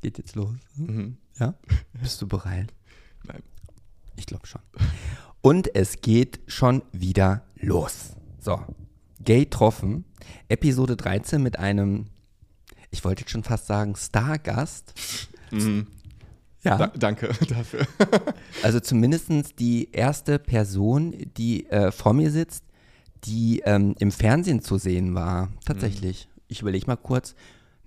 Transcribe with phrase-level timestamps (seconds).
[0.00, 0.54] Es geht jetzt los.
[0.76, 1.18] Mhm.
[1.38, 1.54] Ja?
[2.00, 2.72] Bist du bereit?
[3.24, 3.42] Nein.
[4.16, 4.62] Ich glaube schon.
[5.42, 8.14] Und es geht schon wieder los.
[8.38, 8.64] So,
[9.22, 10.06] Gay Troffen,
[10.48, 12.06] Episode 13 mit einem,
[12.90, 14.94] ich wollte jetzt schon fast sagen, Stargast.
[15.50, 15.86] Mhm.
[16.62, 17.86] Ja, Da, danke dafür.
[18.62, 19.28] also zumindest
[19.58, 22.64] die erste Person, die äh, vor mir sitzt,
[23.24, 25.50] die ähm, im Fernsehen zu sehen war.
[25.66, 26.26] Tatsächlich.
[26.48, 27.34] Ich überlege mal kurz.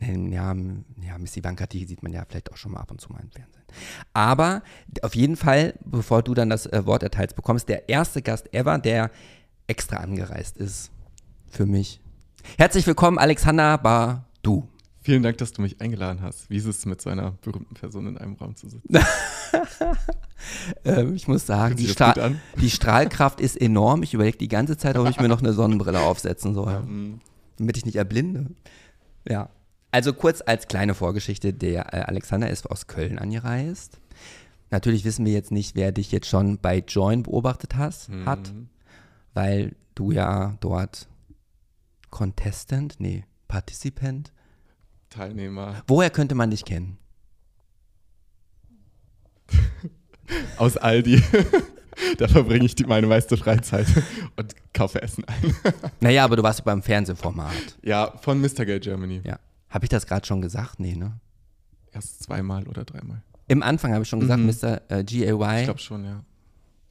[0.06, 0.56] Nee, Ja,
[1.02, 3.22] ja, Miss Ivanka, die sieht man ja vielleicht auch schon mal ab und zu mal
[3.22, 3.64] im Fernsehen.
[4.14, 4.64] Aber
[5.02, 8.78] auf jeden Fall, bevor du dann das äh, Wort erteilst bekommst, der erste Gast ever,
[8.78, 9.12] der
[9.68, 10.92] extra angereist ist.
[11.50, 12.02] Für mich.
[12.58, 14.68] Herzlich willkommen, Alexander Badu.
[15.02, 16.50] Vielen Dank, dass du mich eingeladen hast.
[16.50, 18.88] Wie ist es, mit so einer berühmten Person in einem Raum zu sitzen?
[20.84, 22.14] Ähm, ich muss sagen, die, Stra
[22.60, 24.04] die Strahlkraft ist enorm.
[24.04, 26.82] Ich überlege die ganze Zeit, ob ich mir noch eine Sonnenbrille aufsetzen soll.
[26.86, 27.22] Mhm.
[27.58, 28.48] damit ich nicht erblinde.
[29.28, 29.50] Ja.
[29.94, 34.00] Also kurz als kleine Vorgeschichte, der äh, Alexander ist aus Köln angereist.
[34.72, 38.70] Natürlich wissen wir jetzt nicht, wer dich jetzt schon bei Join beobachtet hast, hat, Mhm.
[39.36, 41.08] weil du ja dort
[42.10, 44.32] Contestant, nee, Participant.
[45.12, 46.98] Teilnehmer Woher könnte man dich kennen?
[50.58, 51.22] aus Aldi.
[52.18, 53.86] da verbringe ich die, meine meiste Freizeit
[54.36, 55.56] und kaufe Essen ein.
[56.00, 57.78] Naja, aber du warst beim Fernsehformat.
[57.84, 58.66] ja, von Mr.
[58.66, 59.22] Gay Germany.
[59.24, 59.38] Ja.
[59.74, 60.80] Habe ich das gerade schon gesagt?
[60.80, 61.20] Nee, ne?
[61.92, 63.24] Erst zweimal oder dreimal.
[63.48, 64.46] Im Anfang habe ich schon gesagt, Mhm.
[64.48, 64.82] Mr.
[64.90, 65.60] Äh, GAY.
[65.62, 66.24] Ich glaube schon, ja.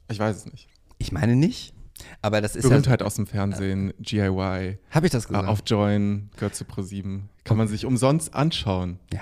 [0.09, 0.67] Ich weiß es nicht.
[0.97, 1.73] Ich meine nicht.
[2.21, 4.73] Aber das ist Berühmtheit aus dem Fernsehen, GIY, ja.
[4.89, 5.47] Habe ich das äh, gesagt?
[5.47, 7.21] auf Join, gehört zu Pro7.
[7.45, 8.99] Kann man sich umsonst anschauen.
[9.13, 9.21] Ja.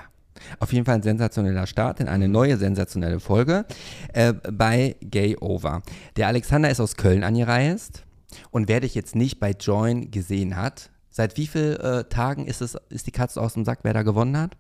[0.60, 3.66] Auf jeden Fall ein sensationeller Start in eine neue sensationelle Folge
[4.14, 5.84] äh, bei Gay Over.
[6.16, 8.06] Der Alexander ist aus Köln angereist
[8.50, 12.62] und wer dich jetzt nicht bei Join gesehen hat, seit wie vielen äh, Tagen ist,
[12.62, 14.58] es, ist die Katze aus dem Sack, wer da gewonnen hat?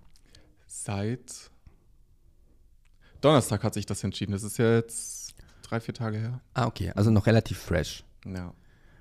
[0.67, 1.49] Seit
[3.21, 4.31] Donnerstag hat sich das entschieden.
[4.31, 6.41] Das ist jetzt drei, vier Tage her.
[6.53, 8.03] Ah, okay, also noch relativ fresh.
[8.25, 8.53] Ja.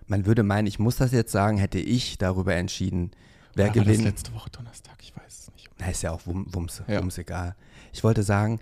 [0.06, 3.12] Man würde meinen, ich muss das jetzt sagen, hätte ich darüber entschieden,
[3.54, 4.04] wer Oder war das gewinnt.
[4.04, 5.70] letzte Woche Donnerstag, ich weiß es nicht.
[5.78, 7.00] Na, ist ja auch wum, wums, Ja.
[7.00, 7.54] wums egal.
[7.92, 8.60] Ich wollte sagen,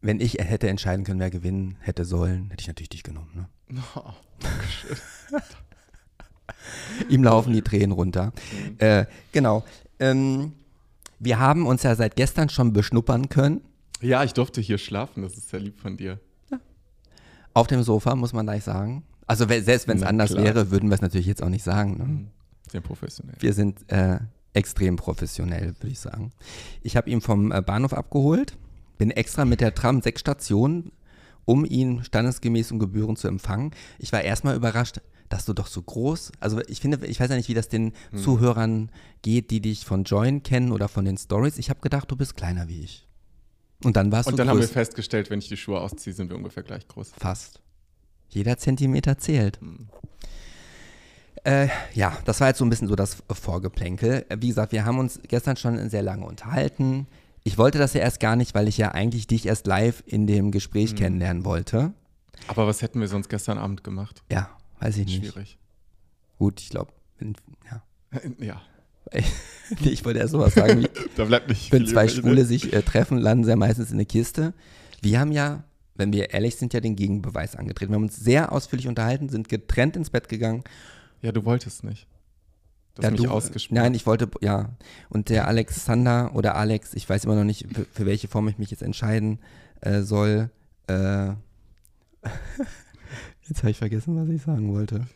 [0.00, 3.30] wenn ich hätte entscheiden können, wer gewinnen hätte sollen, hätte ich natürlich dich genommen.
[3.34, 3.48] Ne?
[3.96, 4.96] Oh, Dankeschön.
[7.08, 8.32] Ihm laufen die Tränen runter.
[8.52, 8.76] Mhm.
[8.78, 9.64] Äh, genau.
[9.98, 10.52] Ähm,
[11.18, 13.62] wir haben uns ja seit gestern schon beschnuppern können.
[14.00, 16.20] ja, ich durfte hier schlafen, das ist sehr lieb von dir.
[17.54, 19.02] Auf dem Sofa, muss man gleich sagen.
[19.26, 20.44] Also selbst wenn es anders klar.
[20.44, 21.96] wäre, würden wir es natürlich jetzt auch nicht sagen.
[21.98, 22.04] Ne?
[22.04, 22.28] Mhm.
[22.70, 23.34] Sehr professionell.
[23.40, 24.18] Wir sind äh,
[24.52, 26.32] extrem professionell, würde ich sagen.
[26.82, 28.56] Ich habe ihn vom äh, Bahnhof abgeholt,
[28.96, 30.92] bin extra mit der Tram sechs Stationen,
[31.44, 33.72] um ihn standesgemäß und Gebühren zu empfangen.
[33.98, 37.36] Ich war erstmal überrascht, dass du doch so groß, also ich finde, ich weiß ja
[37.36, 38.18] nicht, wie das den Hm.
[38.22, 38.90] Zuhörern
[39.22, 41.58] geht, die dich von Join kennen oder von den Stories.
[41.58, 43.06] Ich habe gedacht, du bist kleiner wie ich.
[43.84, 44.72] Und dann warst Und du dann haben wir größer.
[44.72, 47.12] festgestellt, wenn ich die Schuhe ausziehe, sind wir ungefähr gleich groß.
[47.18, 47.60] Fast.
[48.28, 49.60] Jeder Zentimeter zählt.
[49.62, 49.88] Mhm.
[51.44, 54.26] Äh, ja, das war jetzt so ein bisschen so das Vorgeplänkel.
[54.36, 57.06] Wie gesagt, wir haben uns gestern schon sehr lange unterhalten.
[57.44, 60.26] Ich wollte das ja erst gar nicht, weil ich ja eigentlich dich erst live in
[60.26, 60.96] dem Gespräch Mhm.
[60.96, 61.92] kennenlernen wollte.
[62.48, 64.22] Aber was hätten wir sonst gestern Abend gemacht?
[64.30, 64.50] Ja,
[64.80, 65.32] weiß ich nicht.
[65.32, 65.58] Schwierig.
[66.38, 66.92] Gut, ich glaube,
[67.70, 67.82] ja.
[68.38, 68.62] Ja,
[69.84, 72.10] ich wollte erst sowas sagen, wie, da bleibt nicht wenn zwei ne?
[72.10, 74.54] Schwule sich äh, treffen, landen sie ja meistens in eine Kiste.
[75.00, 77.92] Wir haben ja, wenn wir ehrlich sind, ja den Gegenbeweis angetreten.
[77.92, 80.64] Wir haben uns sehr ausführlich unterhalten, sind getrennt ins Bett gegangen.
[81.22, 82.06] Ja, du wolltest nicht.
[82.94, 83.74] Du hast Ja, mich du- ausgesprochen.
[83.76, 84.70] Nein, ich wollte, ja.
[85.08, 88.58] Und der Alexander oder Alex, ich weiß immer noch nicht, für, für welche Form ich
[88.58, 89.38] mich jetzt entscheiden
[89.80, 90.50] äh, soll.
[90.86, 91.30] Äh,
[93.48, 95.06] jetzt habe ich vergessen, was ich sagen wollte.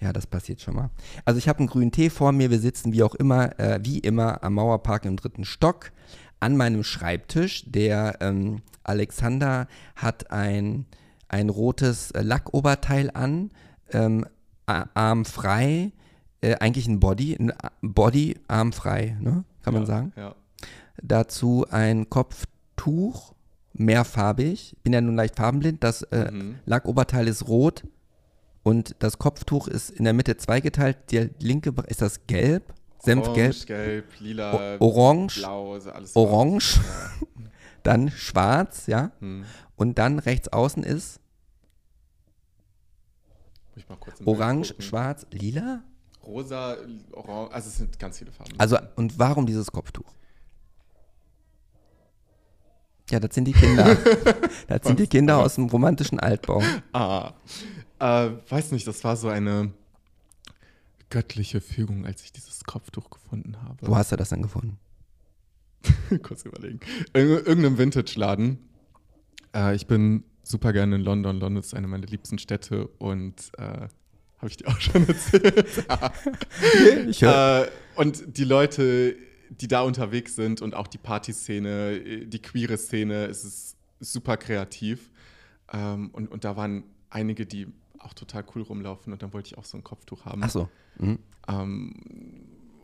[0.00, 0.90] Ja, das passiert schon mal.
[1.24, 2.50] Also ich habe einen grünen Tee vor mir.
[2.50, 5.92] Wir sitzen wie auch immer, äh, wie immer am Mauerpark im dritten Stock
[6.40, 7.64] an meinem Schreibtisch.
[7.70, 10.86] Der ähm, Alexander hat ein,
[11.28, 13.50] ein rotes äh, Lackoberteil an,
[13.92, 14.26] ähm,
[14.66, 15.92] armfrei,
[16.40, 19.44] äh, eigentlich ein Body, ein A- Body armfrei, ne?
[19.62, 20.12] kann man ja, sagen.
[20.16, 20.34] Ja.
[21.00, 23.34] Dazu ein Kopftuch,
[23.74, 24.76] mehrfarbig.
[24.82, 25.82] Bin ja nun leicht farbenblind.
[25.84, 26.58] Das äh, Mhm.
[26.66, 27.84] Lackoberteil ist rot
[28.62, 31.10] und das Kopftuch ist in der Mitte zweigeteilt.
[31.10, 32.72] Der linke Be- ist das gelb
[33.04, 36.14] Senfgelb, Orange, gelb, lila, O- Orange, blau, so alles.
[36.14, 37.26] Orange, Ja.
[37.82, 39.10] dann schwarz, ja.
[39.18, 39.44] Hm.
[39.74, 41.18] Und dann rechts außen ist
[44.24, 45.82] orange, schwarz, lila.
[46.24, 46.76] Rosa,
[47.12, 48.52] orange, also es sind ganz viele Farben.
[48.58, 50.12] Also, und warum dieses Kopftuch?
[53.12, 53.94] Ja, das sind die Kinder.
[54.68, 56.62] das sind die Kinder aus dem romantischen Altbau.
[56.94, 57.34] Ah,
[57.98, 59.70] äh, weiß nicht, das war so eine
[61.10, 63.76] göttliche Fügung, als ich dieses Kopftuch gefunden habe.
[63.82, 64.78] Wo hast du das denn gefunden?
[66.22, 66.80] Kurz überlegen.
[67.12, 68.58] In irgendeinem Vintage-Laden.
[69.54, 71.38] Äh, ich bin super gerne in London.
[71.38, 73.88] London ist eine meiner liebsten Städte und äh,
[74.38, 75.84] habe ich dir auch schon erzählt.
[77.08, 79.16] Ich äh, und die Leute,
[79.62, 84.36] die da unterwegs sind und auch die Partyszene, äh, die queere Szene, es ist super
[84.36, 85.10] kreativ.
[85.72, 87.68] Ähm, und, und da waren einige, die
[87.98, 90.42] auch total cool rumlaufen und dann wollte ich auch so ein Kopftuch haben.
[90.44, 90.68] Ach so.
[90.98, 91.18] Mhm.
[91.46, 91.94] Ähm,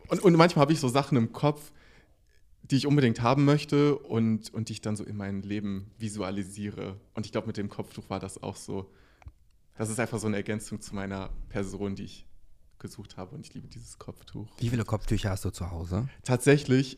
[0.07, 1.73] und, und manchmal habe ich so Sachen im Kopf,
[2.63, 6.95] die ich unbedingt haben möchte und, und die ich dann so in mein Leben visualisiere.
[7.13, 8.89] Und ich glaube, mit dem Kopftuch war das auch so.
[9.77, 12.25] Das ist einfach so eine Ergänzung zu meiner Person, die ich
[12.79, 13.35] gesucht habe.
[13.35, 14.47] Und ich liebe dieses Kopftuch.
[14.57, 16.07] Wie viele Kopftücher hast du zu Hause?
[16.23, 16.97] Tatsächlich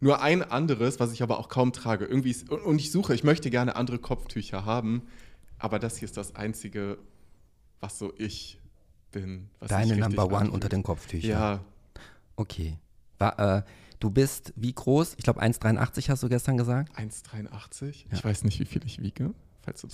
[0.00, 2.04] nur ein anderes, was ich aber auch kaum trage.
[2.06, 5.02] Irgendwie ist, und, ich suche, ich möchte gerne andere Kopftücher haben,
[5.58, 6.98] aber das hier ist das einzige,
[7.80, 8.60] was so ich
[9.12, 9.48] bin.
[9.60, 10.54] Deine richtig Number One anfühlt.
[10.54, 11.30] unter den Kopftüchern.
[11.30, 11.60] Ja,
[12.36, 12.78] Okay.
[13.18, 13.62] War, äh,
[14.00, 15.14] du bist wie groß?
[15.16, 16.96] Ich glaube 1,83 hast du gestern gesagt.
[16.98, 18.06] 1,83.
[18.10, 18.12] Ja.
[18.12, 19.32] Ich weiß nicht, wie viel ich wiege.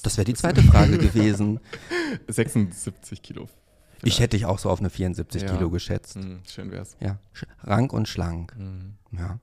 [0.02, 1.60] Das wäre die zweite Frage gewesen.
[2.26, 2.36] willst.
[2.36, 3.48] 76 Kilo.
[4.02, 5.48] Ich hätte dich auch so auf eine 74 Ja.
[5.52, 6.14] Kilo geschätzt.
[6.16, 6.96] Hm, schön wär's.
[7.00, 7.18] Ja,
[7.62, 8.54] rank und schlank.
[8.56, 8.94] Hm.
[9.12, 9.38] Ja.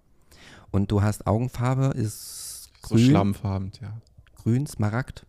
[0.71, 3.97] Und du hast Augenfarbe, ist So grün, schlammfarben, ja.
[4.35, 5.25] grün, Smaragd,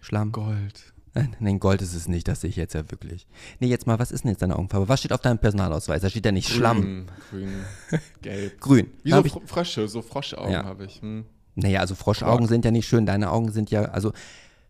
[0.00, 0.32] Schlamm.
[0.32, 0.92] Gold.
[1.14, 3.26] Nein, nein, Gold ist es nicht, das sehe ich jetzt ja wirklich.
[3.60, 4.88] Nee, jetzt mal, was ist denn jetzt deine Augenfarbe?
[4.88, 6.02] Was steht auf deinem Personalausweis?
[6.02, 7.06] Da steht ja nicht Schlamm.
[7.30, 7.52] Grün,
[8.22, 8.60] gelb.
[8.60, 8.90] Grün.
[9.04, 10.64] Wie Da so Fr Frösche, so Froschaugen Ja.
[10.64, 11.00] habe ich.
[11.00, 11.24] Hm.
[11.54, 14.12] naja, also Froschaugen sind ja nicht schön, deine Augen sind ja, also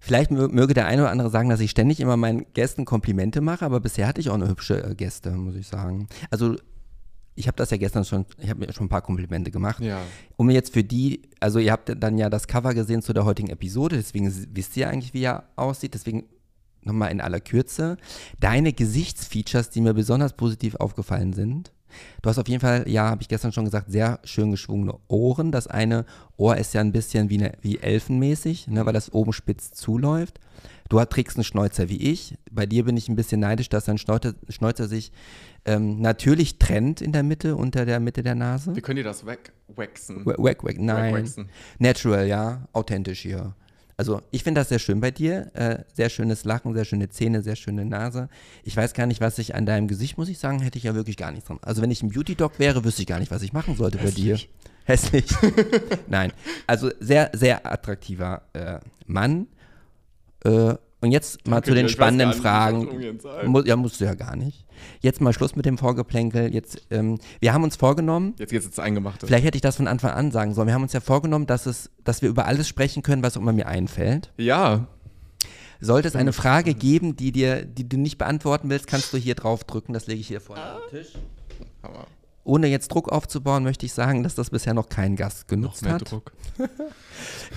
[0.04, 3.40] vielleicht mö- möge der eine oder andere sagen, dass ich ständig immer meinen Gästen Komplimente
[3.40, 6.08] mache, aber bisher hatte ich auch eine hübsche äh, Gäste, muss ich sagen.
[6.30, 6.56] Also
[7.34, 9.82] ich habe das ja gestern schon, ich habe mir schon ein paar Komplimente gemacht.
[9.82, 10.00] Ja.
[10.36, 13.48] Um jetzt für die, also ihr habt dann ja das Cover gesehen zu der heutigen
[13.48, 15.94] Episode, deswegen wisst ihr eigentlich, wie er aussieht.
[15.94, 16.26] Deswegen
[16.82, 17.96] nochmal in aller Kürze.
[18.38, 21.72] Deine Gesichtsfeatures, die mir besonders positiv aufgefallen sind.
[22.22, 25.52] Du hast auf jeden Fall, ja, habe ich gestern schon gesagt, sehr schön geschwungene Ohren.
[25.52, 26.04] Das eine
[26.36, 30.40] Ohr ist ja ein bisschen wie, eine, wie elfenmäßig, ne, weil das oben spitz zuläuft.
[30.88, 32.36] Du trägst einen Schnäuzer wie ich.
[32.50, 35.12] Bei dir bin ich ein bisschen neidisch, dass dein Schnäuzer, Schnäuzer sich
[35.64, 38.76] ähm, natürlich trennt in der Mitte, unter der Mitte der Nase.
[38.76, 40.26] Wie könnt ihr das wegwaxen?
[40.26, 41.14] Wack, wack, wack, nein.
[41.14, 41.48] Wegwaxen.
[41.78, 43.54] Natural, ja, authentisch hier.
[43.96, 45.50] Also ich finde das sehr schön bei dir.
[45.54, 48.28] Äh, sehr schönes Lachen, sehr schöne Zähne, sehr schöne Nase.
[48.64, 50.94] Ich weiß gar nicht, was ich an deinem Gesicht, muss ich sagen, hätte ich ja
[50.94, 51.58] wirklich gar nichts dran.
[51.62, 54.10] Also wenn ich ein Beauty-Doc wäre, wüsste ich gar nicht, was ich machen sollte bei
[54.10, 54.34] dir.
[54.84, 55.30] Hässlich.
[55.30, 55.30] Hässlich.
[56.08, 56.32] Nein.
[56.66, 59.46] Also sehr, sehr attraktiver äh, Mann.
[60.44, 62.80] Äh, und jetzt mal Danke zu den dir, spannenden nicht, Fragen.
[62.80, 63.46] damit umgehen soll.
[63.46, 64.64] Mu ja, musst du ja gar nicht.
[65.00, 66.52] Jetzt mal Schluss mit dem Vorgeplänkel.
[66.52, 69.26] Jetzt, ähm, wir haben uns vorgenommen, Jetzt geht's ins Eingemachte.
[69.26, 70.66] Vielleicht hätte ich das von Anfang an sagen sollen.
[70.66, 73.52] Wir haben uns ja vorgenommen, dass, es, dass wir über alles sprechen können, was immer
[73.52, 74.32] mir einfällt.
[74.38, 74.88] Ja.
[75.78, 79.34] Sollte es eine Frage geben, die, dir, die du nicht beantworten willst, kannst du hier
[79.34, 79.92] drauf drücken.
[79.92, 81.12] Das lege ich hier vorne auf den Tisch.
[81.82, 82.06] Aber
[82.44, 85.82] Ohne jetzt Druck aufzubauen, möchte ich sagen, dass das bisher noch kein Gast noch genutzt
[85.82, 86.10] mehr hat.
[86.10, 86.32] Druck.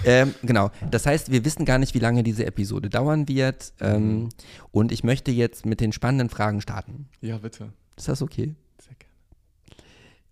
[0.05, 0.69] Ähm, genau.
[0.91, 3.73] Das heißt, wir wissen gar nicht, wie lange diese Episode dauern wird.
[3.79, 4.29] Ähm,
[4.71, 7.09] und ich möchte jetzt mit den spannenden Fragen starten.
[7.21, 7.73] Ja, bitte.
[7.95, 8.55] Ist das okay?
[8.79, 9.83] Sehr gerne.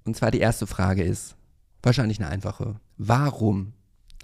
[0.05, 1.35] Und zwar die erste Frage ist,
[1.81, 2.79] wahrscheinlich eine einfache.
[2.97, 3.73] Warum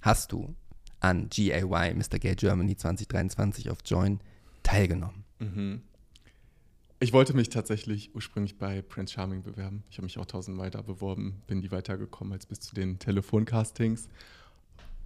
[0.02, 0.56] hast du
[1.00, 2.20] an GAY, Mr.
[2.20, 4.20] Gay Germany 2023 auf Join
[4.64, 5.24] teilgenommen?
[5.40, 5.82] Mhm.
[7.04, 9.84] Ich wollte mich tatsächlich ursprünglich bei Prince Charming bewerben.
[9.90, 14.08] Ich habe mich auch tausendmal da beworben, bin nie weitergekommen als bis zu den Telefoncastings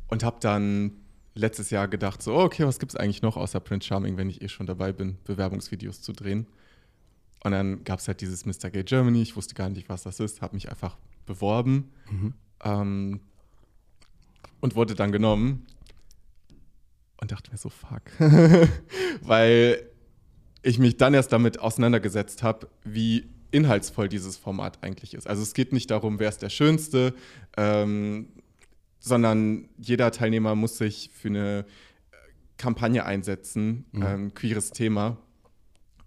[0.09, 0.91] und habe dann
[1.35, 4.41] letztes Jahr gedacht, so, okay, was gibt es eigentlich noch außer Prince Charming, wenn ich
[4.41, 6.47] eh schon dabei bin, Bewerbungsvideos zu drehen.
[7.45, 8.71] Und dann gab es halt dieses Mr.
[8.71, 11.93] Gay Germany, ich wusste gar nicht, was das ist, habe mich einfach beworben
[12.65, 13.21] ähm,
[14.59, 15.65] und wurde dann genommen
[17.21, 18.01] und dachte mir so, fuck.
[19.21, 19.94] Weil
[20.65, 25.27] ich mich dann erst damit auseinandergesetzt habe, wie inhaltsvoll dieses Format eigentlich ist.
[25.27, 27.13] Also es geht nicht darum, wer ist der Schönste,
[27.55, 28.29] ähm,
[28.99, 32.15] sondern jeder Teilnehmer muss sich für eine äh,
[32.57, 34.01] Kampagne einsetzen, Mhm.
[34.03, 35.17] ähm, queeres Thema.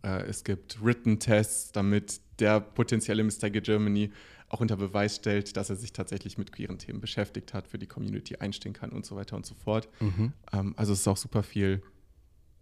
[0.03, 3.51] Äh, es gibt Written Tests, damit der potenzielle Mr.
[3.51, 4.11] Germany
[4.49, 7.87] auch unter Beweis stellt, dass er sich tatsächlich mit queeren Themen beschäftigt hat, für die
[7.87, 9.89] Community einstehen kann und so weiter und so fort.
[10.01, 10.33] Mhm.
[10.53, 11.83] Ähm, also es ist auch super viel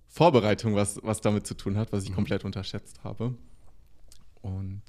[0.09, 2.09] Vorbereitung, was, was damit zu tun hat, was Mhm.
[2.11, 3.35] ich komplett unterschätzt habe.
[4.43, 4.83] Und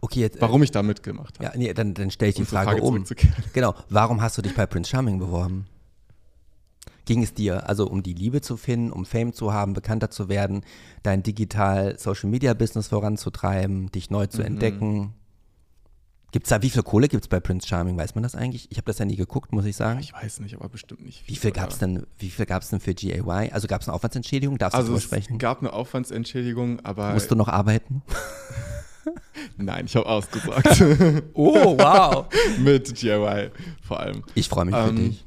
[0.00, 1.44] Okay, jetzt, äh, warum ich da mitgemacht habe.
[1.44, 3.04] ja, nee, dann, dann stelle ich die um zur Frage, Frage um.
[3.52, 5.66] Genau, warum hast du dich bei Prince Charming beworben?
[7.04, 10.28] Ging es dir also um die Liebe zu finden, um Fame zu haben, bekannter zu
[10.28, 10.62] werden,
[11.02, 14.30] dein digital Social Media Business voranzutreiben, dich neu Mhm.
[14.30, 15.14] zu entdecken?
[16.30, 17.96] Gibt's da, wie viel Kohle gibt es bei Prince Charming?
[17.96, 18.70] Weiß man das eigentlich?
[18.70, 19.98] Ich habe das ja nie geguckt, muss ich sagen.
[20.00, 21.26] Ich weiß nicht, aber bestimmt nicht.
[21.26, 23.50] Wie viel gab es denn, wie viel gab's denn für GAY?
[23.50, 24.58] Also gab es eine Aufwandsentschädigung?
[24.58, 25.38] Darfst Also du es sprechen?
[25.38, 28.02] gab eine Aufwandsentschädigung, aber Musst du noch arbeiten?
[29.56, 30.68] nein, ich habe ausgesagt.
[31.34, 32.26] Oh, wow.
[32.58, 33.50] Mit GIY
[33.82, 34.22] vor allem.
[34.34, 35.24] Ich freue mich für Ähm, dich.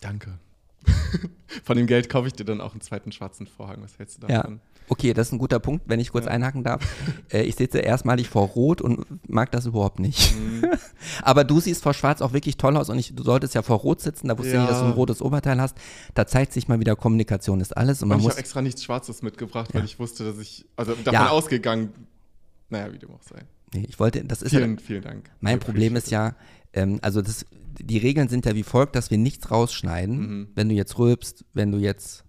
[0.00, 0.38] Danke.
[1.64, 3.78] Von dem Geld kaufe ich dir dann auch einen zweiten schwarzen Vorhang.
[3.82, 4.38] Was hältst du Ja.
[4.42, 4.60] davon?
[4.88, 6.30] Okay, das ist ein guter Punkt, wenn ich kurz Ja.
[6.32, 6.82] einhaken darf.
[7.32, 10.34] Äh, ich sitze erstmalig vor Rot und mag das überhaupt nicht.
[10.36, 10.64] Mhm.
[11.22, 13.78] Aber du siehst vor Schwarz auch wirklich toll aus und ich, du solltest ja vor
[13.78, 14.60] Rot sitzen, da wusste ich Ja.
[14.62, 15.76] nicht, dass du ein rotes Oberteil hast.
[16.14, 18.32] Da zeigt sich mal wieder, Kommunikation ist alles und Und man ich muss.
[18.32, 19.78] habe extra nichts Schwarzes mitgebracht, Ja.
[19.80, 21.28] weil ich wusste, dass ich, also davon Ja.
[21.28, 21.92] ausgegangen,
[22.68, 23.42] naja, wie dem auch sei.
[23.72, 25.30] Nee, ich wollte, das ist ja, Vielen, vielen Dank.
[25.40, 26.34] mein Problem ist ja,
[26.72, 27.44] ähm, also das,
[27.78, 30.18] die Regeln sind ja wie folgt, dass wir nichts rausschneiden.
[30.18, 30.48] Mhm.
[30.54, 32.24] Wenn du jetzt rülpst, wenn du jetzt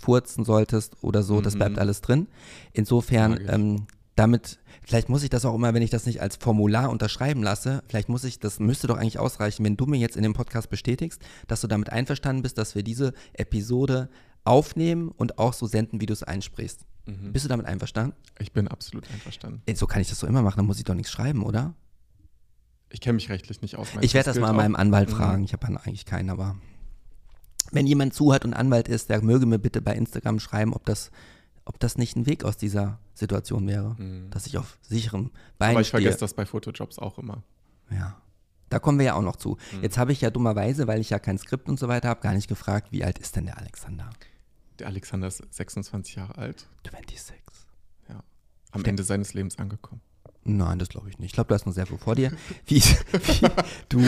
[0.00, 1.58] furzen solltest oder so, das Mhm.
[1.58, 2.28] bleibt alles drin.
[2.72, 6.90] Insofern, ähm, damit, vielleicht muss ich das auch immer, wenn ich das nicht als Formular
[6.90, 10.22] unterschreiben lasse, vielleicht muss ich, das müsste doch eigentlich ausreichen, wenn du mir jetzt in
[10.22, 14.08] dem Podcast bestätigst, dass du damit einverstanden bist, dass wir diese Episode
[14.44, 16.86] aufnehmen und auch so senden, wie du es einsprichst.
[17.06, 17.32] Mhm.
[17.32, 18.14] Bist du damit einverstanden?
[18.38, 19.60] Ich bin absolut einverstanden.
[19.66, 21.74] Ey, So kann ich das doch immer machen, dann muss ich doch nichts schreiben, oder?
[22.90, 23.88] Ich kenne mich rechtlich nicht aus.
[24.00, 24.54] Ich werde das mal auch?
[24.54, 25.14] meinem Anwalt Mhm.
[25.14, 25.44] fragen.
[25.44, 26.56] Ich habe eigentlich keinen, aber
[27.72, 31.10] wenn jemand zuhört und Anwalt ist, der möge mir bitte bei Instagram schreiben, ob das,
[31.64, 34.30] ob das nicht ein Weg aus dieser Situation wäre, Mhm.
[34.30, 36.02] dass ich auf sicherem Bein Aber ich stehe.
[36.02, 37.42] vergesse das bei Fotojobs auch immer.
[37.90, 38.20] Ja.
[38.68, 39.58] Da kommen wir ja auch noch zu.
[39.72, 39.82] Mhm.
[39.82, 42.34] Jetzt habe ich ja dummerweise, weil ich ja kein Skript und so weiter habe, gar
[42.34, 44.10] nicht gefragt, wie alt ist denn der Alexander?
[44.78, 47.40] Der Alexander ist 26 Jahre alt, 26.
[48.08, 48.22] ja.
[48.72, 50.00] Am Ende seines Lebens angekommen.
[50.48, 51.30] Nein, das glaube ich nicht.
[51.30, 52.32] Ich glaube, du hast noch sehr viel vor dir.
[52.66, 53.48] Wie, wie
[53.88, 54.00] du,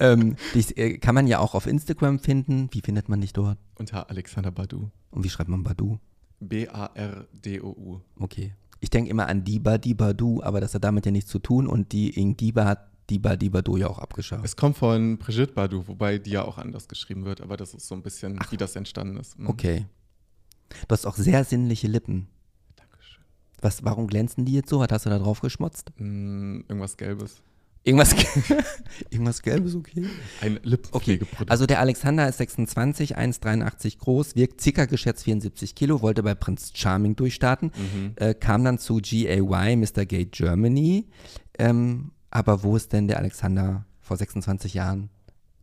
[0.00, 2.68] ähm, dich, äh, kann man ja auch auf Instagram finden.
[2.72, 3.58] Wie findet man dich dort?
[3.78, 4.90] Unter Alexander Badu.
[5.10, 5.98] Und wie schreibt man Badu?
[6.40, 8.00] B-A-R-D-O-U.
[8.18, 8.54] Okay.
[8.80, 11.66] Ich denke immer an Diba, Diba, Du, aber das hat damit ja nichts zu tun
[11.66, 14.44] und die Ing Diba hat Diba, Diba, Du ja auch abgeschafft.
[14.44, 17.86] Es kommt von Brigitte Badu, wobei die ja auch anders geschrieben wird, aber das ist
[17.86, 19.38] so ein bisschen, wie das entstanden ist.
[19.38, 19.48] Mhm.
[19.48, 19.86] Okay.
[20.88, 22.28] Du hast auch sehr sinnliche Lippen.
[23.62, 24.80] Was, warum glänzen die jetzt so?
[24.80, 25.92] Was hast du da drauf geschmutzt?
[25.96, 27.40] Mm, irgendwas Gelbes.
[27.84, 28.14] Irgendwas,
[29.10, 30.06] irgendwas Gelbes, okay.
[30.40, 31.50] Ein Lippenpflegeprodukt.
[31.50, 36.70] Also der Alexander ist 26, 1,83 groß, wirkt circa geschätzt 74 Kilo, wollte bei Prince
[36.74, 38.12] Charming durchstarten, Mhm.
[38.16, 40.04] äh, kam dann zu GAY, Mr.
[40.06, 41.08] Gay Germany.
[41.58, 45.10] Ähm, aber wo ist denn der Alexander vor 26 Jahren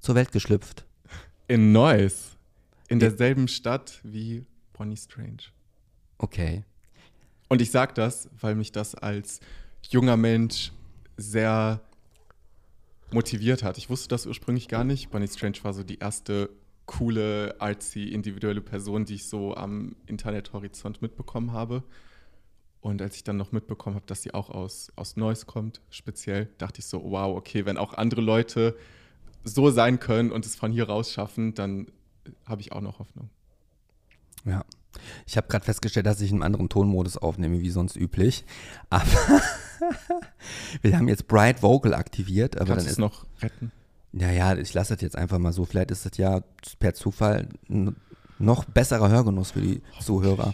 [0.01, 0.86] zur Welt geschlüpft?
[1.48, 2.38] In Neuss.
[2.89, 5.44] In derselben Stadt wie Bonnie Strange.
[6.18, 6.63] Okay.
[7.50, 9.39] Und ich sag das, weil mich das als
[9.89, 10.72] junger Mensch
[11.18, 11.82] sehr
[13.12, 13.77] motiviert hat.
[13.77, 15.10] Ich wusste das ursprünglich gar nicht.
[15.10, 16.50] Bonnie Strange war so die erste
[16.86, 21.84] coole, artsy, individuelle Person, die ich so am Internethorizont mitbekommen habe.
[22.82, 26.50] Und als ich dann noch mitbekommen habe, dass sie auch aus, aus Neuss kommt, speziell,
[26.58, 28.77] dachte ich so, wow, okay, wenn auch andere Leute
[29.44, 31.88] so sein können und es von hier raus schaffen, dann
[32.46, 33.29] habe ich auch noch Hoffnung.
[34.46, 34.63] Ja.
[35.25, 38.46] Ich habe gerade festgestellt, dass ich einen anderen Tonmodus aufnehme, wie sonst üblich.
[38.89, 39.05] Aber
[40.81, 43.72] wir haben jetzt Bright Vocal aktiviert, aber Kannst dann ist noch retten?
[44.12, 45.65] Ja, ja, ich lasse das jetzt einfach mal so.
[45.65, 46.41] Vielleicht ist das ja
[46.79, 47.96] per Zufall ein
[48.39, 50.53] noch besserer Hörgenuss für die Zuhörer.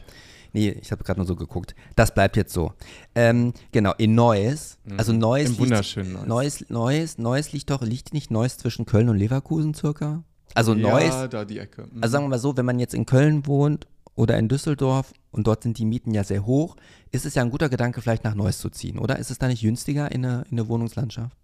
[0.51, 1.75] Nee, ich habe gerade nur so geguckt.
[1.95, 2.73] Das bleibt jetzt so.
[3.13, 4.77] Ähm, genau, in Neuss.
[4.97, 6.27] Also Neuss Im liegt, wunderschönen Neuss.
[6.27, 10.23] Neuss, Neuss, Neuss liegt doch, liegt nicht Neuss zwischen Köln und Leverkusen circa?
[10.53, 11.87] Also ja, Neuss, da die Ecke.
[11.91, 12.01] Mhm.
[12.01, 15.47] also sagen wir mal so, wenn man jetzt in Köln wohnt oder in Düsseldorf und
[15.47, 16.75] dort sind die Mieten ja sehr hoch,
[17.11, 19.19] ist es ja ein guter Gedanke, vielleicht nach Neuss zu ziehen, oder?
[19.19, 21.35] Ist es da nicht günstiger in der in eine Wohnungslandschaft?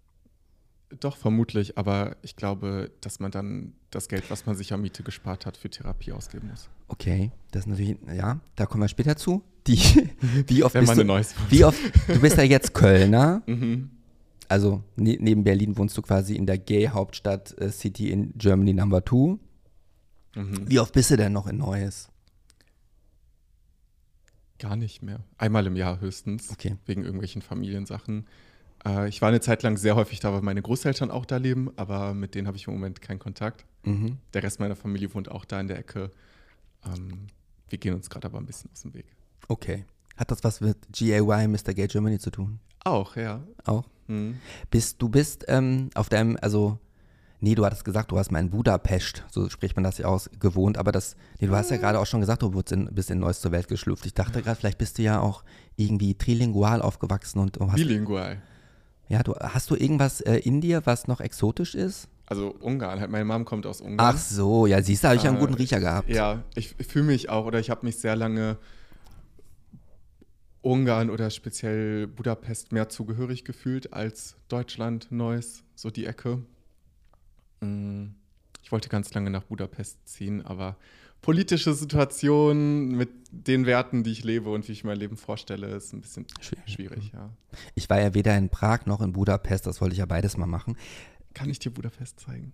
[1.00, 5.02] Doch, vermutlich, aber ich glaube, dass man dann das Geld, was man sich an Miete
[5.02, 6.68] gespart hat, für Therapie ausgeben muss.
[6.88, 9.42] Okay, das ist natürlich, ja, da kommen wir später zu.
[9.66, 9.78] Die,
[10.48, 13.90] wie oft Wenn bist du, eine neues wie oft, du bist ja jetzt Kölner, Mhm.
[14.48, 19.02] also ne, neben Berlin wohnst du quasi in der Gay-Hauptstadt äh, City in Germany Number
[19.02, 19.38] Two.
[20.34, 20.68] Mhm.
[20.68, 22.10] Wie oft bist du denn noch in Neues?
[24.62, 25.18] Gar nicht mehr.
[25.38, 26.76] Einmal im Jahr höchstens, Okay.
[26.86, 28.26] wegen irgendwelchen Familiensachen.
[28.86, 31.72] Äh, ich war eine Zeit lang sehr häufig da, weil meine Großeltern auch da leben,
[31.74, 33.64] aber mit denen habe ich im Moment keinen Kontakt.
[33.84, 34.18] Mhm.
[34.32, 36.12] Der Rest meiner Familie wohnt auch da in der Ecke.
[36.86, 37.26] Ähm,
[37.70, 39.06] wir gehen uns gerade aber ein bisschen aus dem Weg.
[39.48, 39.84] Okay.
[40.16, 41.74] Hat das was mit GAY, Mr.
[41.74, 42.60] Gay Germany zu tun?
[42.84, 43.42] Auch, ja.
[43.64, 43.84] Auch?
[44.06, 44.36] Mhm.
[44.70, 46.78] Bist, du bist ähm, auf deinem, also,
[47.42, 50.30] nee, du hattest gesagt, du hast mal in Budapest, so spricht man das ja aus,
[50.40, 53.10] gewohnt, aber das, nee, du hast ja gerade auch schon gesagt, du wurdest in, bist
[53.10, 54.06] in Neues zur Welt geschlüpft.
[54.06, 55.42] Ich dachte gerade, vielleicht bist du ja auch
[55.76, 58.40] irgendwie trilingual aufgewachsen und, hast, Bilingual.
[59.08, 62.08] Ja, du, hast du irgendwas äh, in dir, was noch exotisch ist?
[62.26, 64.14] Also Ungarn, halt meine Mom kommt aus Ungarn.
[64.14, 66.08] Ach so, ja, siehst du, habe ich ja einen Äh, guten Riecher gehabt.
[66.08, 68.56] Ja, ich, ich fühle mich auch oder ich habe mich sehr lange
[70.62, 76.38] Ungarn oder speziell Budapest mehr zugehörig gefühlt als Deutschland, Neuss, so die Ecke.
[77.62, 78.14] Mm,
[78.64, 80.76] Ich wollte ganz lange nach Budapest ziehen, aber
[81.20, 85.92] politische Situation mit den Werten, die ich lebe und wie ich mein Leben vorstelle, ist
[85.92, 86.72] ein bisschen Schwierig.
[86.72, 87.30] schwierig, ja.
[87.74, 90.46] Ich war ja weder in Prag noch in Budapest, das wollte ich ja beides mal
[90.46, 90.76] machen.
[91.34, 92.52] Kann ich dir Budapest zeigen?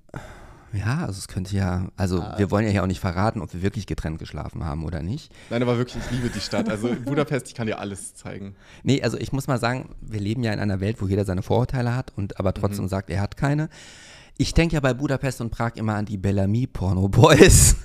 [0.72, 2.38] Ja, also es könnte ja, also Ah.
[2.38, 5.32] wir wollen ja hier auch nicht verraten, ob wir wirklich getrennt geschlafen haben oder nicht.
[5.50, 6.68] Nein, aber wirklich, ich liebe die Stadt.
[6.68, 8.54] Also Budapest, ich kann dir alles zeigen.
[8.82, 11.42] Nee, also ich muss mal sagen, wir leben ja in einer Welt, wo jeder seine
[11.42, 12.88] Vorurteile hat und aber trotzdem Mhm.
[12.90, 13.70] sagt, er hat keine.
[14.40, 17.76] Ich denke ja bei Budapest und Prag immer an die Bellamy Porno Boys.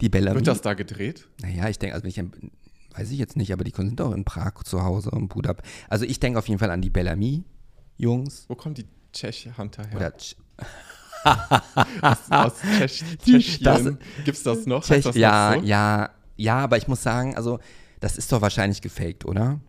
[0.00, 0.36] die Bellamy.
[0.36, 1.28] Wird das da gedreht?
[1.42, 4.24] Naja, ich denke, also wenn ich, weiß ich jetzt nicht, aber die sind doch in
[4.24, 5.70] Prag zu Hause und Budapest.
[5.90, 7.44] Also ich denke auf jeden Fall an die Bellamy
[7.98, 9.96] Jungs Wo kommt die Tscheche-Hunter her?
[9.96, 10.36] oder Tsch-
[12.30, 13.98] aus Tschech Die- Tschechien.
[14.24, 14.82] Gibt's das noch?
[14.82, 15.66] Tschech, das ja, noch so?
[15.68, 17.58] ja, ja, aber ich muss sagen, also
[18.00, 19.60] das ist doch wahrscheinlich gefaked, oder?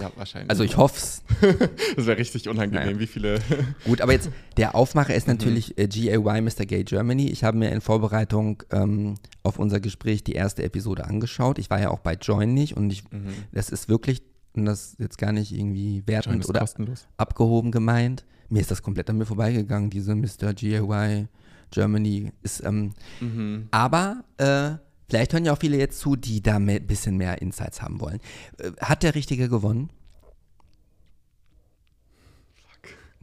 [0.00, 0.48] Ja, wahrscheinlich.
[0.50, 1.22] Also ich hoffe es.
[1.96, 2.98] das wäre richtig unangenehm, Naja.
[2.98, 3.40] wie viele.
[3.84, 5.18] Gut, aber jetzt, der Aufmacher Mhm.
[5.18, 6.64] ist natürlich äh, GAY Mr.
[6.66, 7.28] Gay Germany.
[7.28, 11.58] Ich habe mir in Vorbereitung ähm, auf unser Gespräch die erste Episode angeschaut.
[11.58, 13.04] Ich war ja auch bei Join nicht und ich,
[13.52, 14.22] das ist wirklich,
[14.54, 17.06] und das ist jetzt gar nicht irgendwie wertend oder kostenlos.
[17.18, 18.24] abgehoben gemeint.
[18.48, 20.54] Mir ist das komplett an mir vorbeigegangen, diese Mr.
[20.54, 21.26] GAY
[21.70, 23.68] Germany ist, ähm, Mhm.
[23.70, 24.72] aber äh,
[25.12, 28.18] vielleicht hören ja auch viele jetzt zu, die da ein bisschen mehr Insights haben wollen.
[28.58, 29.90] Äh, hat der Richtige gewonnen?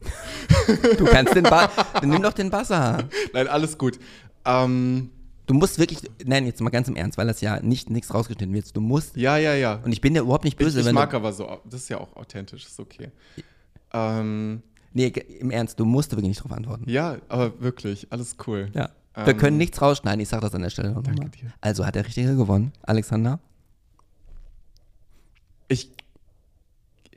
[0.98, 1.70] Du kannst den Ba-
[2.02, 3.08] nimm doch den Buzzer.
[3.32, 3.98] Nein, alles gut.
[4.44, 5.10] Ähm,
[5.46, 8.54] Du musst wirklich, nein, jetzt mal ganz im Ernst, weil das ja nicht nichts rausgeschnitten
[8.54, 8.76] wird.
[8.76, 9.80] Du musst, ja, ja, ja.
[9.84, 11.82] und ich bin dir überhaupt nicht Ich, böse, ich wenn mag du, aber so, das
[11.82, 13.10] ist ja auch authentisch, ist okay.
[13.92, 15.08] Ähm, nee,
[15.40, 16.88] im Ernst, du musst wirklich nicht drauf antworten.
[16.88, 18.70] ja, aber wirklich, alles cool.
[18.74, 18.90] Ja.
[19.14, 21.30] Wir Ähm, können nichts rausschneiden, ich sage das an der Stelle nochmal.
[21.60, 23.40] Also hat der Richtige gewonnen, Alexander?
[25.68, 25.90] Ich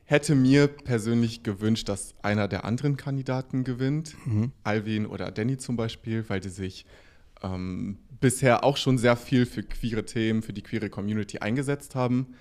[0.05, 4.51] hätte mir persönlich gewünscht, dass einer der anderen Kandidaten gewinnt, Mhm.
[4.63, 6.85] Alvin oder Danny zum Beispiel, weil die sich
[7.41, 12.35] ähm, bisher auch schon sehr viel für queere Themen, für die queere Community eingesetzt haben.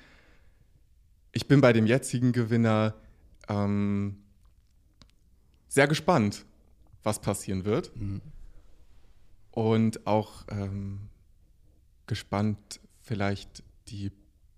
[1.33, 2.95] Ich bin bei dem jetzigen Gewinner
[3.49, 4.17] ähm,
[5.69, 6.45] sehr gespannt,
[7.03, 7.91] was passieren wird.
[9.53, 11.09] Und auch ähm,
[12.07, 14.11] gespannt, vielleicht die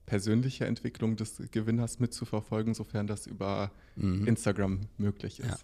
[0.07, 3.71] persönliche Entwicklung des Gewinners mitzuverfolgen, sofern das über
[4.27, 5.49] Instagram möglich ist.
[5.49, 5.57] Ja.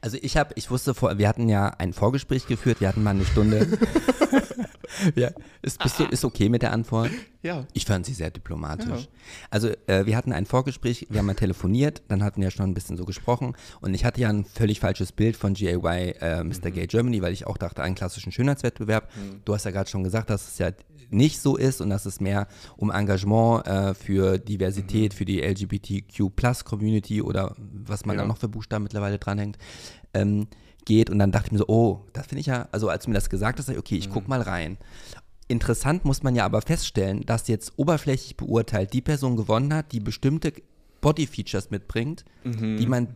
[0.00, 3.10] Also ich habe, ich wusste vor, wir hatten ja ein Vorgespräch geführt, wir hatten mal
[3.10, 3.66] eine Stunde.
[5.14, 5.30] ja,
[5.62, 7.10] ist, bist du, ist okay mit der Antwort?
[7.42, 7.66] Ja.
[7.72, 9.02] Ich fand sie sehr diplomatisch.
[9.02, 9.08] Ja.
[9.50, 12.74] Also äh, wir hatten ein Vorgespräch, wir haben mal telefoniert, dann hatten wir schon ein
[12.74, 16.70] bisschen so gesprochen und ich hatte ja ein völlig falsches Bild von GAY äh, Mr.
[16.70, 19.10] Gay Germany, weil ich auch dachte, einen klassischen Schönheitswettbewerb.
[19.44, 20.70] Du hast ja gerade schon gesagt, dass es ja
[21.10, 22.46] nicht so ist und dass es mehr
[22.76, 28.22] um Engagement äh, für Diversität, für die LGBTQ-Plus-Community oder was man Ja.
[28.22, 29.58] da noch für Buchstaben mittlerweile dranhängt,
[30.14, 30.46] ähm,
[30.84, 31.10] geht.
[31.10, 33.14] Und dann dachte ich mir so, oh, das finde ich ja, also als du mir
[33.14, 34.78] das gesagt hast, ich, okay, ich guck mal rein.
[35.48, 40.00] Interessant muss man ja aber feststellen, dass jetzt oberflächlich beurteilt die Person gewonnen hat, die
[40.00, 40.52] bestimmte
[41.00, 43.08] Body-Features mitbringt, die man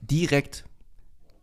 [0.00, 0.64] direkt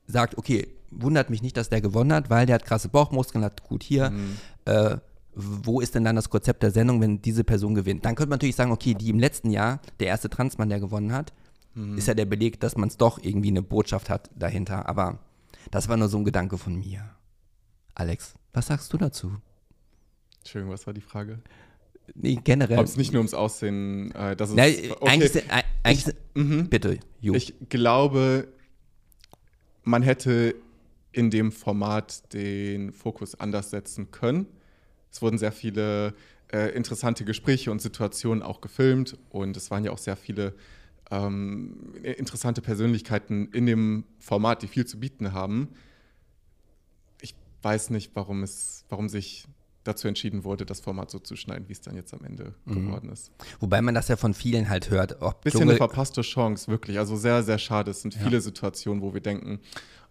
[0.07, 3.63] sagt, okay, wundert mich nicht, dass der gewonnen hat, weil der hat krasse Bauchmuskeln, hat
[3.63, 4.11] gut hier.
[4.65, 4.97] Äh,
[5.41, 8.05] wo ist denn dann das Konzept der Sendung, wenn diese Person gewinnt?
[8.05, 11.11] Dann könnte man natürlich sagen, okay, die im letzten Jahr, der erste Transmann, der gewonnen
[11.13, 11.33] hat,
[11.95, 14.89] ist ja der Beleg, dass man es doch irgendwie eine Botschaft hat dahinter.
[14.89, 15.19] Aber
[15.71, 17.09] das war nur so ein Gedanke von mir.
[17.95, 19.31] Alex, was sagst du dazu?
[20.39, 21.39] Entschuldigung, was war die Frage?
[22.15, 22.79] Nee, generell.
[22.79, 24.55] Ob es nicht nur ums Aussehen, äh, dass es.
[24.55, 25.07] Nein, okay.
[25.09, 25.45] eigentlich, sind-
[25.83, 27.33] eigentlich sind- bitte, Ju.
[27.35, 28.47] Ich glaube,
[29.83, 30.55] man hätte
[31.11, 34.47] in dem Format den Fokus anders setzen können.
[35.11, 36.13] Es wurden sehr viele
[36.51, 40.53] äh, interessante Gespräche und Situationen auch gefilmt und es waren ja auch sehr viele
[41.11, 45.69] ähm, interessante Persönlichkeiten in dem Format, die viel zu bieten haben.
[47.21, 49.47] Ich weiß nicht, warum es, warum sich
[49.83, 53.09] dazu entschieden wurde, das Format so zu schneiden, wie es dann jetzt am Ende geworden
[53.09, 53.31] ist.
[53.59, 55.19] Wobei man das ja von vielen halt hört.
[55.41, 56.99] Bisschen Dschungel- eine verpasste Chance, wirklich.
[56.99, 57.89] Also sehr, sehr schade.
[57.91, 59.59] Es sind viele Situationen, wo wir denken,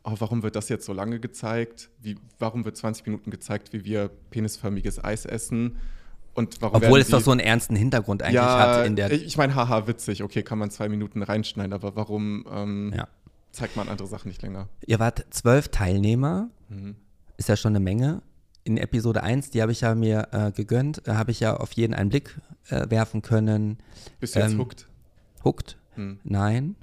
[0.04, 1.90] oh, warum wird das jetzt so lange gezeigt?
[2.00, 5.76] Wie, warum wird 20 Minuten gezeigt, wie wir penisförmiges Eis essen?
[6.34, 9.10] Und warum Obwohl es doch so einen ernsten Hintergrund eigentlich ja, hat in der.
[9.10, 10.22] ich meine, haha, witzig.
[10.22, 13.08] Okay, kann man zwei Minuten reinschneiden, aber warum ähm, ja.
[13.50, 14.68] zeigt man andere Sachen nicht länger?
[14.86, 16.94] Ihr wart zwölf Teilnehmer, Mhm.
[17.38, 18.22] ist ja schon eine Menge.
[18.62, 21.72] In Episode 1, die habe ich ja mir äh, gegönnt, äh, habe ich ja auf
[21.72, 23.78] jeden einen Blick äh, werfen können.
[24.20, 24.86] Bist du jetzt Ähm, hooked?
[25.42, 25.76] Hooked.
[25.94, 26.20] Hm.
[26.22, 26.76] Nein.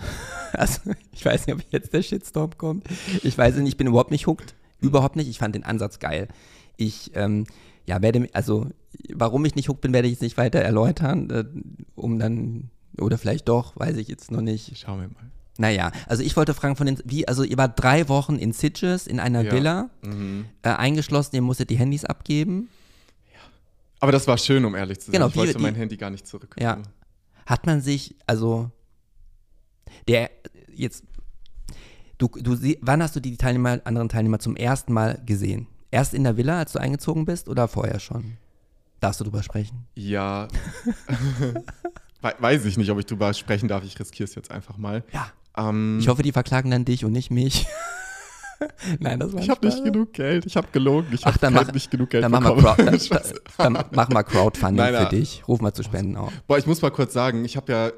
[0.52, 0.80] Also,
[1.12, 2.84] ich weiß nicht, ob jetzt der Shitstorm kommt.
[3.22, 4.54] Ich weiß nicht, ich bin überhaupt nicht hooked.
[4.80, 5.28] Überhaupt nicht.
[5.28, 6.26] Ich fand den Ansatz geil.
[6.76, 7.46] Ich, ähm,
[7.86, 8.66] ja, werde, also,
[9.14, 11.44] warum ich nicht hooked bin, werde ich jetzt nicht weiter erläutern, äh,
[11.94, 14.76] um dann, oder vielleicht doch, weiß ich jetzt noch nicht.
[14.76, 15.30] Schauen wir mal.
[15.58, 19.06] Naja, also ich wollte fragen von den, wie, also ihr wart drei Wochen in Sitges,
[19.06, 19.52] in einer Ja.
[19.52, 20.46] Villa, Mhm.
[20.62, 22.68] äh, eingeschlossen, ihr musstet die Handys abgeben.
[24.00, 25.12] Aber das war schön, um ehrlich zu sein.
[25.12, 26.56] Genau, ich die- wollte die- mein Handy gar nicht zurück.
[26.58, 26.78] Ja.
[27.46, 28.70] Hat man sich, also,
[30.08, 30.30] der,
[30.74, 31.04] jetzt,
[32.18, 35.66] du, du, wann hast du die Teilnehmer, anderen Teilnehmer zum ersten Mal gesehen?
[35.90, 38.36] Erst in der Villa, als du eingezogen bist oder vorher schon?
[39.00, 39.86] Darfst du drüber sprechen?
[39.94, 40.46] Ja.
[42.22, 43.82] We- Weiß ich nicht, ob ich drüber sprechen darf.
[43.84, 45.02] Ich riskiere es jetzt einfach mal.
[45.12, 45.30] Ja.
[45.56, 47.66] Ähm, Ich hoffe, die verklagen dann dich und nicht mich.
[48.98, 50.44] Nein, das war ich habe nicht genug Geld.
[50.44, 51.08] Ich habe gelogen.
[51.12, 52.98] Ich Ach, habe dann mach- nicht genug Geld Dann machen, wir bekommen.
[52.98, 55.42] Crowd, dann, dann machen wir Crowdfunding Nein, für dich.
[55.48, 56.30] Ruf mal zu Spenden auf.
[56.46, 57.90] Boah, ich muss mal kurz sagen, ich habe ja.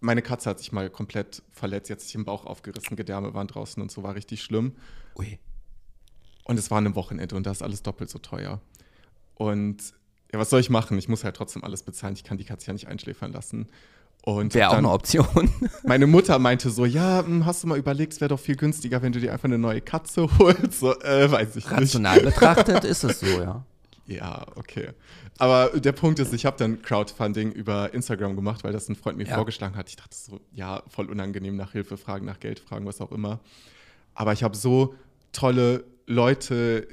[0.00, 3.82] Meine Katze hat sich mal komplett verletzt, jetzt sich im Bauch aufgerissen, Gedärme waren draußen
[3.82, 4.76] und so war richtig schlimm.
[5.18, 5.38] Ui.
[6.44, 8.60] Und es war ein Wochenende und da ist alles doppelt so teuer.
[9.34, 9.94] Und
[10.32, 10.98] ja, was soll ich machen?
[10.98, 12.14] Ich muss halt trotzdem alles bezahlen.
[12.14, 13.68] Ich kann die Katze ja nicht einschläfern lassen.
[14.22, 15.50] Und Wäre auch eine Option.
[15.84, 19.00] Meine Mutter meinte so, ja, hm, hast du mal überlegt, es wäre doch viel günstiger,
[19.00, 20.80] wenn du dir einfach eine neue Katze holst.
[20.80, 21.80] So, äh, weiß ich nicht.
[21.80, 23.64] Rational betrachtet ist es so, ja.
[24.06, 24.90] Ja, okay.
[25.38, 29.18] Aber der Punkt ist, ich habe dann Crowdfunding über Instagram gemacht, weil das ein Freund
[29.18, 29.36] mir Ja.
[29.36, 29.88] vorgeschlagen hat.
[29.88, 33.38] Ich dachte so, ja, voll unangenehm nach Hilfe fragen, nach Geld fragen, was auch immer.
[34.14, 34.94] Aber ich habe so
[35.32, 36.88] tolle Leute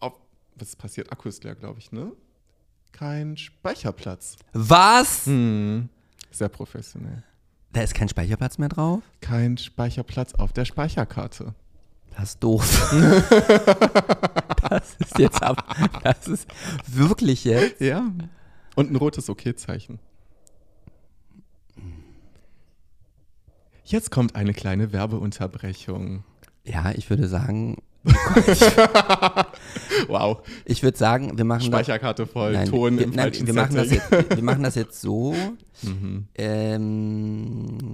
[0.00, 0.14] auf,
[0.56, 1.12] was ist passiert?
[1.12, 2.12] Akku ist leer, glaube ich, ne?
[2.92, 4.36] Kein Speicherplatz.
[4.54, 5.26] Was?
[5.26, 5.90] Hm.
[6.30, 7.22] Sehr professionell.
[7.72, 9.02] Da ist kein Speicherplatz mehr drauf?
[9.20, 11.54] Kein Speicherplatz auf der Speicherkarte.
[12.18, 12.92] Das ist doof.
[14.70, 15.64] das ist jetzt ab.
[16.02, 16.48] Das ist
[16.88, 17.80] wirklich jetzt.
[17.80, 18.10] Ja.
[18.74, 20.00] Und ein rotes Okay-Zeichen.
[23.84, 26.24] Jetzt kommt eine kleine Werbeunterbrechung.
[26.64, 27.76] Ja, ich würde sagen,
[30.08, 30.42] Wow.
[30.64, 31.62] ich würde sagen, wir machen.
[31.62, 34.74] Speicherkarte voll, Nein, Ton wir, im nein, falschen wir machen das jetzt, wir machen das
[34.74, 35.36] jetzt so.
[35.82, 36.26] Mhm.
[36.34, 37.90] Ähm,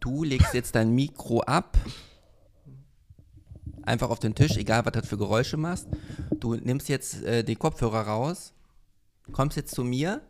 [0.00, 1.78] du legst jetzt dein Mikro ab.
[3.86, 5.88] Einfach auf den Tisch, egal was das für Geräusche machst.
[6.40, 8.52] Du nimmst jetzt äh, den Kopfhörer raus.
[9.32, 10.20] Kommst jetzt zu mir.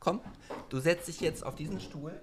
[0.00, 0.20] Komm,
[0.68, 2.20] du setzt dich jetzt auf diesen Stuhl.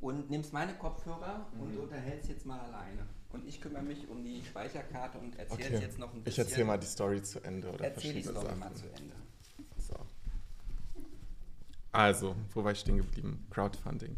[0.00, 3.06] Und nimmst meine Kopfhörer und du unterhältst jetzt mal alleine.
[3.32, 6.44] Und ich kümmere mich um die Speicherkarte und erzähle jetzt noch ein Ich bisschen.
[6.46, 8.58] erzähle mal die Story zu Ende oder Erzähl die Story Sachen.
[8.58, 9.14] mal zu Ende.
[9.78, 9.94] So.
[11.92, 13.46] Also, wo war ich stehen geblieben?
[13.50, 14.16] Crowdfunding.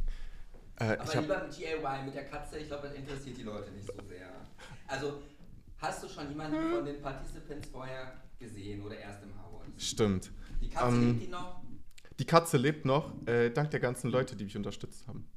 [0.76, 3.86] Äh, Aber lieber ein DIY mit der Katze, ich glaube, das interessiert die Leute nicht
[3.86, 4.28] so sehr.
[4.88, 5.22] Also,
[5.78, 9.62] hast du schon jemanden von den Participants vorher gesehen oder erst im Haus?
[9.78, 10.30] stimmt.
[10.60, 11.62] Die Katze Ähm, lebt die noch?
[12.18, 15.28] Die Katze lebt noch, äh, dank der ganzen Leute, die mich unterstützt haben.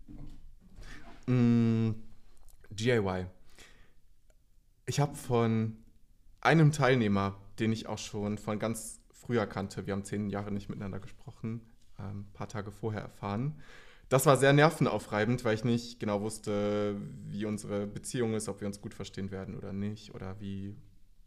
[1.28, 1.91] Mm,
[2.69, 3.26] DIY.
[4.86, 5.78] Ich habe von
[6.41, 10.69] einem Teilnehmer, den ich auch schon von ganz früher kannte, wir haben zehn Jahre nicht
[10.69, 11.62] miteinander gesprochen,
[11.98, 13.60] ähm, ein paar Tage vorher erfahren.
[14.15, 16.95] Das war sehr nervenaufreibend, weil ich nicht genau wusste,
[17.28, 20.73] wie unsere Beziehung ist, ob wir uns gut verstehen werden oder nicht oder wie,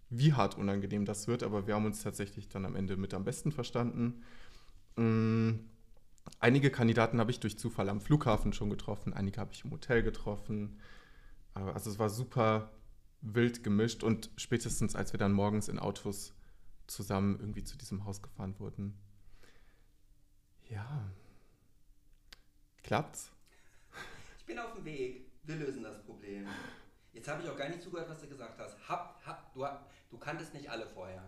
[0.09, 1.43] wie hart unangenehm das wird.
[1.43, 4.23] Aber wir haben uns tatsächlich dann am Ende mit am besten verstanden.
[4.97, 5.57] Mm,
[6.41, 10.03] Einige Kandidaten habe ich durch Zufall am Flughafen schon getroffen, einige habe ich im Hotel
[10.03, 10.79] getroffen.
[11.55, 12.73] Äh, Also es war super
[13.21, 16.33] wild gemischt und spätestens als wir dann morgens in Autos
[16.87, 18.95] zusammen irgendwie zu diesem Haus gefahren wurden.
[20.71, 21.13] Ja.
[22.89, 23.31] Klappt's?
[24.39, 25.27] Ich bin auf dem Weg.
[25.43, 26.47] Wir lösen das Problem.
[27.13, 28.79] Jetzt habe ich auch gar nicht zugehört, was du gesagt hast.
[28.89, 29.67] Hab, hab, du,
[30.09, 31.23] du kanntest nicht alle vorher.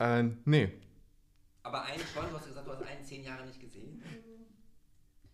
[0.00, 0.72] Äh, nee.
[1.62, 4.02] Aber einen schon, du hast gesagt, du hast einen zehn Jahre nicht gesehen.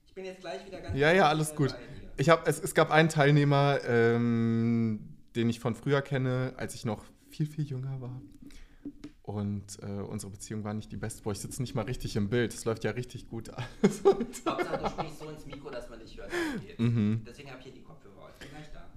[0.06, 0.98] Ich bin jetzt gleich wieder ganz.
[0.98, 1.74] Ja, ja, alles gut.
[2.18, 6.84] Ich hab, es, es gab einen Teilnehmer, ähm, den ich von früher kenne, als ich
[6.84, 8.20] noch viel, viel jünger war.
[9.22, 11.22] Und äh, unsere Beziehung war nicht die beste.
[11.22, 12.52] Boah, ich sitze nicht mal richtig im Bild.
[12.52, 13.50] Es läuft ja richtig gut.
[14.04, 16.30] Hauptsache, du sprichst so ins Mikro, dass man dich hört.
[16.78, 17.22] Mhm.
[17.24, 18.30] Deswegen habe ich hier die Kopfhörer.
[18.32, 18.90] Ich bin gleich da.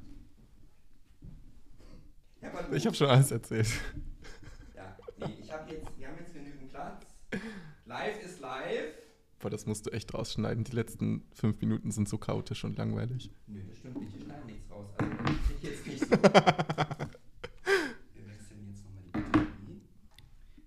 [2.42, 3.68] Ja, Ich habe schon alles erzählt.
[4.76, 7.06] Ja, nee, ich habe jetzt, wir haben jetzt genügend Platz.
[7.86, 8.94] Live ist live.
[9.40, 10.64] Boah, das musst du echt rausschneiden.
[10.64, 13.30] Die letzten fünf Minuten sind so chaotisch und langweilig.
[13.46, 14.16] Nö, das stimmt nicht.
[14.16, 14.88] Ich schneide nichts raus.
[14.98, 15.12] Also,
[15.56, 16.10] ich jetzt nicht so.
[16.10, 16.18] wir
[18.26, 19.82] wechseln jetzt nochmal die Batterie.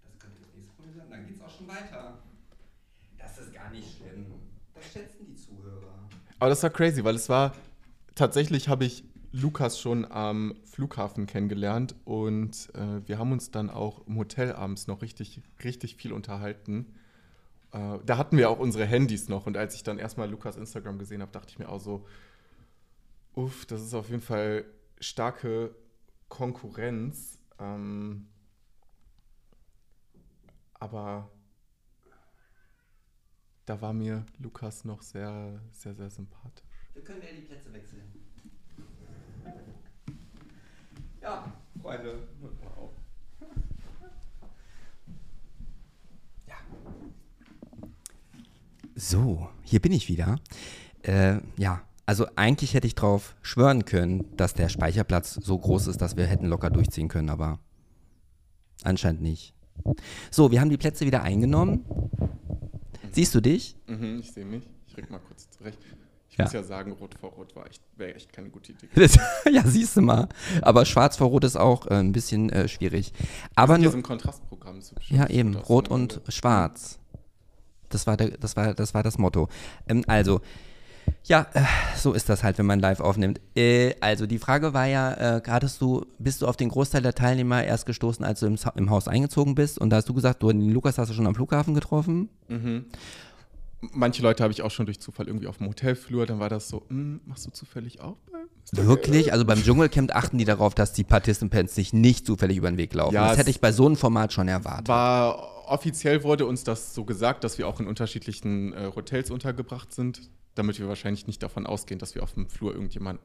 [0.04, 1.10] Das könnte das nächste Problem sein.
[1.10, 2.22] Dann geht's auch schon weiter.
[3.16, 4.26] Das ist gar nicht schlimm.
[4.74, 6.08] Das schätzen die Zuhörer.
[6.38, 7.54] Aber das war crazy, weil es war
[8.14, 14.06] tatsächlich habe ich Lukas schon am Flughafen kennengelernt und äh, wir haben uns dann auch
[14.06, 16.94] im Hotel abends noch richtig, richtig viel unterhalten.
[17.72, 19.46] Äh, da hatten wir auch unsere Handys noch.
[19.46, 22.06] Und als ich dann erstmal Lukas Instagram gesehen habe, dachte ich mir auch so,
[23.34, 24.64] uff, das ist auf jeden Fall
[25.00, 25.74] starke
[26.28, 27.38] Konkurrenz.
[27.58, 28.28] Ähm,
[30.74, 31.30] aber
[33.68, 36.64] da war mir Lukas noch sehr, sehr, sehr sympathisch.
[36.94, 38.02] Wir können ja die Plätze wechseln.
[41.20, 41.52] Ja,
[41.82, 42.28] Freunde.
[42.40, 42.90] Wow.
[46.46, 46.54] Ja.
[48.94, 50.36] So, hier bin ich wieder.
[51.02, 56.00] Äh, ja, also eigentlich hätte ich darauf schwören können, dass der Speicherplatz so groß ist,
[56.00, 57.58] dass wir hätten locker durchziehen können, aber
[58.82, 59.54] anscheinend nicht.
[60.30, 61.84] So, wir haben die Plätze wieder eingenommen.
[63.12, 63.76] Siehst du dich?
[63.86, 64.62] Mhm, ich sehe mich.
[64.86, 65.78] Ich reg mal kurz zurecht.
[66.30, 66.44] Ich Ja.
[66.44, 67.54] muss ja sagen, Rot vor Rot
[67.96, 68.88] wäre echt keine gute Idee.
[68.94, 69.18] Das,
[69.52, 70.28] ja, siehst du mal.
[70.62, 73.12] Aber Schwarz vor Rot ist auch äh, ein bisschen äh, schwierig.
[73.54, 74.78] Aber nur, ist im Kontrastprogramm.
[74.78, 76.98] bestimmt ja eben, Rot und Schwarz.
[77.88, 79.48] Das war, der, das war, das war das Motto.
[79.88, 80.40] Ähm, also,
[81.24, 81.62] ja, äh,
[81.96, 83.40] so ist das halt, wenn man live aufnimmt.
[83.56, 87.14] Äh, also die Frage war ja, äh, hattest du, bist du auf den Großteil der
[87.14, 89.78] Teilnehmer erst gestoßen, als du im, im Haus eingezogen bist?
[89.78, 92.28] Und da hast du gesagt, du den Lukas hast du schon am Flughafen getroffen?
[92.48, 92.86] Mhm.
[93.92, 96.26] Manche Leute habe ich auch schon durch Zufall irgendwie auf dem Hotelflur.
[96.26, 98.16] Dann war das so, "Hm, machst du zufällig auch?
[98.72, 99.32] Wirklich?
[99.32, 102.92] Also beim Dschungelcamp achten die darauf, dass die Participants sich nicht zufällig über den Weg
[102.92, 103.14] laufen.
[103.14, 104.88] Ja, das hätte ich bei so einem Format schon erwartet.
[104.88, 109.92] War offiziell wurde uns das so gesagt, dass wir auch in unterschiedlichen äh, Hotels untergebracht
[109.92, 110.20] sind,
[110.58, 113.22] damit wir wahrscheinlich nicht davon ausgehen, dass wir auf dem Flur irgendjemanden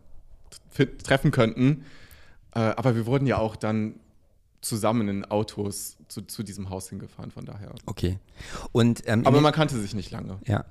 [1.03, 1.85] treffen könnten.
[2.53, 3.99] Äh, aber wir wurden ja auch dann
[4.61, 7.73] zusammen in Autos zu, zu diesem Haus hingefahren, von daher.
[7.85, 8.19] Okay.
[8.71, 10.39] Und ähm, Aber man kannte sich nicht lange.
[10.47, 10.65] Ja.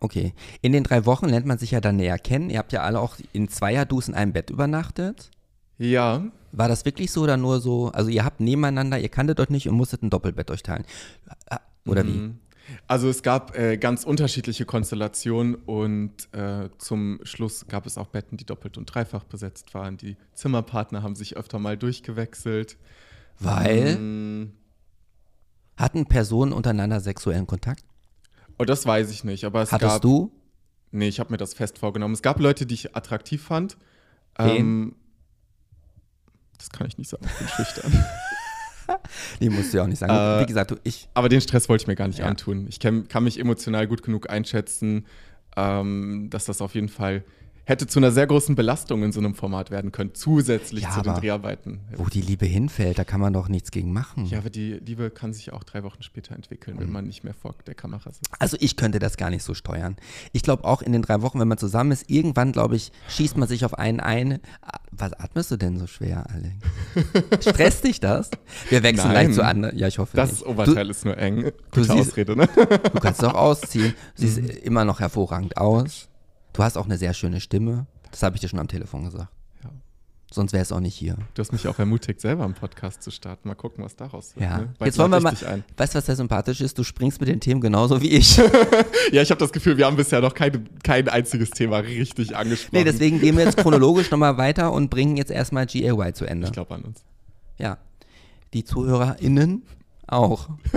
[0.00, 0.32] Okay.
[0.62, 2.50] In den drei Wochen lernt man sich ja dann näher kennen.
[2.50, 5.30] Ihr habt ja alle auch in Zweierdus in einem Bett übernachtet.
[5.78, 7.88] Ja, War das wirklich so oder nur so?
[7.92, 10.84] Also ihr habt nebeneinander, ihr kanntet euch nicht und musstet ein Doppelbett euch teilen.
[11.48, 12.32] Ah, Oder wie?
[12.86, 18.36] Also es gab äh, ganz unterschiedliche Konstellationen und äh, zum Schluss gab es auch Betten,
[18.36, 19.96] die doppelt und dreifach besetzt waren.
[19.96, 22.76] Die Zimmerpartner haben sich öfter mal durchgewechselt.
[23.38, 24.52] Weil Mm,
[25.76, 27.84] hatten Personen untereinander sexuellen Kontakt?
[28.58, 30.02] Oh, das weiß ich nicht, aber es Hattest gab.
[30.02, 30.30] du?
[30.90, 32.12] Nee, ich habe mir das fest vorgenommen.
[32.14, 33.78] Es gab Leute, die ich attraktiv fand.
[34.36, 34.56] Wen?
[34.56, 34.96] Ähm,
[36.58, 38.04] das kann ich nicht sagen, ich bin schüchtern.
[39.40, 40.12] Nee, musst du ja auch nicht sagen.
[40.12, 41.08] Äh, Wie gesagt, du, ich.
[41.14, 42.26] Aber den Stress wollte ich mir gar nicht Ja.
[42.26, 42.66] antun.
[42.68, 45.06] Ich kenn, kann mich emotional gut genug einschätzen,
[45.56, 47.24] ähm, dass das auf jeden Fall
[47.70, 51.00] hätte zu einer sehr großen Belastung in so einem Format werden können, zusätzlich Ja, zu
[51.00, 51.80] den Dreharbeiten.
[51.96, 54.26] Wo die Liebe hinfällt, da kann man doch nichts gegen machen.
[54.26, 56.80] Ja, aber die Liebe kann sich auch drei Wochen später entwickeln, Mhm.
[56.80, 58.30] wenn man nicht mehr vor der Kamera sitzt.
[58.38, 59.96] Also ich könnte das gar nicht so steuern.
[60.32, 63.36] Ich glaube auch in den drei Wochen, wenn man zusammen ist, irgendwann, glaube ich, schießt
[63.38, 64.40] man sich auf einen ein.
[64.92, 67.40] Was atmest du denn so schwer, Alex?
[67.48, 68.30] Stresst dich das?
[68.68, 69.26] Wir wechseln Nein.
[69.26, 69.78] gleich zu anderen.
[69.78, 70.46] Ja, ich hoffe Das nicht.
[70.46, 71.52] Oberteil ist nur eng.
[71.70, 72.48] Gute siehst- Ausrede, ne?
[72.54, 73.94] Du, du kannst auch ausziehen.
[74.16, 74.48] Du siehst Mhm.
[74.64, 76.08] immer noch hervorragend aus.
[76.60, 77.86] Du hast auch eine sehr schöne Stimme.
[78.10, 79.30] Das habe ich dir schon am Telefon gesagt.
[79.64, 79.70] Ja.
[80.30, 81.16] Sonst wäre es auch nicht hier.
[81.32, 83.48] Du hast mich auch ermutigt, selber einen Podcast zu starten.
[83.48, 84.44] Mal gucken, was daraus wird.
[84.44, 84.58] Ja.
[84.58, 84.74] Ne?
[84.84, 85.34] Jetzt wollen wir mal.
[85.46, 85.64] Ein.
[85.78, 86.76] Weißt du, was sehr sympathisch ist?
[86.76, 88.38] Du springst mit den Themen genauso wie ich.
[89.12, 92.76] Ja, ich habe das Gefühl, wir haben bisher noch keine, kein einziges Thema richtig angesprochen.
[92.76, 96.46] nee, deswegen gehen wir jetzt chronologisch nochmal weiter und bringen jetzt erstmal GAY zu Ende.
[96.46, 97.02] Ich glaube an uns.
[97.56, 97.78] Ja.
[98.52, 99.62] Die ZuhörerInnen
[100.12, 100.48] auch.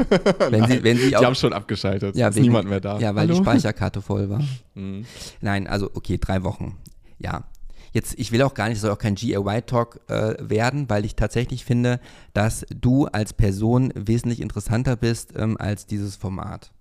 [0.50, 2.15] wenn sie, wenn sie Die auch, haben schon abgeschaltet.
[2.15, 3.00] ja, ist wegen- niemand mehr da.
[3.00, 3.43] Ja, weil die Hallo?
[3.43, 4.41] Speicherkarte voll war.
[4.76, 5.06] Mhm.
[5.41, 6.78] Nein, also okay, drei Wochen.
[7.19, 7.43] Ja.
[7.91, 11.15] Jetzt, ich will auch gar nicht, es soll auch kein GAY-Talk äh, werden, weil ich
[11.15, 12.00] tatsächlich finde,
[12.34, 16.72] dass du als Person wesentlich interessanter bist ähm, als dieses Format.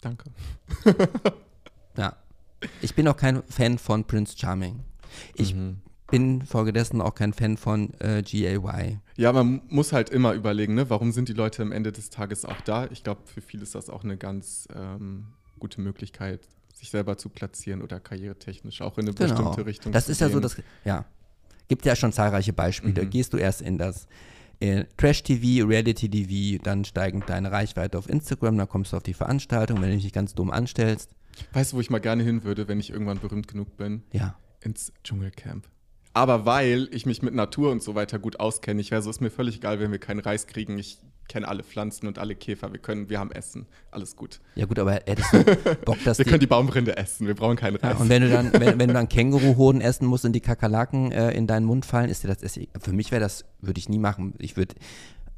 [0.00, 0.30] Danke.
[1.96, 2.14] Ja.
[2.80, 4.80] Ich bin auch kein Fan von Prince Charming.
[5.34, 5.78] Ich Mhm.
[6.10, 8.98] bin folgedessen auch kein Fan von äh, GAY.
[9.18, 10.88] Ja, man muss halt immer überlegen, ne?
[10.90, 12.86] warum sind die Leute am Ende des Tages auch da?
[12.92, 15.26] Ich glaube, für viele ist das auch eine ganz ähm,
[15.58, 16.40] gute Möglichkeit,
[16.72, 19.34] sich selber zu platzieren oder karrieretechnisch auch in eine Genau.
[19.34, 20.42] bestimmte Richtung Das zu ist ja so, gehen.
[20.42, 21.04] das, ja.
[21.66, 23.04] Gibt ja schon zahlreiche Beispiele.
[23.04, 23.10] Mhm.
[23.10, 24.06] Gehst du erst in das
[24.60, 29.80] äh, Trash-TV, Reality-TV, dann steigend deine Reichweite auf Instagram, dann kommst du auf die Veranstaltung,
[29.82, 31.10] wenn du dich nicht ganz dumm anstellst.
[31.52, 34.04] Weißt du, wo ich mal gerne hin würde, wenn ich irgendwann berühmt genug bin?
[34.12, 34.36] Ja.
[34.60, 35.68] Ins Dschungelcamp.
[36.18, 39.20] Aber weil ich mich mit Natur und so weiter gut auskenne, ich wäre so, ist
[39.20, 40.76] mir völlig egal, wenn wir keinen Reis kriegen.
[40.78, 42.72] Ich kenne alle Pflanzen und alle Käfer.
[42.72, 43.66] Wir können, wir haben Essen.
[43.92, 44.40] Alles gut.
[44.56, 45.44] Ja gut, aber hättest du
[45.84, 47.26] Bock, dass Wir die, können die Baumrinde essen.
[47.28, 48.00] Wir brauchen keinen ja, Reis.
[48.00, 51.30] und wenn du dann, wenn, wenn du dann Känguruhoden essen musst und die Kakerlaken äh,
[51.32, 53.98] in deinen Mund fallen, ist dir das, ist, für mich wäre das, würde ich nie
[53.98, 54.34] machen.
[54.38, 54.74] Ich würde,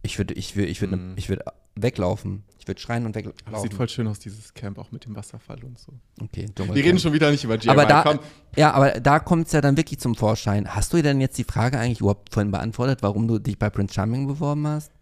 [0.02, 1.12] ich würde, ich würde, ich würde, Mhm.
[1.16, 2.44] ich würde weglaufen.
[2.70, 3.40] Würde schreien und weglaufen.
[3.62, 5.92] sieht voll schön aus, dieses Camp, auch mit dem Wasserfall und so.
[6.22, 7.70] okay, Wir reden schon wieder nicht über GMI.
[7.70, 8.18] Aber da, Komm.
[8.56, 10.72] ja, aber da kommt es ja dann wirklich zum Vorschein.
[10.74, 13.92] Hast du denn jetzt die Frage eigentlich überhaupt vorhin beantwortet, warum du dich bei Prince
[13.94, 14.92] Charming beworben hast?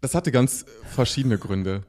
[0.00, 1.82] Das hatte ganz verschiedene Gründe.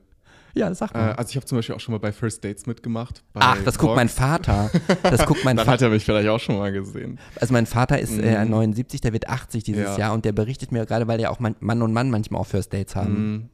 [0.55, 1.11] Ja, sag Äh, mal.
[1.13, 3.23] also ich habe zum Beispiel auch schon mal bei First Dates mitgemacht.
[3.35, 3.95] Ach, das guckt Vogue.
[3.95, 4.71] mein Vater.
[5.03, 5.73] Das guckt mein Dann Vater.
[5.73, 7.19] hat er mich vielleicht auch schon mal gesehen.
[7.39, 8.49] Also mein Vater ist äh, Mhm.
[8.51, 9.97] 79, der wird 80 dieses Ja.
[9.97, 12.47] Jahr und der berichtet mir gerade, weil ja auch man, Mann und Mann manchmal auch
[12.47, 13.49] First Dates haben.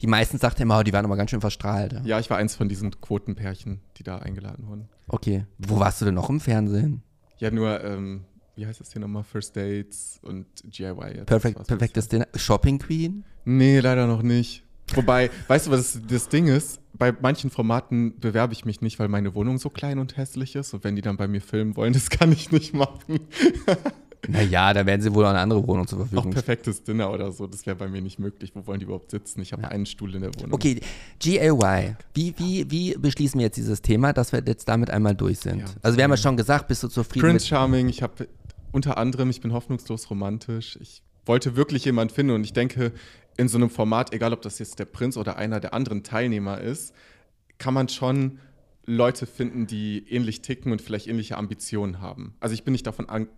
[0.00, 2.00] Die meisten sagt er immer, oh, die waren aber ganz schön verstrahlt.
[2.04, 4.88] Ja, ich war eins von diesen Quotenpärchen, die da eingeladen wurden.
[5.08, 5.46] Okay.
[5.58, 7.02] Wo warst du denn noch im Fernsehen?
[7.38, 8.24] Ja, nur, ähm,
[8.56, 9.24] wie heißt das hier nochmal?
[9.24, 11.14] First Dates und GIY.
[11.16, 11.26] jetzt.
[11.26, 12.28] Perfekt, Das war's perfektes Dinner.
[12.34, 13.24] Shopping Queen?
[13.44, 14.64] Nee, leider noch nicht.
[14.94, 16.80] Wobei, weißt du, was das, das Ding ist?
[16.92, 20.74] Bei manchen Formaten bewerbe ich mich nicht, weil meine Wohnung so klein und hässlich ist.
[20.74, 23.20] Und wenn die dann bei mir filmen wollen, das kann ich nicht machen.
[24.28, 26.34] Naja, da werden sie wohl auch eine andere Wohnung zur Auch Verfügung stellen.
[26.34, 28.52] perfektes Dinner oder so, das wäre bei mir nicht möglich.
[28.54, 29.40] Wo wollen die überhaupt sitzen?
[29.40, 29.68] Ich habe Ja.
[29.68, 30.52] einen Stuhl in der Wohnung.
[30.52, 30.80] Okay,
[31.22, 31.96] GAY.
[32.14, 35.60] Wie, wie, wie beschließen wir jetzt dieses Thema, dass wir jetzt damit einmal durch sind?
[35.60, 35.64] Ja.
[35.82, 37.46] Also wir haben ja schon gesagt, bist du zufrieden Prince.
[37.46, 38.28] Charming, ich habe
[38.72, 40.76] unter anderem, ich bin hoffnungslos romantisch.
[40.80, 42.92] Ich wollte wirklich jemanden finden und ich denke,
[43.36, 46.60] in so einem Format, egal ob das jetzt der Prinz oder einer der anderen Teilnehmer
[46.60, 46.92] ist,
[47.58, 48.38] kann man schon
[48.86, 52.34] Leute finden, die ähnlich ticken und vielleicht ähnliche Ambitionen haben.
[52.40, 53.28] Also ich bin nicht davon an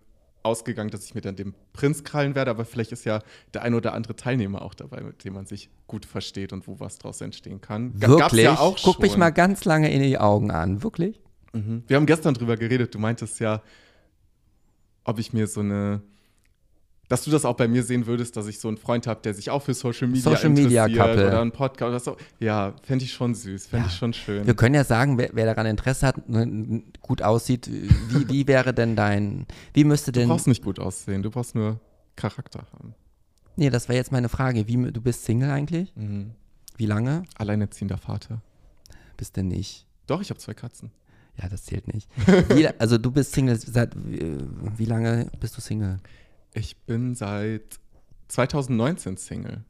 [0.42, 3.20] ausgegangen, dass ich mir dann den Prinz krallen werde, aber vielleicht ist ja
[3.54, 6.80] der ein oder andere Teilnehmer auch dabei, mit dem man sich gut versteht und wo
[6.80, 7.98] was draus entstehen kann.
[7.98, 8.44] Gab's Wirklich?
[8.44, 9.20] Ja Guck mich schon.
[9.20, 10.82] mal ganz lange in die Augen an.
[10.82, 11.20] Wirklich?
[11.52, 11.84] Mhm.
[11.86, 12.94] Wir haben gestern drüber geredet.
[12.94, 13.62] Du meintest ja,
[15.04, 16.02] ob ich mir so eine,
[17.12, 19.34] dass du das auch bei mir sehen würdest, dass ich so einen Freund habe, der
[19.34, 21.26] sich auch für Social Media Social Media interessiert Couple.
[21.28, 22.16] oder einen Podcast oder so.
[22.40, 23.92] Ja, fände ich schon süß, fände Ja.
[23.92, 24.46] ich schon schön.
[24.46, 28.72] Wir können ja sagen, wer, wer daran Interesse hat, ne, gut aussieht, wie, wie wäre
[28.72, 29.44] denn dein,
[29.74, 31.80] wie müsste du denn, brauchst nicht gut aussehen, du brauchst nur
[32.16, 32.94] Charakter haben.
[33.56, 35.94] nee, das wäre jetzt meine Frage, wie, du bist Single eigentlich?
[35.94, 36.30] Mhm.
[36.78, 37.24] Wie lange?
[37.36, 38.40] Alleinerziehender Vater.
[39.18, 39.86] Bist du nicht?
[40.06, 40.90] Doch, ich habe zwei Katzen.
[41.40, 42.08] Ja, das zählt nicht.
[42.48, 44.36] Wie, also du bist Single, seit, äh,
[44.76, 45.98] wie lange bist du Single?
[46.54, 47.78] Ich bin seit
[48.28, 49.64] 2019 Single.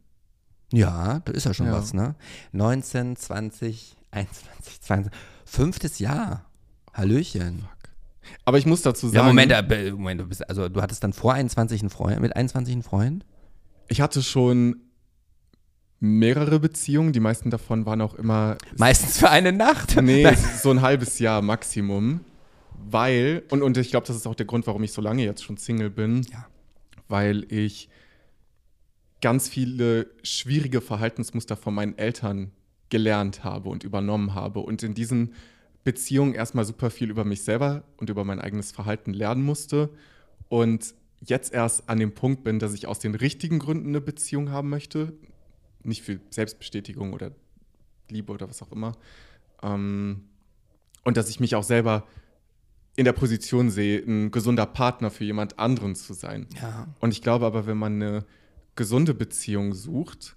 [0.72, 1.72] Ja, da ist ja schon Ja.
[1.74, 2.14] was, ne?
[2.52, 5.12] 19, 20, 21, 22,
[5.44, 6.46] fünftes Jahr.
[6.94, 7.58] Hallöchen.
[7.60, 8.30] Fuck.
[8.44, 9.52] Aber ich muss dazu sagen, Ja, Moment,
[9.92, 13.24] Moment, du bist, also du hattest dann vor 21 einen Freund, mit 21 einen Freund?
[13.88, 14.76] ich hatte schon
[16.00, 19.96] mehrere Beziehungen, die meisten davon waren auch immer Meistens für eine Nacht.
[20.02, 20.26] Nee,
[20.62, 22.20] so ein halbes Jahr Maximum.
[22.84, 25.44] Weil, und, und ich glaube, das ist auch der Grund, warum ich so lange jetzt
[25.44, 26.46] schon Single bin, Ja.
[27.12, 27.90] Weil ich
[29.20, 32.52] ganz viele schwierige Verhaltensmuster von meinen Eltern
[32.88, 35.34] gelernt habe und übernommen habe und in diesen
[35.84, 39.90] Beziehungen erstmal super viel über mich selber und über mein eigenes Verhalten lernen musste
[40.48, 44.50] und jetzt erst an dem Punkt bin, dass ich aus den richtigen Gründen eine Beziehung
[44.50, 45.12] haben möchte,
[45.82, 47.32] nicht für Selbstbestätigung oder
[48.08, 48.96] Liebe oder was auch immer,
[49.62, 50.24] ähm,
[51.04, 52.06] und dass ich mich auch selber
[52.96, 56.46] in der Position sehe, ein gesunder Partner für jemand anderen zu sein.
[56.60, 56.88] Ja.
[57.00, 58.24] Und ich glaube aber, wenn man eine
[58.76, 60.36] gesunde Beziehung sucht,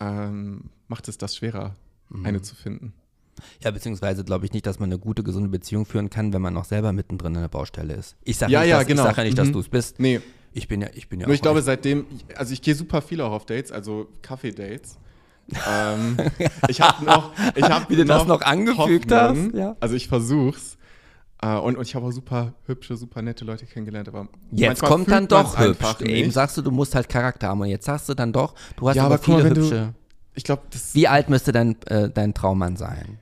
[0.00, 1.74] ähm, macht es das schwerer,
[2.08, 2.26] Mhm.
[2.26, 2.92] eine zu finden.
[3.62, 6.54] Ja, beziehungsweise glaube ich nicht, dass man eine gute, gesunde Beziehung führen kann, wenn man
[6.54, 8.16] noch selber mittendrin in der Baustelle ist.
[8.24, 9.02] Ich sage Ja, nicht, ja, dass, genau.
[9.02, 9.52] ich sag ja nicht, dass Mhm.
[9.52, 10.00] du es bist.
[10.00, 10.20] Nee,
[10.52, 13.02] Ich bin ja, ich bin ja nur ich auch glaube, seitdem, also ich gehe super
[13.02, 14.96] viel auch auf Dates, also Kaffee-Dates.
[15.68, 16.16] ähm,
[16.68, 19.76] ich habe noch, ich habe Wie du das noch angefügt hast, ja.
[19.80, 20.75] Also ich versuch's.
[21.42, 25.10] Äh, und, und ich habe auch super hübsche, super nette Leute kennengelernt, aber Jetzt kommt
[25.10, 26.00] dann doch hübsch.
[26.00, 27.60] Eben sagst du, du musst halt Charakter haben.
[27.60, 29.54] Und jetzt sagst du dann doch, du hast Ja, aber, aber guck mal, viele wenn
[29.54, 29.94] du- hübsche.
[30.34, 33.18] Ich glaube, Wie alt müsste dein, äh, dein Traummann sein?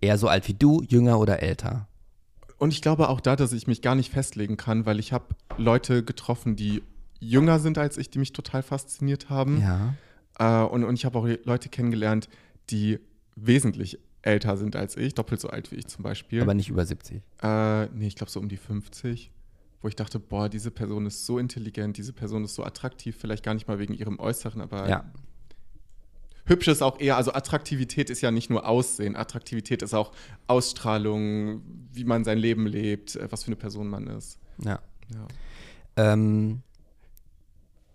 [0.00, 1.86] Eher so alt wie du, jünger oder älter?
[2.58, 5.26] Und ich glaube auch da, dass ich mich gar nicht festlegen kann, weil ich habe
[5.56, 6.82] Leute getroffen, die
[7.20, 9.60] jünger sind als ich, die mich total fasziniert haben.
[9.60, 9.94] Ja.
[10.38, 12.28] Äh, und, und ich habe auch Leute kennengelernt,
[12.70, 12.98] die
[13.36, 16.42] wesentlich älter sind als ich, doppelt so alt wie ich zum Beispiel.
[16.42, 17.22] Aber nicht über 70.
[17.42, 19.30] äh, nee, ich glaube so um die 50.
[19.82, 23.42] Wo ich dachte, boah, diese Person ist so intelligent, diese Person ist so attraktiv, vielleicht
[23.44, 25.04] gar nicht mal wegen ihrem Äußeren, aber Ja.
[26.44, 30.12] hübsch ist auch eher, also Attraktivität ist ja nicht nur Aussehen, Attraktivität ist auch
[30.46, 34.38] Ausstrahlung, wie man sein Leben lebt, äh, was für eine Person man ist.
[34.64, 34.78] ja.
[35.12, 35.26] Ja.
[36.12, 36.62] Ähm,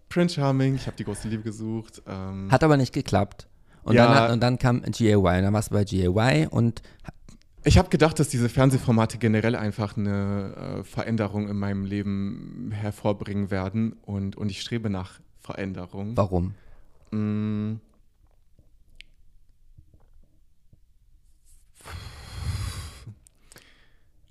[0.10, 2.02] Prince Charming, ich habe die große Liebe gesucht.
[2.06, 3.48] Ähm, hat aber nicht geklappt.
[3.88, 4.14] Und, Ja.
[4.14, 5.16] dann, und dann kam GAY.
[5.16, 6.82] Und dann warst du bei GAY und
[7.64, 13.50] ich habe gedacht, dass diese Fernsehformate generell einfach eine äh, Veränderung in meinem Leben hervorbringen
[13.50, 16.16] werden und, und ich strebe nach Veränderung.
[16.18, 16.54] warum?
[17.12, 17.80] Mm.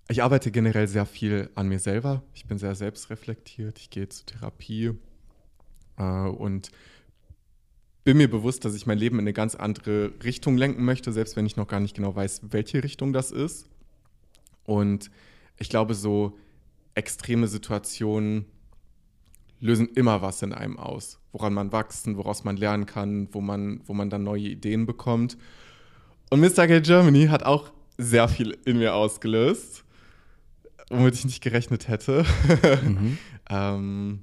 [0.09, 2.22] Ich arbeite generell sehr viel an mir selber.
[2.34, 3.78] Ich bin sehr selbstreflektiert.
[3.78, 4.92] Ich gehe zur Therapie
[5.98, 6.70] äh, und
[8.07, 11.34] bin mir bewusst, dass ich mein Leben in eine ganz andere Richtung lenken möchte, selbst
[11.34, 13.68] wenn ich noch gar nicht genau weiß, welche Richtung das ist.
[14.62, 15.11] Und
[15.59, 16.38] ich glaube, so
[16.94, 18.44] extreme Situationen
[19.59, 23.80] lösen immer was in einem aus, woran man wachsen, woraus man lernen kann, wo man,
[23.86, 25.36] wo man dann neue Ideen bekommt.
[26.30, 26.68] Und Mr.
[26.68, 29.82] Gay Germany hat auch sehr viel in mir ausgelöst,
[30.90, 32.24] womit ich nicht gerechnet hätte.
[32.84, 33.18] Mhm.
[33.50, 34.20] ähm,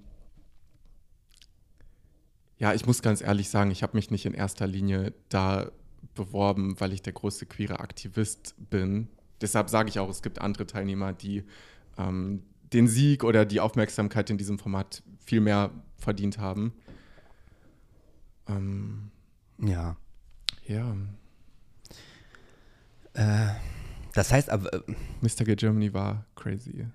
[2.64, 5.70] ja, ich muss ganz ehrlich sagen, ich habe mich nicht in erster Linie da
[6.16, 9.10] beworben, weil ich der größte queere Aktivist bin.
[9.42, 11.44] Deshalb sage ich auch, es gibt andere Teilnehmer, die
[11.98, 12.42] ähm,
[12.72, 16.72] den Sieg oder die Aufmerksamkeit in diesem Format viel mehr verdient haben.
[18.48, 19.12] Ähm,
[19.62, 19.98] ja.
[20.66, 20.96] Ja.
[23.12, 23.56] Äh,
[24.14, 24.74] das heißt aber.
[24.74, 24.80] Äh,
[25.20, 25.44] Mr.
[25.44, 26.88] Gay Germany war crazy.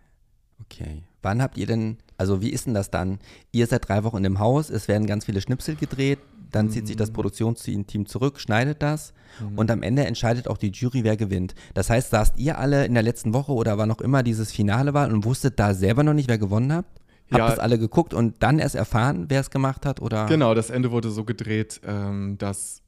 [0.71, 1.03] Okay.
[1.23, 3.19] Wann habt ihr denn, also wie ist denn das dann?
[3.53, 6.19] Ihr seid drei Wochen im Haus, es werden ganz viele Schnipsel gedreht,
[6.53, 6.71] dann mhm.
[6.71, 7.15] zieht sich das mhm.
[7.15, 9.59] Produktionsteam zurück, schneidet das mhm.
[9.59, 11.55] und am Ende entscheidet auch die Jury, wer gewinnt.
[11.75, 14.95] Das heißt, saßt ihr alle in der letzten Woche oder wann auch immer dieses Finale
[14.95, 16.87] war und wusstet da selber noch nicht, wer gewonnen hat?
[17.31, 17.49] Habt ja.
[17.49, 20.01] das alle geguckt und dann erst erfahren, wer es gemacht hat?
[20.01, 20.27] Oder?
[20.27, 22.81] Genau, das Ende wurde so gedreht, ähm, dass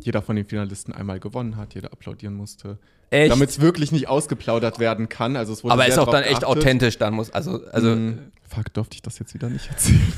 [0.00, 2.78] jeder von den Finalisten einmal gewonnen hat, jeder applaudieren musste.
[3.10, 3.32] Echt?
[3.32, 5.36] Damit es wirklich nicht ausgeplaudert werden kann.
[5.36, 8.72] Also es wurde Aber ist auch dann echt authentisch, dann muss, also, also mm, Fuck,
[8.72, 10.12] durfte ich das jetzt wieder nicht erzählen?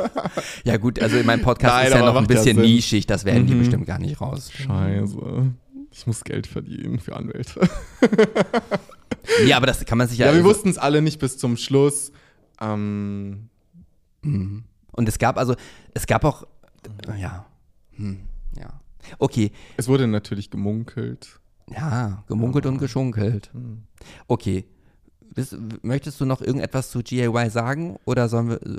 [0.64, 3.24] ja, gut, also in meinem Podcast Nein, ist ja noch ein bisschen ja nischig, das
[3.24, 3.46] werden mhm.
[3.48, 4.52] die bestimmt gar nicht raus.
[4.52, 5.52] Scheiße.
[5.90, 7.68] Ich muss Geld verdienen für Anwälte.
[9.46, 10.26] ja, aber das kann man sich ja.
[10.26, 12.12] Ja, wir also wussten es alle nicht bis zum Schluss.
[12.60, 13.48] Ähm,
[14.22, 14.64] mhm.
[14.92, 15.56] Und es gab also,
[15.92, 16.46] es gab auch,
[17.18, 17.46] ja,
[17.96, 18.20] hm,
[18.56, 18.80] ja.
[19.18, 19.50] Okay.
[19.76, 21.40] Es wurde natürlich gemunkelt.
[21.74, 23.50] Ja, gemunkelt und geschunkelt.
[23.52, 23.82] Hm.
[24.26, 24.64] Okay.
[25.34, 28.62] Bist, möchtest du noch irgendetwas zu GAY sagen oder sollen wir.
[28.62, 28.78] Äh,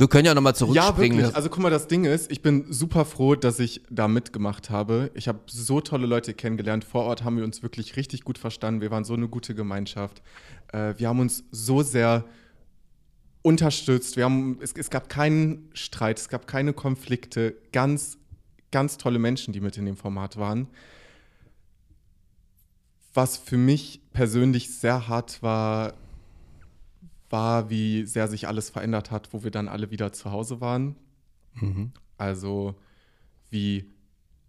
[0.00, 1.18] wir können ja nochmal zurückspringen.
[1.18, 1.36] Ja, wirklich.
[1.36, 5.10] Also guck mal, das Ding ist, ich bin super froh, dass ich da mitgemacht habe.
[5.12, 6.84] Ich habe so tolle Leute kennengelernt.
[6.84, 8.80] Vor Ort haben wir uns wirklich richtig gut verstanden.
[8.80, 10.22] Wir waren so eine gute Gemeinschaft.
[10.72, 12.24] Äh, wir haben uns so sehr
[13.42, 14.16] unterstützt.
[14.16, 17.56] Wir haben, es, es gab keinen Streit, es gab keine Konflikte.
[17.72, 18.16] Ganz,
[18.70, 20.68] ganz tolle Menschen, die mit in dem Format waren.
[23.12, 25.94] Was für mich persönlich sehr hart war,
[27.28, 30.96] war, wie sehr sich alles verändert hat, wo wir dann alle wieder zu Hause waren.
[31.54, 31.92] Mhm.
[32.18, 32.74] Also
[33.50, 33.90] wie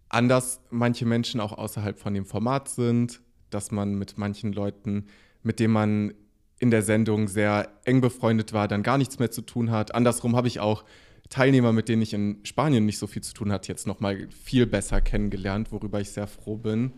[0.08, 5.06] anders manche Menschen auch außerhalb von dem Format sind, dass man mit manchen Leuten,
[5.42, 6.14] mit denen man
[6.58, 9.94] in der Sendung sehr eng befreundet war, dann gar nichts mehr zu tun hat.
[9.94, 10.84] Andersrum habe ich auch
[11.28, 14.28] Teilnehmer, mit denen ich in Spanien nicht so viel zu tun hatte, jetzt noch mal
[14.30, 16.92] viel besser kennengelernt, worüber ich sehr froh bin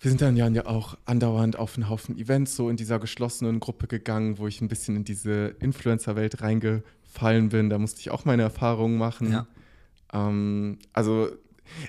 [0.00, 3.88] wir sind dann ja auch andauernd auf einen Haufen Events so in dieser geschlossenen Gruppe
[3.88, 7.68] gegangen, wo ich ein bisschen in diese Influencer-Welt reingefallen bin.
[7.68, 9.32] Da musste ich auch meine Erfahrungen machen.
[9.32, 9.46] Ja.
[10.12, 11.30] Ähm, also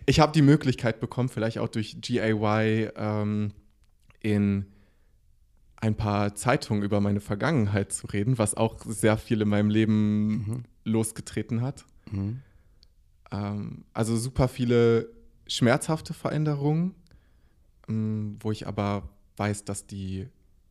[0.05, 3.51] ich habe die Möglichkeit bekommen, vielleicht auch durch GAY ähm,
[4.21, 4.65] in
[5.77, 10.27] ein paar Zeitungen über meine Vergangenheit zu reden, was auch sehr viel in meinem Leben
[10.27, 10.63] mhm.
[10.83, 11.85] losgetreten hat.
[12.11, 12.41] Mhm.
[13.31, 15.09] Ähm, also super viele
[15.47, 16.95] schmerzhafte Veränderungen
[17.89, 20.27] wo ich aber weiß, dass die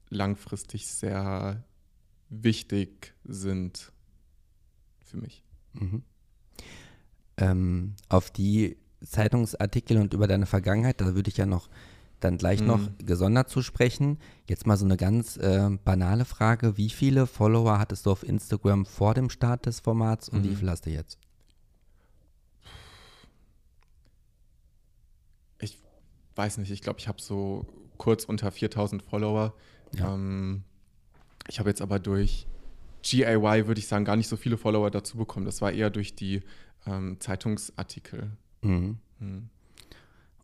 [0.09, 1.65] langfristig sehr
[2.29, 3.93] wichtig sind
[5.01, 5.43] für mich.
[5.73, 6.03] Mhm.
[7.37, 11.69] Ähm, auf die Zeitungsartikel und über deine Vergangenheit, da würde ich ja noch
[12.21, 12.67] dann gleich mhm.
[12.67, 14.19] noch gesondert zu sprechen.
[14.49, 16.77] Jetzt mal so eine ganz äh, banale Frage.
[16.77, 20.51] Wie viele Follower hattest du auf Instagram vor dem Start des Formats und mhm.
[20.51, 21.19] wie viele hast du jetzt?
[26.39, 27.67] Weiß nicht, ich glaube, ich habe so
[27.99, 29.55] kurz unter 4000 Follower.
[29.93, 30.15] Ja.
[30.15, 30.63] Ähm,
[31.49, 32.47] ich habe jetzt aber durch
[33.03, 35.45] GAY, würde ich sagen, gar nicht so viele Follower dazu bekommen.
[35.45, 36.43] Das war eher durch die
[36.87, 38.31] ähm, Zeitungsartikel.
[38.63, 38.99] Mhm.
[39.19, 39.49] Mhm.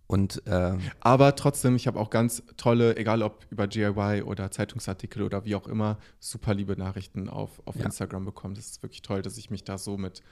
[0.06, 5.22] Und, äh, aber trotzdem, ich habe auch ganz tolle, egal ob über GIY oder Zeitungsartikel
[5.22, 7.86] oder wie auch immer, super liebe Nachrichten auf, auf ja.
[7.86, 8.54] Instagram bekommen.
[8.54, 10.22] Das ist wirklich toll, dass ich mich da so mit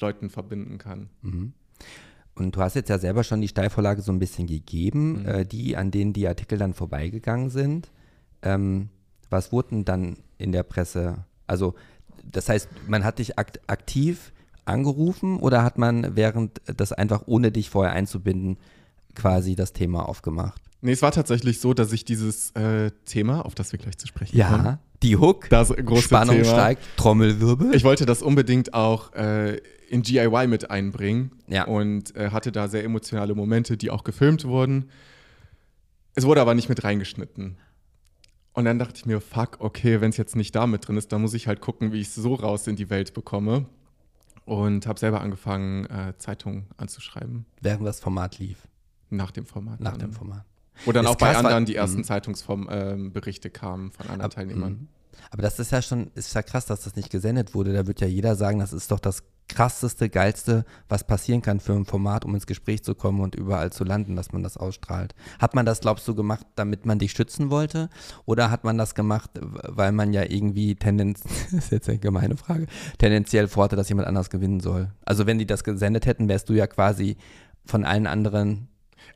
[0.00, 1.08] Leuten verbinden kann.
[1.22, 1.54] Mhm.
[2.40, 5.26] Und du hast jetzt ja selber schon die Steilvorlage so ein bisschen gegeben, mhm.
[5.26, 7.90] äh, die, an denen die Artikel dann vorbeigegangen sind.
[8.42, 8.88] Ähm,
[9.28, 11.26] was wurden dann in der Presse?
[11.46, 11.74] Also,
[12.24, 14.32] das heißt, man hat dich akt aktiv
[14.64, 18.56] angerufen oder hat man während das einfach ohne dich vorher einzubinden
[19.14, 20.62] quasi das Thema aufgemacht?
[20.80, 24.06] Nee, es war tatsächlich so, dass ich dieses äh, Thema, auf das wir gleich zu
[24.06, 24.64] sprechen ja, kommen.
[24.64, 26.48] Ja, die Hook, das große Spannung Thema.
[26.48, 27.74] steigt, Trommelwirbel.
[27.74, 29.60] Ich wollte das unbedingt auch äh,
[29.90, 31.64] in GIY mit einbringen ja.
[31.64, 34.88] und äh, hatte da sehr emotionale Momente, die auch gefilmt wurden.
[36.14, 37.56] Es wurde aber nicht mit reingeschnitten.
[38.52, 41.12] Und dann dachte ich mir, fuck, okay, wenn es jetzt nicht da mit drin ist,
[41.12, 43.66] dann muss ich halt gucken, wie ich es so raus in die Welt bekomme.
[44.44, 47.46] Und habe selber angefangen, äh, Zeitungen anzuschreiben.
[47.60, 48.66] Während das Format lief?
[49.08, 49.80] Nach dem Format.
[49.80, 50.10] Nach dann.
[50.10, 50.44] dem Format.
[50.84, 52.04] Wo dann ist auch bei anderen die ersten mhm.
[52.04, 54.88] Zeitungsberichte ähm, kamen von anderen Ab, Teilnehmern.
[55.30, 57.72] Aber das ist ja schon, ist ja krass, dass das nicht gesendet wurde.
[57.72, 61.72] Da wird ja jeder sagen, das ist doch das krasseste, geilste, was passieren kann für
[61.72, 65.14] ein Format, um ins Gespräch zu kommen und überall zu landen, dass man das ausstrahlt.
[65.38, 67.90] Hat man das, glaubst du, gemacht, damit man dich schützen wollte?
[68.24, 72.36] Oder hat man das gemacht, weil man ja irgendwie tendenz, das ist jetzt eine gemeine
[72.36, 72.66] Frage,
[72.98, 74.92] tendenziell vorhatte, dass jemand anders gewinnen soll?
[75.04, 77.16] Also wenn die das gesendet hätten, wärst du ja quasi
[77.64, 78.68] von allen anderen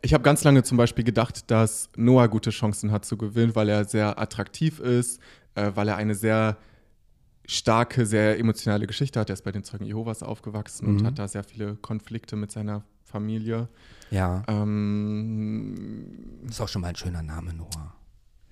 [0.02, 3.68] ich habe ganz lange zum Beispiel gedacht, dass Noah gute Chancen hat zu gewinnen, weil
[3.68, 5.20] er sehr attraktiv ist,
[5.54, 6.56] äh, weil er eine sehr
[7.46, 9.28] starke, sehr emotionale Geschichte hat.
[9.30, 10.98] Er ist bei den Zeugen Jehovas aufgewachsen mhm.
[10.98, 13.68] und hat da sehr viele Konflikte mit seiner Familie.
[14.10, 14.42] Ja.
[14.48, 17.94] Ähm, ist auch schon mal ein schöner Name, Noah.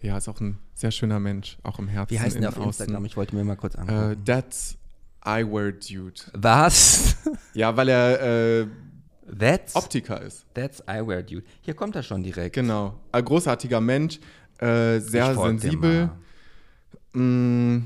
[0.01, 2.15] Ja, ist auch ein sehr schöner Mensch, auch im Herzen.
[2.15, 2.87] Wie heißt der auf außen.
[2.87, 3.05] Instagram?
[3.05, 4.13] Ich wollte mir mal kurz angucken.
[4.13, 4.77] Uh, that's
[5.25, 6.21] Eyewear Dude.
[6.35, 7.17] Was?
[7.55, 8.67] Ja, weil er äh,
[9.39, 10.47] that's, Optiker ist.
[10.55, 11.45] That's Eyewear Dude.
[11.61, 12.55] Hier kommt er schon direkt.
[12.55, 12.99] Genau.
[13.13, 14.19] Ein großartiger Mensch,
[14.59, 16.11] äh, sehr sensibel.
[17.13, 17.85] Mm,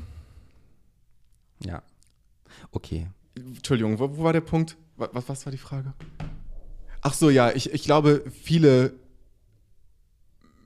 [1.60, 1.82] ja.
[2.70, 3.08] Okay.
[3.34, 4.76] Entschuldigung, wo, wo war der Punkt?
[4.96, 5.92] Was, was, war die Frage?
[7.02, 8.94] Ach so, ja, ich, ich glaube, viele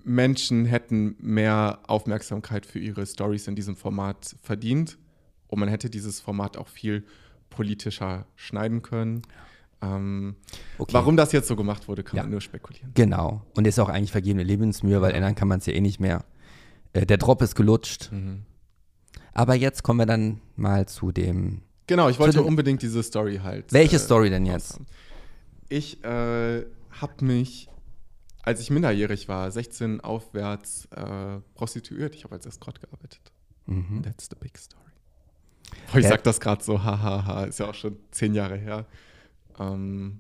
[0.04, 4.98] Menschen hätten mehr Aufmerksamkeit für ihre Stories in diesem Format verdient.
[5.48, 7.04] Und man hätte dieses Format auch viel
[7.50, 9.22] politischer schneiden können.
[9.82, 10.36] Ähm,
[10.78, 10.92] okay.
[10.94, 12.22] Warum das jetzt so gemacht wurde, kann ja.
[12.22, 12.92] man nur spekulieren.
[12.94, 13.42] Genau.
[13.56, 16.24] Und ist auch eigentlich vergebene Lebensmühe, weil ändern kann man es ja eh nicht mehr.
[16.92, 18.10] Äh, der Drop ist gelutscht.
[18.12, 18.42] Mhm.
[19.32, 21.62] Aber jetzt kommen wir dann mal zu dem.
[21.86, 23.72] Genau, ich wollte unbedingt diese Story halt.
[23.72, 24.80] Welche äh, Story denn jetzt?
[25.68, 27.68] Ich äh, habe mich,
[28.42, 32.14] als ich minderjährig war, 16 aufwärts äh, prostituiert.
[32.14, 33.32] Ich habe als Escort gearbeitet.
[33.66, 34.02] Mhm.
[34.02, 34.80] That's the big story.
[35.94, 38.56] Oh, ich sag das gerade so, hahaha, ha, ha, ist ja auch schon zehn Jahre
[38.56, 38.86] her.
[39.58, 40.18] Ähm,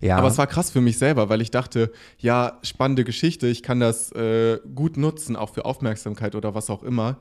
[0.00, 0.16] ja.
[0.16, 3.80] Aber es war krass für mich selber, weil ich dachte, ja, spannende Geschichte, ich kann
[3.80, 7.18] das äh, gut nutzen, auch für Aufmerksamkeit oder was auch immer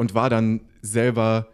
[0.00, 1.52] und war dann selber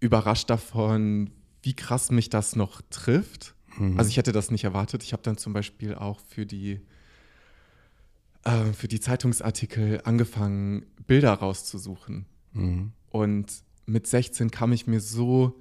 [0.00, 1.30] überrascht davon,
[1.62, 3.54] wie krass mich das noch trifft.
[3.78, 3.98] Mhm.
[3.98, 5.02] Also ich hätte das nicht erwartet.
[5.02, 6.82] Ich habe dann zum Beispiel auch für die,
[8.44, 12.26] äh, für die Zeitungsartikel angefangen, Bilder rauszusuchen.
[12.52, 12.92] Mhm.
[13.08, 13.50] Und
[13.86, 15.58] mit 16 kam ich mir so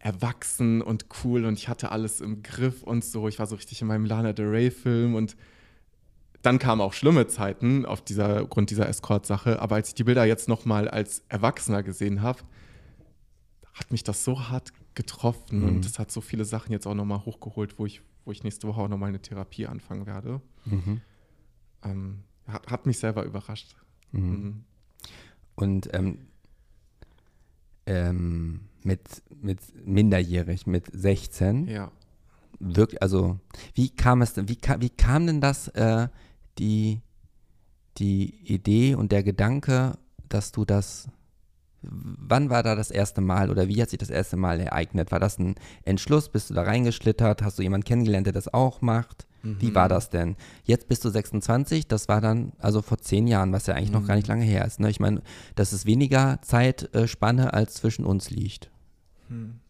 [0.00, 3.26] erwachsen und cool und ich hatte alles im Griff und so.
[3.26, 5.34] Ich war so richtig in meinem Lana Del Rey-Film und
[6.44, 9.60] dann kamen auch schlimme Zeiten auf dieser Grund dieser Escort-Sache.
[9.62, 12.40] Aber als ich die Bilder jetzt noch mal als Erwachsener gesehen habe,
[13.72, 15.68] hat mich das so hart getroffen mhm.
[15.68, 18.44] und es hat so viele Sachen jetzt auch noch mal hochgeholt, wo ich, wo ich
[18.44, 20.40] nächste Woche auch noch mal eine Therapie anfangen werde.
[20.66, 21.00] Mhm.
[21.82, 23.74] Ähm, hat, hat, mich selber überrascht.
[24.12, 24.20] Mhm.
[24.20, 24.64] mhm.
[25.56, 26.26] Und ähm,
[27.86, 31.68] ähm, mit, mit minderjährig, mit 16.
[31.68, 31.92] Ja.
[32.58, 33.38] Wirklich, also,
[33.74, 36.08] wie kam es denn, wie, wie kam denn das, äh,
[36.58, 37.00] die,
[37.98, 39.98] die Idee und der Gedanke,
[40.28, 41.08] dass du das,
[41.82, 45.12] wann war da das erste Mal oder wie hat sich das erste Mal ereignet?
[45.12, 46.28] War das ein Entschluss?
[46.28, 47.42] Bist du da reingeschlittert?
[47.42, 49.26] Hast du jemanden kennengelernt, der das auch macht?
[49.42, 49.60] Mhm.
[49.60, 50.36] Wie war das denn?
[50.64, 54.00] Jetzt bist du 26, das war dann also vor zehn Jahren, was ja eigentlich mhm.
[54.00, 54.80] noch gar nicht lange her ist.
[54.80, 54.90] Ne?
[54.90, 55.22] Ich meine,
[55.54, 58.70] das ist weniger Zeitspanne, als zwischen uns liegt.
[59.28, 59.60] Mhm.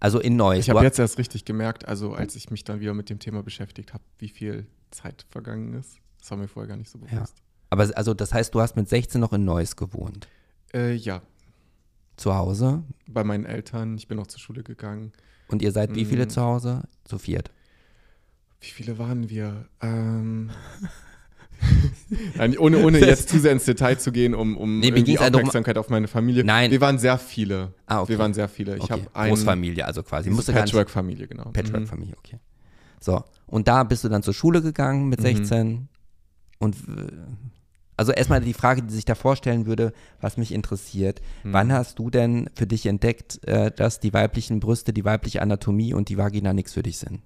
[0.00, 0.64] Also in Neues.
[0.64, 3.42] Ich habe jetzt erst richtig gemerkt, also als ich mich dann wieder mit dem Thema
[3.42, 5.98] beschäftigt habe, wie viel Zeit vergangen ist.
[6.20, 7.12] Das war mir vorher gar nicht so bewusst.
[7.38, 7.44] Ja.
[7.70, 10.28] Aber also das heißt, du hast mit 16 noch in Neuss gewohnt?
[10.74, 11.22] Äh, ja.
[12.16, 12.82] Zu Hause?
[13.06, 13.96] Bei meinen Eltern.
[13.96, 15.12] Ich bin auch zur Schule gegangen.
[15.48, 16.30] Und ihr seid wie viele mhm.
[16.30, 16.82] zu Hause?
[17.04, 17.50] Zu viert?
[18.60, 19.68] Wie viele waren wir?
[19.80, 20.50] Ähm,
[22.34, 25.78] Nein, ohne, ohne jetzt zu sehr ins Detail zu gehen, um, um nee, irgendwie Aufmerksamkeit
[25.78, 26.44] auf meine Familie.
[26.44, 26.70] Nein.
[26.70, 27.74] Wir waren sehr viele.
[27.86, 28.10] Ah, okay.
[28.10, 28.76] Wir waren sehr viele.
[28.76, 29.06] Ich okay.
[29.14, 30.30] habe Großfamilie, also quasi.
[30.30, 31.44] Patchwork-Familie, genau.
[31.50, 32.38] Patchwork-Familie, okay.
[33.00, 35.88] So, und da bist du dann zur Schule gegangen mit 16 mhm.
[36.58, 36.76] und
[37.96, 39.92] also erstmal die Frage, die sich da vorstellen würde,
[40.22, 41.20] was mich interessiert.
[41.44, 41.52] Mhm.
[41.52, 45.92] Wann hast du denn für dich entdeckt, äh, dass die weiblichen Brüste, die weibliche Anatomie
[45.92, 47.20] und die Vagina nichts für dich sind?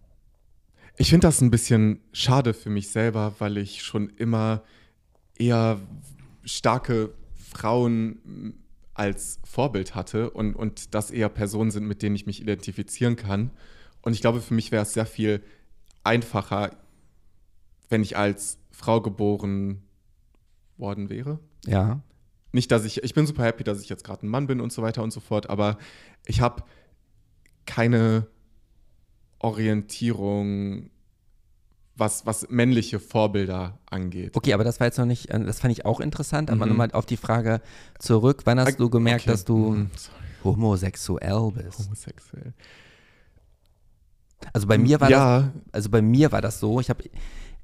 [0.97, 4.65] Ich finde das ein bisschen schade für mich selber, weil ich schon immer
[5.39, 5.81] eher
[6.43, 8.55] starke Frauen
[8.95, 13.51] als Vorbild hatte und, und das eher Personen sind, mit denen ich mich identifizieren kann.
[14.03, 15.41] Und ich glaube, für mich wäre es sehr viel
[16.05, 16.71] einfacher,
[17.89, 19.83] wenn ich als Frau geboren
[20.77, 21.39] worden wäre.
[21.67, 22.01] Ja.
[22.53, 24.73] Nicht, dass ich, ich bin super happy, dass ich jetzt gerade ein Mann bin und
[24.73, 25.79] so weiter und so fort, aber
[26.25, 26.63] ich habe
[27.67, 28.27] keine
[29.39, 30.91] Orientierung,
[31.97, 34.37] was, was männliche Vorbilder angeht.
[34.37, 36.73] Okay, aber das war jetzt noch nicht, äh, das fand ich auch interessant, aber mhm.
[36.73, 37.61] nochmal auf die Frage
[37.99, 39.31] zurück, wann hast du gemerkt, okay.
[39.31, 39.91] dass du mhm.
[40.43, 41.79] homosexuell bist?
[41.79, 42.53] Homosexuell.
[44.53, 45.41] Also bei mir war ja.
[45.41, 47.05] das, also bei mir war das so, ich habe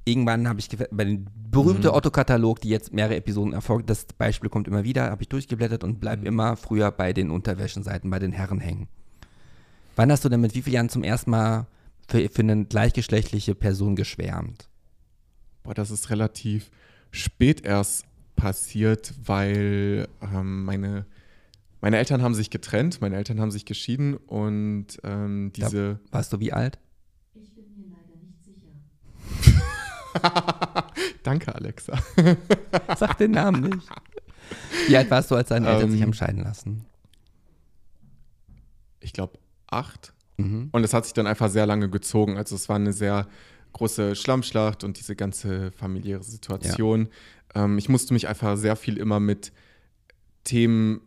[0.05, 1.93] irgendwann habe ich bei dem berühmten Mhm.
[1.95, 6.01] Otto-Katalog, die jetzt mehrere Episoden erfolgt, das Beispiel kommt immer wieder, habe ich durchgeblättert und
[6.01, 6.26] bleib Mhm.
[6.26, 8.89] immer früher bei den Unterwäschenseiten, bei den Herren hängen.
[9.97, 11.66] Wann hast du denn mit wie vielen Jahren zum ersten Mal
[12.09, 14.68] für, für eine gleichgeschlechtliche Person geschwärmt?
[15.62, 16.70] Boah, das ist relativ
[17.11, 18.07] spät erst
[18.37, 21.05] passiert, weil ähm, meine,
[21.81, 26.01] meine Eltern haben sich getrennt, meine Eltern haben sich geschieden und ähm, diese.
[26.11, 26.78] Warst du wie alt?
[27.35, 28.72] Ich bin mir leider nicht sicher.
[31.22, 31.99] Danke, Alexa.
[32.97, 33.89] Sag den Namen nicht.
[34.89, 36.85] Wie alt warst du, als deine Eltern Ähm, sich haben scheiden lassen?
[39.01, 40.12] Ich glaube, acht.
[40.37, 40.68] Mhm.
[40.72, 42.37] Und es hat sich dann einfach sehr lange gezogen.
[42.37, 43.26] Also es war eine sehr
[43.72, 47.09] große Schlammschlacht und diese ganze familiäre Situation.
[47.55, 49.53] Ähm, ich musste mich einfach sehr viel immer mit
[50.45, 51.01] Themen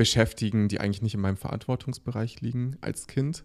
[0.00, 3.44] beschäftigen, die eigentlich nicht in meinem Verantwortungsbereich liegen als Kind.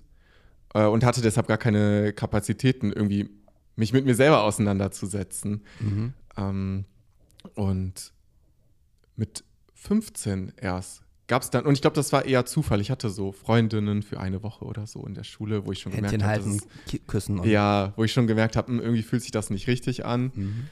[0.74, 3.30] Äh, und hatte deshalb gar keine Kapazitäten, irgendwie
[3.76, 5.66] mich mit mir selber auseinanderzusetzen.
[5.82, 6.14] Mhm.
[6.38, 6.86] Ähm,
[7.56, 8.14] und
[9.18, 9.44] mit
[9.74, 12.80] 15 erst gab es dann, und ich glaube, das war eher Zufall.
[12.80, 15.92] Ich hatte so Freundinnen für eine Woche oder so in der Schule, wo ich schon
[15.92, 19.32] Händchen gemerkt habe, halten, küssen ja, wo ich schon gemerkt habe, hm, irgendwie fühlt sich
[19.32, 20.32] das nicht richtig an.
[20.34, 20.70] Mhm.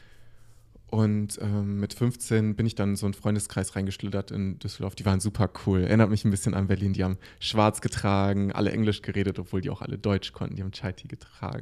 [0.94, 4.94] Und ähm, mit 15 bin ich dann in so einen Freundeskreis reingeschlittert in Düsseldorf.
[4.94, 5.82] Die waren super cool.
[5.82, 6.94] Erinnert mich ein bisschen an Berlin.
[6.94, 10.56] Die haben schwarz getragen, alle Englisch geredet, obwohl die auch alle Deutsch konnten.
[10.56, 11.08] Die haben Chai Tea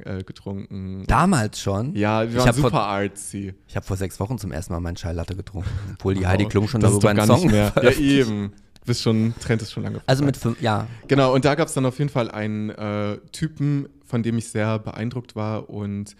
[0.04, 1.04] äh, getrunken.
[1.06, 1.94] Damals schon?
[1.94, 3.54] ja, die Ich waren hab vor- super artsy.
[3.68, 6.26] Ich habe vor sechs Wochen zum ersten Mal meinen Chai Latte getrunken, obwohl die Wow,
[6.28, 7.72] Heidi Klum schon das darüber einen gar Song nicht mehr.
[7.82, 8.52] Ja, eben.
[8.80, 10.88] Du bist schon, Trend ist schon lange Also mit fünf, ja.
[11.08, 14.48] Genau, und da gab es dann auf jeden Fall einen äh, Typen, von dem ich
[14.50, 16.16] sehr beeindruckt war und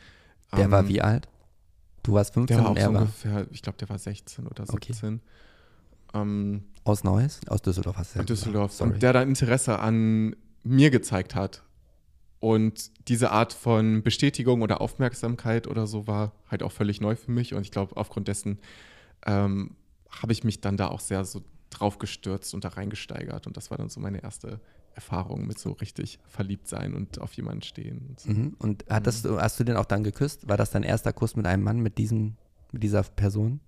[0.56, 1.28] Der ähm, war wie alt?
[2.02, 4.46] Du warst 15 Der war und er so war ungefähr, ich glaube, der war 16
[4.46, 4.92] oder Okay.
[4.92, 5.20] 17.
[6.14, 7.40] Ähm, aus Neuss?
[7.46, 8.72] Aus Düsseldorf hast du ja Düsseldorf.
[8.72, 8.92] Sorry.
[8.92, 10.34] Und der da Interesse an
[10.64, 11.62] mir gezeigt hat.
[12.40, 17.30] Und diese Art von Bestätigung oder Aufmerksamkeit oder so war halt auch völlig neu für
[17.30, 17.54] mich.
[17.54, 18.58] Und ich glaube, aufgrund dessen
[19.24, 19.76] ähm,
[20.10, 23.46] habe ich mich dann da auch sehr so drauf gestürzt und da reingesteigert.
[23.46, 24.60] Und das war dann so meine erste
[24.94, 28.06] Erfahrung mit so richtig verliebt sein und auf jemanden stehen.
[28.08, 28.30] Und so.
[28.30, 28.56] Mhm.
[28.58, 30.48] Und hattest du, hast du den auch dann geküsst?
[30.48, 32.36] War das dein erster Kuss mit einem Mann, mit, diesem,
[32.72, 33.60] mit dieser Person?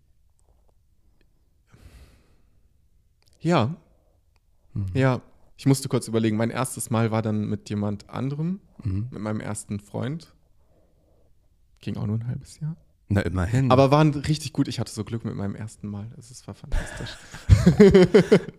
[3.40, 3.74] Ja,
[4.72, 4.86] Mhm.
[4.94, 5.20] ja.
[5.56, 6.36] Ich musste kurz überlegen.
[6.36, 9.06] Mein erstes Mal war dann mit jemand anderem, Mhm.
[9.12, 10.34] mit meinem ersten Freund.
[11.80, 12.76] Ging auch nur ein halbes Jahr.
[13.08, 13.70] Na, immerhin.
[13.70, 14.66] Aber waren richtig gut.
[14.66, 16.10] Ich hatte so Glück mit meinem ersten Mal.
[16.16, 17.16] Also es war fantastisch.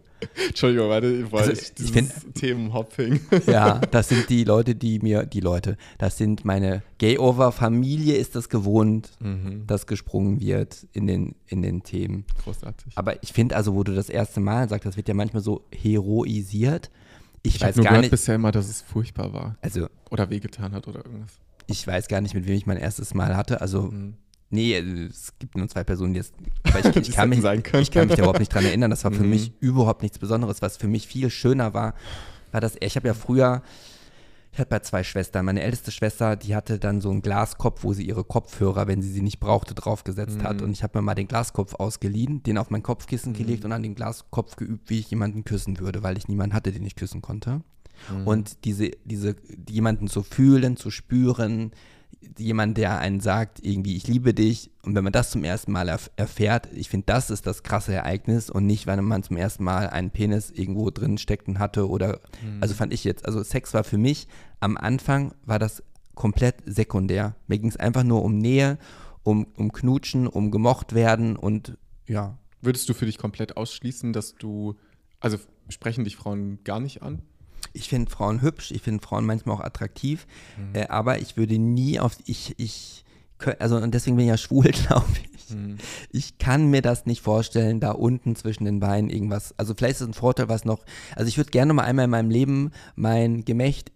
[0.47, 3.20] Entschuldigung, warte, weil Also, ich ich dieses find- Themenhopping.
[3.47, 8.49] ja, das sind die Leute, die mir, die Leute, das sind meine Gay-Over-Familie ist das
[8.49, 9.66] gewohnt, mhm.
[9.68, 12.26] dass gesprungen wird in den, in den Themen.
[12.43, 12.93] Großartig.
[12.95, 15.66] Aber ich finde also, wo du das erste Mal sagst, das wird ja manchmal so
[15.74, 16.91] heroisiert.
[17.43, 19.57] Ich, ich weiß nur gar gehört nicht, bisher immer, dass es furchtbar war.
[19.61, 21.32] also Oder wehgetan hat oder irgendwas.
[21.68, 23.61] ich weiß gar nicht, mit wem ich mein erstes Mal hatte.
[23.61, 24.16] Also, Mhm.
[24.56, 26.22] Nee, äh, es gibt nur zwei Personen, die
[26.64, 28.89] aber ich, ich, es kann mich, ich kann mich da überhaupt nicht dran erinnern.
[28.89, 29.30] Das war für Mhm.
[29.30, 30.62] mich überhaupt nichts Besonderes.
[30.62, 31.93] Was für mich viel schöner war,
[32.51, 33.62] war das, ich habe ja früher,
[34.51, 35.45] ich hatte bei zwei Schwestern.
[35.45, 39.12] Meine älteste Schwester, die hatte dann so einen Glaskopf, wo sie ihre Kopfhörer, wenn sie
[39.12, 40.58] sie nicht brauchte, draufgesetzt hat.
[40.58, 40.64] Mhm.
[40.68, 43.38] Und ich habe mir mal den Glaskopf ausgeliehen, den auf mein Kopfkissen Mhm.
[43.38, 46.72] gelegt und an den Glaskopf geübt, wie ich jemanden küssen würde, weil ich niemanden hatte,
[46.72, 47.62] den ich küssen konnte.
[48.10, 48.28] Mhm.
[48.28, 49.36] Und diese, diese,
[49.70, 51.72] jemanden zu fühlen, zu spüren,
[52.38, 54.72] jemand, der einen sagt, irgendwie, ich liebe dich.
[54.84, 57.94] Und wenn man das zum ersten Mal erf erfährt, ich finde, das ist das krasse
[57.94, 62.20] Ereignis und nicht, wenn man zum ersten Mal einen Penis irgendwo drin steckten hatte oder,
[62.44, 62.62] Mhm.
[62.62, 64.28] also fand ich jetzt, also Sex war für mich,
[64.60, 67.36] am Anfang war das komplett sekundär.
[67.48, 68.78] Mir ging es einfach nur um Nähe,
[69.24, 74.34] um, um Knutschen, um gemocht werden und ja, Würdest du für dich komplett ausschließen, dass
[74.36, 74.76] du,
[75.20, 75.38] also
[75.70, 77.22] sprechen dich Frauen gar nicht an?
[77.76, 80.26] Ich finde Frauen hübsch, ich finde Frauen manchmal auch attraktiv,
[80.58, 80.76] Mhm.
[80.76, 83.04] äh, aber ich würde nie auf, ich, ich,
[83.60, 85.50] also und deswegen bin ich ja schwul, glaube ich.
[85.56, 85.78] Mhm.
[86.12, 90.02] Ich kann mir das nicht vorstellen, da unten zwischen den Beinen irgendwas, also vielleicht ist
[90.02, 90.84] es ein Vorteil, was noch,
[91.16, 93.92] also ich würde gerne mal einmal in meinem Leben mein Gemächt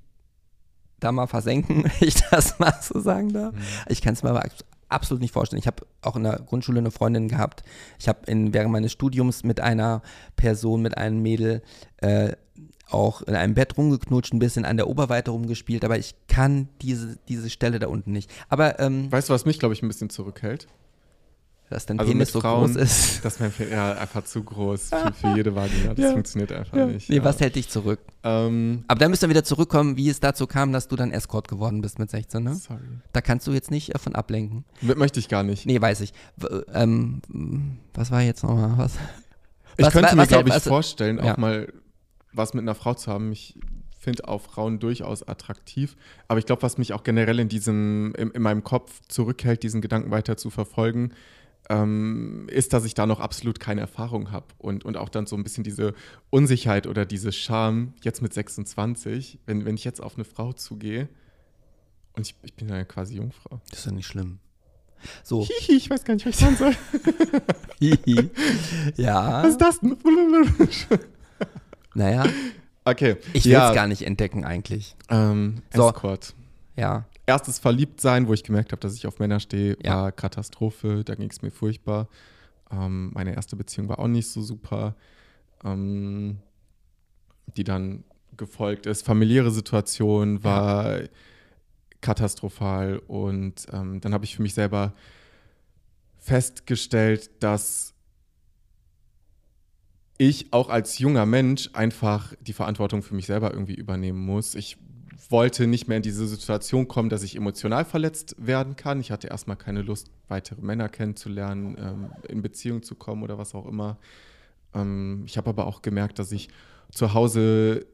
[1.00, 3.54] da mal versenken, wenn ich das mal so sagen darf.
[3.56, 3.62] Mhm.
[3.88, 5.60] Ich kann es mir aber abs- absolut nicht vorstellen.
[5.62, 7.64] Ich habe auch in der Grundschule eine Freundin gehabt.
[8.00, 10.02] Ich habe während meines Studiums mit einer
[10.36, 11.62] Person, mit einem Mädel
[11.98, 12.34] äh,
[12.92, 17.18] auch in einem Bett rumgeknutscht, ein bisschen an der Oberweite rumgespielt, aber ich kann diese,
[17.28, 18.30] diese Stelle da unten nicht.
[18.50, 20.68] Aber ähm, Weißt du, was mich, glaube ich, ein bisschen zurückhält?
[21.72, 23.20] dass dein Also Penis mit so Frauen- groß ist.
[23.24, 25.94] Das ist mein Fe- ja, einfach zu groß für, für jede Vagina.
[25.94, 26.12] Das Ja.
[26.14, 26.88] funktioniert einfach Ja.
[26.88, 27.08] nicht.
[27.12, 28.00] Nee, was hält dich zurück?
[28.24, 31.48] Ähm, Aber da müssen wir wieder zurückkommen, wie es dazu kam, dass du dann Escort
[31.48, 32.56] geworden bist mit 16, ne?
[32.56, 32.80] sorry.
[33.14, 34.66] Da kannst du jetzt nicht davon ablenken.
[34.82, 35.68] M- Möchte ich gar nicht.
[35.68, 36.14] Nee, weiß ich.
[36.38, 37.22] W ähm,
[37.94, 38.76] was war jetzt nochmal?
[38.80, 38.94] Was?
[39.78, 41.72] ich was- könnte was- mir, glaube ich, was- vorstellen, auch mal
[42.34, 43.32] was mit einer Frau zu haben.
[43.32, 43.56] Ich
[44.00, 45.96] finde auch Frauen durchaus attraktiv.
[46.28, 49.82] Aber ich glaube, was mich auch generell in diesem, in, in meinem Kopf zurückhält, diesen
[49.82, 51.12] Gedanken weiter zu verfolgen,
[51.70, 54.48] ähm, ist, dass ich da noch absolut keine Erfahrung habe.
[54.58, 55.94] Und, und auch dann so ein bisschen diese
[56.30, 61.10] Unsicherheit oder diese Scham, jetzt mit 26, wenn, wenn ich jetzt auf eine Frau zugehe
[62.14, 63.62] und ich, ich bin ja quasi Jungfrau.
[63.70, 64.40] Das ist ja nicht schlimm.
[65.24, 65.46] So.
[65.46, 66.76] Hihi, ich weiß gar nicht, was ich sagen soll.
[68.98, 69.44] ja.
[69.44, 69.96] Was ist das denn?
[71.94, 72.26] Naja,
[72.86, 73.18] Okay.
[73.34, 74.96] ich will es ja, gar nicht entdecken eigentlich.
[75.10, 75.88] Ähm, So.
[75.90, 76.34] Escort.
[76.76, 77.06] Ja.
[77.26, 80.04] Erstes Verliebtsein, wo ich gemerkt habe, dass ich auf Männer stehe, Ja.
[80.04, 81.04] war Katastrophe.
[81.04, 82.08] Da ging es mir furchtbar.
[82.72, 84.96] Ähm, meine erste Beziehung war auch nicht so super.
[85.64, 86.40] Ähm,
[87.58, 88.04] die dann
[88.38, 89.04] gefolgt ist.
[89.06, 91.00] Familiäre Situation war
[92.02, 93.00] katastrophal.
[93.08, 94.94] Und ähm, dann habe ich für mich selber
[96.20, 97.94] festgestellt, dass
[100.20, 104.54] ich auch als junger Mensch einfach die Verantwortung für mich selber irgendwie übernehmen muss.
[104.54, 104.78] Ich
[105.30, 109.00] wollte nicht mehr in diese Situation kommen, dass ich emotional verletzt werden kann.
[109.00, 113.56] Ich hatte erstmal keine Lust, weitere Männer kennenzulernen, ähm, in Beziehung zu kommen oder was
[113.56, 113.98] auch immer.
[114.74, 116.50] Ähm, ich habe aber auch gemerkt, dass ich
[116.92, 117.86] zu Hause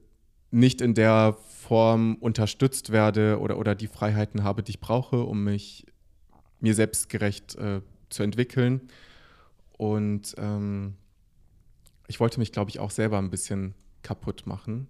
[0.49, 5.43] nicht in der Form unterstützt werde oder, oder die Freiheiten habe, die ich brauche, um
[5.43, 5.85] mich
[6.59, 8.81] mir selbstgerecht äh, zu entwickeln.
[9.77, 10.95] Und ähm,
[12.07, 14.87] ich wollte mich, glaube ich, auch selber ein bisschen kaputt machen.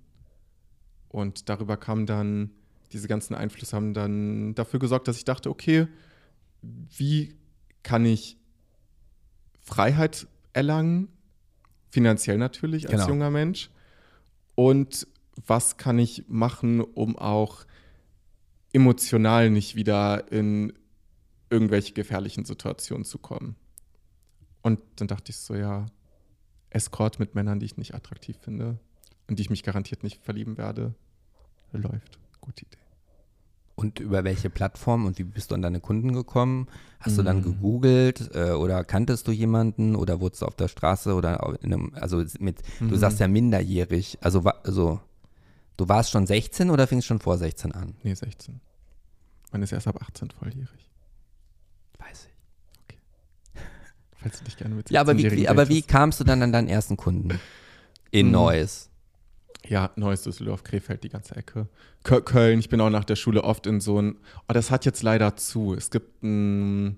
[1.09, 2.51] Und darüber kam dann,
[2.91, 5.88] diese ganzen Einflüsse haben dann dafür gesorgt, dass ich dachte, okay,
[6.61, 7.36] wie
[7.84, 8.38] kann ich
[9.61, 11.07] Freiheit erlangen?
[11.89, 13.07] Finanziell natürlich als Genau.
[13.09, 13.70] junger Mensch.
[14.55, 15.07] Und
[15.45, 17.66] was kann ich machen, um auch
[18.74, 20.74] emotional nicht wieder in
[21.49, 23.55] irgendwelche gefährlichen Situationen zu kommen?
[24.61, 25.86] Und dann dachte ich so, ja,
[26.70, 28.78] Escort mit Männern, die ich nicht attraktiv finde
[29.28, 30.93] und die ich mich garantiert nicht verlieben werde,
[31.72, 32.20] läuft.
[32.41, 32.78] Gute Idee.
[33.78, 36.68] Und über welche Plattform und wie bist du an deine Kunden gekommen?
[37.01, 37.43] Hast du dann Mm.
[37.43, 41.91] gegoogelt äh, oder kanntest du jemanden oder wurdest du auf der Straße oder in einem,
[41.95, 42.95] also mit, du Mhm.
[42.97, 45.01] sagst ja minderjährig, also, also
[45.76, 47.95] du warst schon 16 oder fingst schon vor 16 an?
[48.03, 48.61] Nee, 16.
[49.51, 50.89] Man ist erst ab 18 volljährig.
[51.99, 52.34] Weiß ich.
[54.26, 56.41] Falls du dich gerne mit Ja, aber wie, 16-Jährigen wie, aber wie kamst du dann
[56.41, 57.39] an deinen ersten Kunden?
[58.09, 58.32] In Mm.
[58.32, 58.89] Neuss.
[59.67, 61.67] Ja, Neues Düsseldorf, Krefeld, die ganze Ecke.
[62.03, 64.15] Kö- Köln, ich bin auch nach der Schule oft in so ein.
[64.47, 65.76] Oh, das hat jetzt leider zu.
[65.76, 66.97] Es gibt ein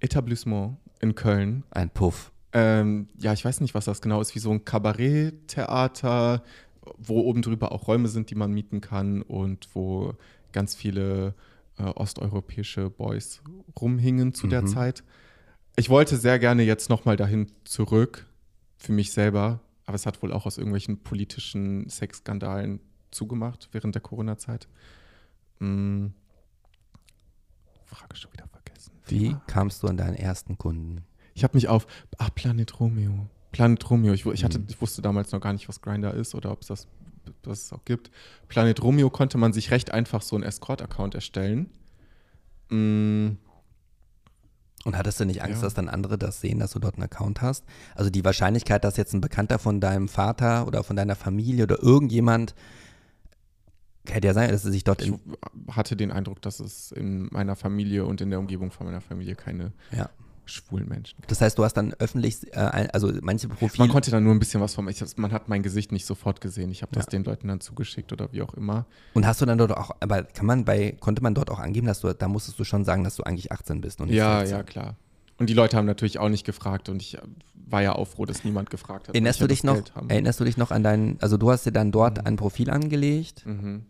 [0.00, 1.62] Etablissement in Köln.
[1.70, 2.32] Ein Puff.
[2.52, 6.42] Ähm, ja, ich weiß nicht, was das genau ist, wie so ein Kabaretttheater,
[6.98, 10.14] wo oben drüber auch Räume sind, die man mieten kann und wo
[10.52, 11.34] ganz viele
[11.78, 13.40] äh, osteuropäische Boys
[13.80, 14.66] rumhingen zu der Mhm.
[14.68, 15.02] Zeit.
[15.76, 18.26] Ich wollte sehr gerne jetzt nochmal dahin zurück,
[18.76, 24.02] für mich selber, aber es hat wohl auch aus irgendwelchen politischen Sexskandalen zugemacht während der
[24.02, 24.68] Corona-Zeit.
[25.58, 26.12] Hm.
[27.84, 28.92] Frage schon wieder vergessen.
[29.06, 31.04] Wie kamst du an deinen ersten Kunden?
[31.34, 31.86] Ich habe mich auf
[32.18, 33.28] ah, Planet Romeo.
[33.52, 34.12] Planet Romeo.
[34.12, 34.66] Ich, ich, hatte, Mhm.
[34.68, 36.88] ich wusste damals noch gar nicht, was Grinder ist oder ob es das
[37.42, 38.10] was es auch gibt.
[38.48, 41.70] Planet Romeo konnte man sich recht einfach so einen Escort-Account erstellen.
[42.68, 43.36] Mm,
[44.84, 45.62] Und hattest du nicht Angst, Ja.
[45.62, 47.64] dass dann andere das sehen, dass du dort einen Account hast?
[47.94, 51.82] Also die Wahrscheinlichkeit, dass jetzt ein Bekannter von deinem Vater oder von deiner Familie oder
[51.82, 52.54] irgendjemand,
[54.06, 55.12] hätte ja sein, dass sie sich dort ich
[55.70, 59.34] hatte den Eindruck, dass es in meiner Familie und in der Umgebung von meiner Familie
[59.34, 60.10] keine ja.
[60.46, 61.16] Schwulen Menschen.
[61.28, 63.78] Das heißt, du hast dann öffentlich, äh, also manche Profile.
[63.86, 64.90] Man konnte dann nur ein bisschen was von mir.
[64.90, 66.70] Ich, man hat mein Gesicht nicht sofort gesehen.
[66.70, 67.10] Ich habe das Ja.
[67.10, 68.86] den Leuten dann zugeschickt oder wie auch immer.
[69.14, 71.86] und hast du dann dort auch, aber kann man bei, konnte man dort auch angeben,
[71.86, 74.40] dass du, da musstest du schon sagen, dass du eigentlich 18 bist und nicht Ja,
[74.40, 74.56] 16.
[74.58, 74.96] ja, klar.
[75.38, 77.20] Und die Leute haben natürlich auch nicht gefragt und ich äh,
[77.66, 79.14] war ja auch froh, dass niemand gefragt hat.
[79.14, 81.90] Erinnerst du dich noch, erinnerst du dich noch an deinen, also du hast dir dann
[81.90, 82.26] dort Mhm.
[82.26, 83.86] ein Profil angelegt, Mhm.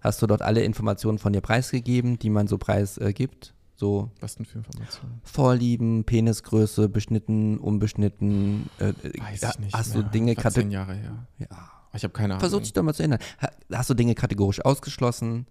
[0.00, 3.54] hast du dort alle Informationen von dir preisgegeben, die man so preisgibt, äh, gibt?
[3.80, 5.20] So Was denn für Informationen?
[5.24, 9.74] Vorlieben, Penisgröße, beschnitten, unbeschnitten, äh, Weiß ha- ich nicht.
[9.74, 10.02] hast mehr.
[10.04, 11.26] du Dinge kategorisch, Jahre her.
[11.38, 11.46] ja.
[11.92, 12.40] Ich habe keine Ahnung.
[12.40, 15.46] versuch dich doch mal zu erinnern, ha- hast du Dinge kategorisch ausgeschlossen?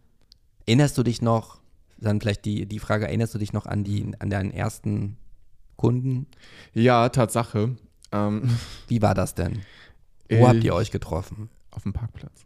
[0.66, 1.60] Erinnerst du dich noch,
[1.98, 5.18] dann vielleicht die, die Frage, erinnerst du dich noch an, die, an deinen ersten
[5.76, 6.28] Kunden?
[6.74, 7.76] Ja, Tatsache.
[8.14, 8.58] Ähm,
[8.88, 9.64] Wie war das denn?
[10.30, 11.50] Wo habt ihr euch getroffen?
[11.72, 12.46] Auf dem Parkplatz.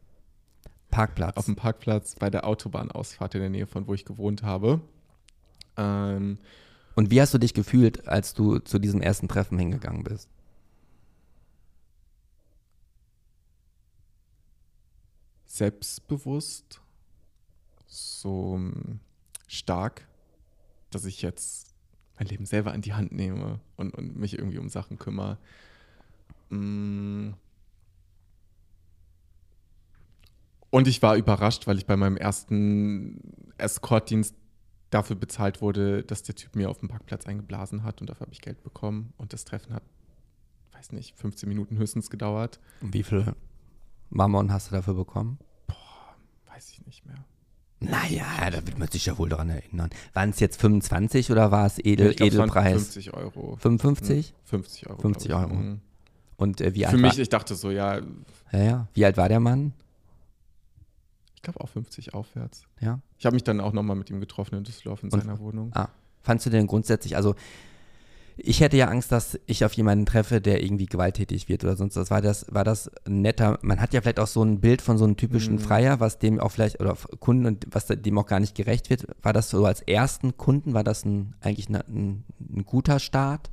[0.90, 1.38] Parkplatz.
[1.38, 4.82] Auf dem Parkplatz bei der Autobahnausfahrt in der Nähe von wo ich gewohnt habe.
[5.78, 6.38] Ähm,
[6.96, 10.30] Und wie hast du dich gefühlt, als du zu diesem ersten Treffen hingegangen bist?
[15.54, 16.82] selbstbewusst,
[17.86, 19.00] so ähm,
[19.48, 20.08] stark,
[20.90, 21.76] dass ich jetzt
[22.18, 25.38] mein Leben selber in die Hand nehme und, und mich irgendwie um Sachen kümmere.
[26.50, 27.34] Mm.
[30.72, 33.20] Und ich war überrascht, weil ich bei meinem ersten
[33.60, 34.36] Escortdienst
[34.94, 38.34] dafür bezahlt wurde, dass der Typ mir auf dem Parkplatz eingeblasen hat und dafür habe
[38.34, 39.14] ich Geld bekommen.
[39.18, 39.84] Und das Treffen hat,
[40.74, 42.60] weiß nicht, 15 Minuten höchstens gedauert.
[42.82, 43.34] Und wie viel
[44.10, 45.40] Mammon hast du dafür bekommen?
[46.48, 47.26] Weiß ich nicht mehr.
[47.80, 49.90] Naja, da wird man sich ja wohl daran erinnern.
[50.14, 52.74] Waren es jetzt 25 oder war es Edel, ich glaub, Edelpreis?
[52.74, 53.58] 50 Euro.
[53.58, 54.34] 55?
[54.46, 55.02] 50 Euro.
[55.02, 55.52] 50 glaub ich.
[55.52, 55.62] Euro.
[55.62, 55.82] Mhm.
[56.38, 58.00] Und äh, wie alt Für mich, war, ich dachte so, ja,
[58.52, 58.88] ja, ja.
[58.94, 59.74] Wie alt war der Mann?
[61.44, 62.64] Ich glaube auch 50 aufwärts.
[62.80, 63.02] Ja.
[63.20, 65.72] Ich habe mich dann auch nochmal mit ihm getroffen in Düsseldorf in Und- seiner Wohnung.
[65.76, 65.90] Ah,
[66.22, 67.36] fandst du denn grundsätzlich, also
[68.38, 71.98] ich hätte ja Angst, dass ich auf jemanden treffe, der irgendwie gewalttätig wird oder sonst
[71.98, 72.10] was.
[72.10, 74.98] War das, war das ein netter, man hat ja vielleicht auch so ein Bild von
[74.98, 75.60] so einem typischen Mhm.
[75.60, 79.06] Freier, was dem auch vielleicht, oder Kunden und was dem auch gar nicht gerecht wird.
[79.22, 83.52] War das so als ersten Kunden, war das ein, eigentlich ein, ein, ein guter Start?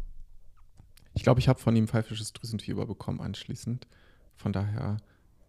[1.12, 3.88] Ich glaube, ich habe von ihm pfeifisches Drüsenfieber bekommen anschließend.
[4.36, 4.98] Von daher.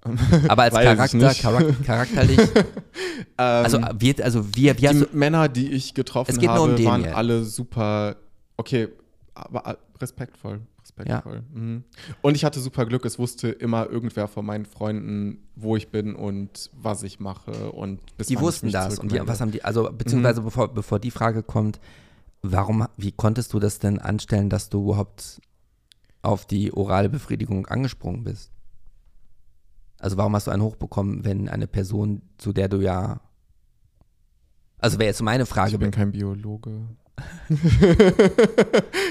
[0.47, 2.39] Aber als Charakter, charak charakterlich,
[3.38, 3.84] also Ähm,
[4.24, 7.16] also wie, wie hast die du, Männer, die ich getroffen habe, um waren jetzt.
[7.16, 8.16] alle super,
[8.58, 8.88] okay,
[9.34, 10.62] aber äh, respektvoll.
[10.82, 11.43] Respektvoll.
[11.54, 11.84] Mhm.
[12.22, 16.16] Und ich hatte super Glück, es wusste immer irgendwer von meinen Freunden, wo ich bin
[16.16, 17.72] und was ich mache.
[17.72, 20.45] Und die wussten das und die, was haben die, also beziehungsweise Mhm.
[20.45, 21.80] bevor, bevor die Frage kommt,
[22.41, 25.39] warum, wie konntest du das denn anstellen, dass du überhaupt
[26.24, 28.52] auf die orale Befriedigung angesprungen bist?
[30.02, 33.22] Also warum hast du einen hochbekommen, wenn eine Person, zu der du ja,
[34.80, 36.72] also wäre jetzt meine Frage, Ich bin kein Biologe.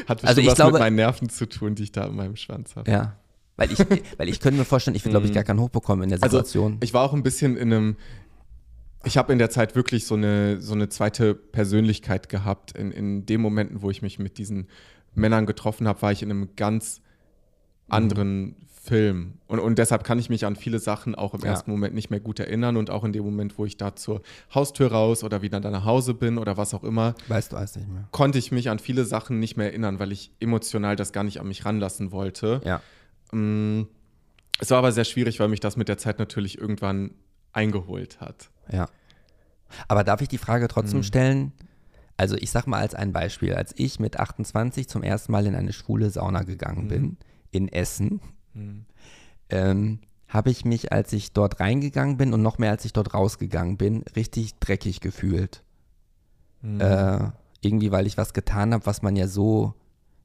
[0.07, 2.37] Hat Also ich was glaube- mit meinen Nerven zu tun, die ich da in meinem
[2.37, 2.91] Schwanz habe.
[2.91, 3.17] ja,
[3.57, 3.79] weil ich,
[4.19, 5.37] weil ich könnte mir vorstellen, ich würde glaube ich Mhm.
[5.37, 6.79] gar keinen hochbekommen in der Also, Situation.
[6.83, 7.97] Ich war auch ein bisschen in einem.
[9.05, 12.73] Ich habe in der Zeit wirklich so eine, so eine zweite Persönlichkeit gehabt.
[12.77, 14.67] In, in den Momenten, wo ich mich mit diesen
[15.15, 17.01] Männern getroffen habe, war ich in einem ganz
[17.89, 19.35] anderen Film.
[19.47, 21.49] Und, und deshalb kann ich mich an viele Sachen auch im Ja.
[21.49, 22.79] ersten Moment nicht mehr gut erinnern.
[22.79, 24.23] Und auch in dem Moment, wo ich da zur
[24.55, 27.77] Haustür raus oder wieder dann nach Hause bin oder was auch immer, weißt du alles
[27.77, 28.09] nicht mehr.
[28.11, 31.41] konnte ich mich an viele Sachen nicht mehr erinnern, weil ich emotional das gar nicht
[31.41, 32.63] an mich ranlassen wollte.
[32.65, 32.81] Ja.
[33.37, 33.87] Mm,
[34.59, 37.11] Es war aber sehr schwierig, weil mich das mit der Zeit natürlich irgendwann
[37.53, 38.51] eingeholt hat.
[38.73, 38.89] Ja.
[39.89, 41.05] Aber darf ich die Frage trotzdem Mhm.
[41.05, 41.53] stellen?
[42.17, 45.55] Also ich sag mal als ein Beispiel, als ich mit 28 zum ersten Mal in
[45.55, 46.89] eine schwule Sauna gegangen Mhm.
[46.89, 47.17] bin,
[47.51, 48.21] in Essen,
[49.51, 53.15] ähm, habe ich mich, als ich dort reingegangen bin und noch mehr als ich dort
[53.15, 55.63] rausgegangen bin, richtig dreckig gefühlt.
[56.63, 56.81] Mhm.
[56.81, 57.31] Äh,
[57.61, 59.75] irgendwie, weil ich was getan habe, was man ja so,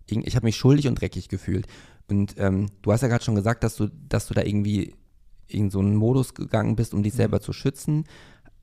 [0.05, 1.67] ich habe mich schuldig und dreckig gefühlt.
[2.07, 4.93] Und ähm, du hast ja gerade schon gesagt, dass du, dass du da irgendwie
[5.47, 8.05] in so einen Modus gegangen bist, um dich selber zu schützen.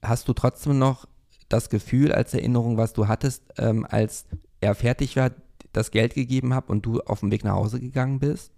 [0.00, 1.06] Hast du trotzdem noch
[1.48, 4.26] das Gefühl als Erinnerung, was du hattest, ähm, als
[4.60, 5.32] er fertig war,
[5.72, 8.52] das Geld gegeben hat und du auf dem Weg nach Hause gegangen bist?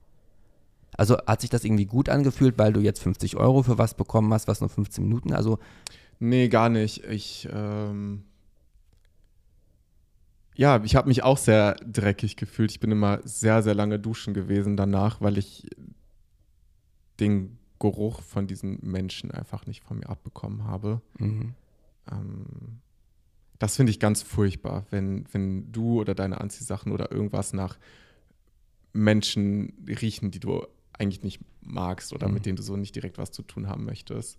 [0.97, 4.32] Also hat sich das irgendwie gut angefühlt, weil du jetzt 50 Euro für was bekommen
[4.32, 5.59] hast, was nur 15 Minuten, also
[6.20, 7.05] Nee, gar nicht.
[7.05, 8.24] Ich, ähm
[10.55, 12.70] ja, ich habe mich auch sehr dreckig gefühlt.
[12.70, 15.66] Ich bin immer sehr, sehr lange duschen gewesen danach, weil ich
[17.20, 21.01] den Geruch von diesen Menschen einfach nicht von mir abbekommen habe.
[21.18, 21.55] mhm.
[22.11, 22.80] Ähm,
[23.59, 27.78] das finde ich ganz furchtbar, wenn, wenn du oder deine Anziehsachen oder irgendwas nach
[28.92, 30.66] Menschen riechen, die du
[30.99, 32.34] eigentlich nicht magst oder Mhm.
[32.34, 34.38] mit denen du so nicht direkt was zu tun haben möchtest.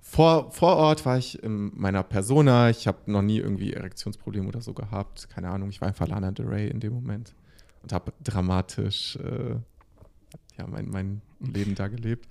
[0.00, 2.70] Vor, vor Ort war ich in meiner Persona.
[2.70, 5.28] Ich habe noch nie irgendwie Erektionsprobleme oder so gehabt.
[5.28, 7.34] Keine Ahnung, ich war einfach Lana Del Rey in dem Moment
[7.82, 9.56] und habe dramatisch äh,
[10.56, 12.28] ja, mein, mein Leben da gelebt.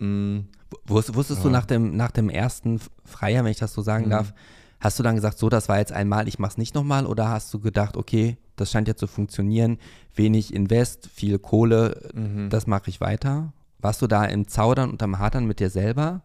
[0.00, 1.52] Wus- Wusstest du Ja.
[1.52, 4.10] nach dem, nach dem ersten Freier, wenn ich das so sagen Mhm.
[4.10, 4.32] darf,
[4.78, 7.06] hast du dann gesagt, so, das war jetzt einmal, ich mach's nicht nochmal?
[7.06, 9.78] Oder hast du gedacht, okay, das scheint ja zu funktionieren,
[10.14, 12.50] wenig Invest, viel Kohle, Mhm.
[12.50, 13.52] das mache ich weiter?
[13.78, 16.22] Warst du da im Zaudern und am Hadern mit dir selber?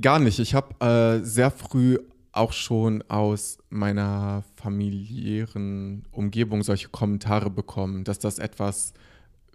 [0.00, 0.38] Gar nicht.
[0.38, 1.98] Ich habe äh, sehr früh
[2.32, 8.92] auch schon aus meiner familiären Umgebung solche Kommentare bekommen, dass das etwas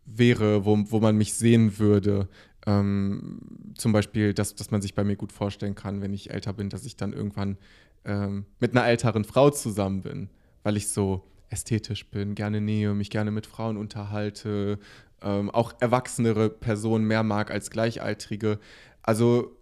[0.05, 2.27] wäre, wo, wo man mich sehen würde.
[2.67, 3.39] Ähm,
[3.75, 6.69] zum Beispiel, dass, dass man sich bei mir gut vorstellen kann, wenn ich älter bin,
[6.69, 7.57] dass ich dann irgendwann
[8.05, 10.29] ähm, mit einer älteren Frau zusammen bin,
[10.63, 14.79] weil ich so ästhetisch bin, gerne nähe, mich gerne mit Frauen unterhalte,
[15.21, 18.59] ähm, auch erwachsenere Personen mehr mag als gleichaltrige.
[19.01, 19.55] Also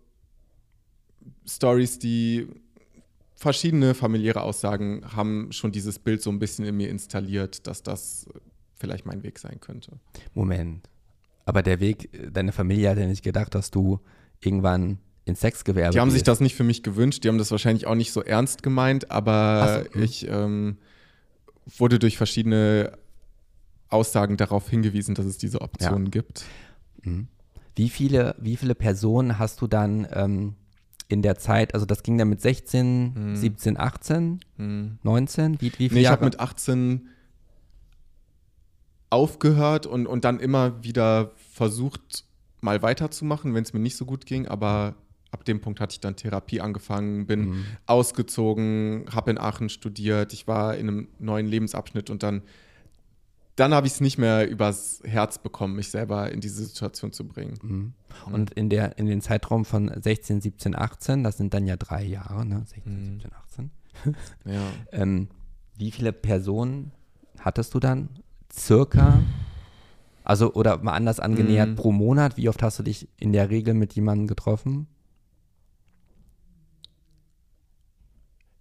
[1.45, 2.47] Stories, die
[3.35, 8.27] verschiedene familiäre Aussagen haben schon dieses Bild so ein bisschen in mir installiert, dass das
[8.75, 9.99] vielleicht mein Weg sein könnte.
[10.33, 10.89] Moment.
[11.45, 13.99] Aber der Weg, deine Familie hat ja nicht gedacht, dass du
[14.39, 16.27] irgendwann ins Sexgewerbe Die haben sich gehst.
[16.27, 19.85] das nicht für mich gewünscht, die haben das wahrscheinlich auch nicht so ernst gemeint, aber
[19.85, 20.03] so, hm.
[20.03, 20.77] ich ähm,
[21.77, 22.97] wurde durch verschiedene
[23.89, 26.45] Aussagen darauf hingewiesen, dass es diese Optionen gibt.
[27.03, 27.27] Mhm.
[27.75, 30.55] Wie viele, wie viele Personen hast du dann ähm,
[31.07, 33.35] in der Zeit, also das ging dann mit 16, Hm.
[33.35, 34.97] 17, 18, Hm.
[35.03, 35.61] 19?
[35.61, 37.07] Wie, wie viele Nee, ich habe mit 18
[39.09, 42.25] aufgehört und, und dann immer wieder versucht,
[42.61, 44.47] mal weiterzumachen, wenn es mir nicht so gut ging.
[44.47, 44.95] Aber
[45.33, 47.65] ab dem Punkt hatte ich dann Therapie angefangen, bin Mhm.
[47.85, 50.33] ausgezogen, habe in Aachen studiert.
[50.33, 52.41] Ich war in einem neuen Lebensabschnitt und dann,
[53.55, 57.27] dann habe ich es nicht mehr übers Herz bekommen, mich selber in diese Situation zu
[57.27, 57.53] bringen.
[57.61, 57.93] Mhm.
[58.33, 62.03] Und in, der, in den Zeitraum von 16, 17, 18, das sind dann ja drei
[62.03, 62.63] Jahre, ne?
[62.65, 63.19] 16, Mhm.
[63.19, 63.71] 17, 18.
[64.45, 64.71] Ja.
[64.91, 65.27] Ähm,
[65.77, 66.91] wie viele Personen
[67.39, 68.09] hattest du dann
[68.51, 69.19] circa?
[70.23, 71.75] Also, oder mal anders angenähert, Mhm.
[71.75, 74.87] pro Monat, wie oft hast du dich in der Regel mit jemandem getroffen?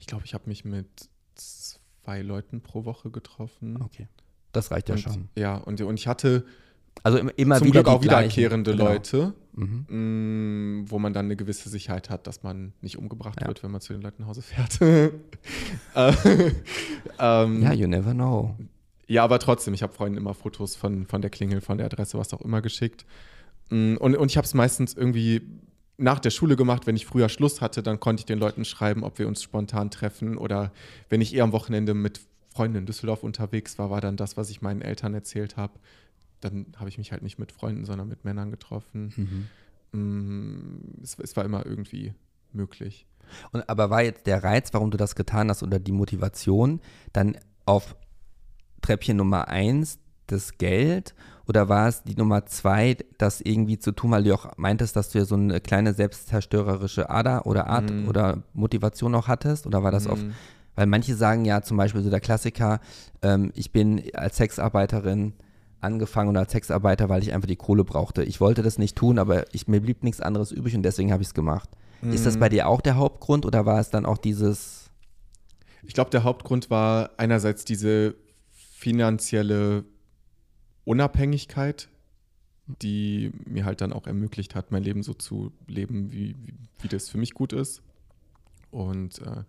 [0.03, 0.88] Ich glaube, ich habe mich mit
[1.36, 3.80] zwei Leuten pro Woche getroffen.
[3.80, 4.09] Okay.
[4.50, 5.28] Das reicht ja und, schon.
[5.36, 6.44] Ja, und, und ich hatte
[7.05, 8.36] Also im- immer zum wieder Glück auch die gleichen.
[8.36, 8.84] wiederkehrende Genau.
[8.84, 9.86] Leute, Mhm.
[10.82, 13.46] mh, wo man dann eine gewisse Sicherheit hat, dass man nicht umgebracht Ja.
[13.46, 14.80] wird, wenn man zu den Leuten nach Hause fährt.
[15.94, 16.12] Äh,
[17.20, 18.57] ähm, Ja, you never know.
[19.07, 22.18] ja, aber trotzdem, ich habe Freunden immer Fotos von, von der Klingel, von der Adresse,
[22.18, 23.07] was auch immer geschickt.
[23.70, 25.42] Mm, Und, und ich habe es meistens irgendwie
[25.99, 29.05] nach der Schule gemacht, wenn ich früher Schluss hatte, dann konnte ich den Leuten schreiben,
[29.05, 30.36] ob wir uns spontan treffen.
[30.36, 30.72] Oder
[31.09, 34.51] wenn ich eher am Wochenende mit Freunden in Düsseldorf unterwegs war, war dann das, was
[34.51, 35.74] ich meinen Eltern erzählt habe.
[36.40, 39.49] Dann habe ich mich halt nicht mit Freunden, sondern mit Männern getroffen.
[39.93, 40.01] Mhm.
[40.01, 42.14] Mm, Es, es war immer irgendwie
[42.53, 43.07] möglich.
[43.53, 46.80] Und, aber war jetzt der Reiz, warum du das getan hast oder die Motivation,
[47.12, 47.97] dann auf
[48.80, 51.14] Treppchen Nummer eins das Geld
[51.49, 55.11] oder war es die Nummer zwei, das irgendwie zu tun, weil du auch meintest, dass
[55.11, 58.09] du ja so eine kleine selbstzerstörerische Ader oder Art Mhm.
[58.09, 59.66] oder Motivation auch hattest?
[59.66, 60.30] Oder war das auf, Mm.
[60.76, 62.80] weil manche sagen ja zum Beispiel so der Klassiker,
[63.22, 65.32] ähm, ich bin als Sexarbeiterin
[65.80, 68.22] angefangen oder als Sexarbeiter, weil ich einfach die Kohle brauchte.
[68.22, 71.22] Ich wollte das nicht tun, aber ich, mir blieb nichts anderes übrig und deswegen habe
[71.22, 71.68] ich es gemacht.
[72.03, 72.40] Ist das Mm.
[72.40, 74.90] bei dir auch der Hauptgrund oder war es dann auch dieses,
[75.84, 78.14] Ich glaube, der Hauptgrund war einerseits diese
[78.76, 79.84] finanzielle
[80.85, 81.89] Unabhängigkeit,
[82.66, 86.89] die mir halt dann auch ermöglicht hat, mein Leben so zu leben, wie, wie, wie
[86.89, 87.83] das für mich gut ist.
[88.70, 89.45] Und äh,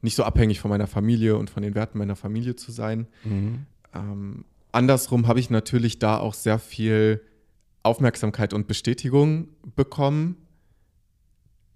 [0.00, 3.06] nicht so abhängig von meiner Familie und von den Werten meiner Familie zu sein.
[3.24, 3.66] mhm.
[3.94, 7.22] Ähm, andersrum habe ich natürlich da auch sehr viel
[7.84, 10.36] Aufmerksamkeit und Bestätigung bekommen,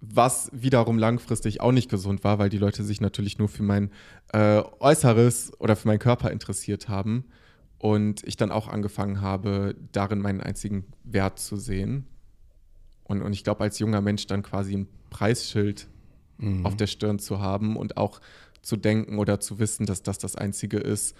[0.01, 3.91] was wiederum langfristig auch nicht gesund war, weil die Leute sich natürlich nur für mein
[4.33, 7.25] äh, Äußeres oder für meinen Körper interessiert haben
[7.79, 12.05] und ich dann auch angefangen habe, darin meinen einzigen Wert zu sehen.
[13.03, 15.87] Und, und ich glaube, als junger Mensch dann quasi ein Preisschild
[16.39, 16.65] Mhm.
[16.65, 18.21] auf der Stirn zu haben und auch
[18.61, 21.15] zu denken oder zu wissen, dass das das Einzige ist,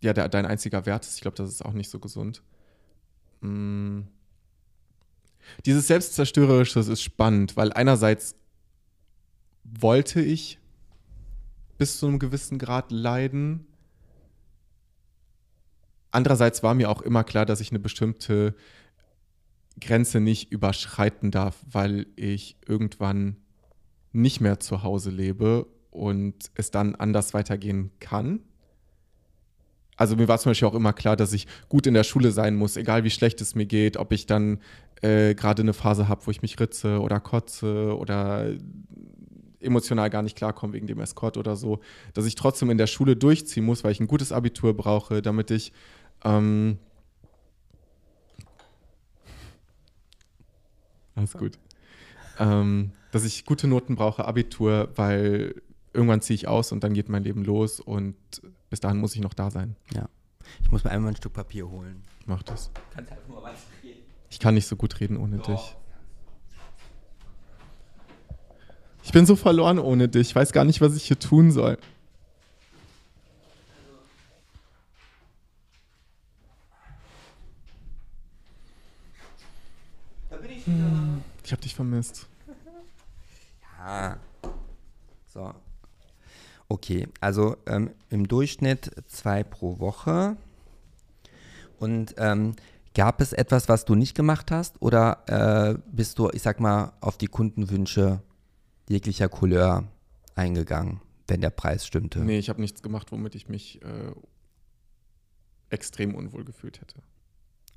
[0.00, 1.16] ja, der, dein einziger Wert ist.
[1.16, 2.42] Ich glaube, das ist auch nicht so gesund.
[3.40, 4.02] Mm.
[5.64, 8.34] Dieses Selbstzerstörerische ist spannend, weil einerseits
[9.64, 10.58] wollte ich
[11.78, 13.66] bis zu einem gewissen Grad leiden.
[16.10, 18.54] Andererseits war mir auch immer klar, dass ich eine bestimmte
[19.80, 23.36] Grenze nicht überschreiten darf, weil ich irgendwann
[24.12, 28.40] nicht mehr zu Hause lebe und es dann anders weitergehen kann.
[29.96, 32.54] Also mir war zum Beispiel auch immer klar, dass ich gut in der Schule sein
[32.54, 34.60] muss, egal wie schlecht es mir geht, ob ich dann
[35.02, 38.52] äh, gerade eine Phase habe, wo ich mich ritze oder kotze oder
[39.66, 41.80] emotional gar nicht klarkomme wegen dem Escort oder so,
[42.14, 45.50] dass ich trotzdem in der Schule durchziehen muss, weil ich ein gutes Abitur brauche, damit
[45.50, 45.72] ich
[46.24, 46.78] ähm,
[51.16, 51.58] Alles gut.
[52.38, 55.62] Ähm, dass ich gute Noten brauche, Abitur, weil
[55.94, 58.16] irgendwann ziehe ich aus und dann geht mein Leben los und
[58.68, 59.76] bis dahin muss ich noch da sein.
[60.62, 62.02] Ich muss mir einmal ein Stück Papier holen.
[62.26, 62.70] Mach das.
[62.92, 64.02] Kannst einfach nur weiterreden.
[64.28, 65.76] Ich kann nicht so gut reden ohne dich.
[69.06, 70.30] Ich bin so verloren ohne dich.
[70.30, 71.78] Ich weiß gar nicht, was ich hier tun soll.
[80.28, 80.90] Da bin ich wieder.
[81.44, 82.26] Ich habe dich vermisst.
[83.78, 84.16] Ja.
[85.32, 85.54] So.
[86.66, 90.36] Okay, also ähm, im Durchschnitt zwei pro Woche.
[91.78, 92.56] Und ähm,
[92.92, 94.82] gab es etwas, was du nicht gemacht hast?
[94.82, 98.20] Oder äh, bist du, ich sag mal, auf die Kundenwünsche
[98.88, 99.84] jeglicher Couleur
[100.34, 102.20] eingegangen, wenn der Preis stimmte?
[102.20, 104.12] Nee, ich habe nichts gemacht, womit ich mich äh,
[105.70, 107.02] extrem unwohl gefühlt hätte.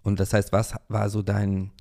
[0.03, 1.71] Und das heißt, was war so dein,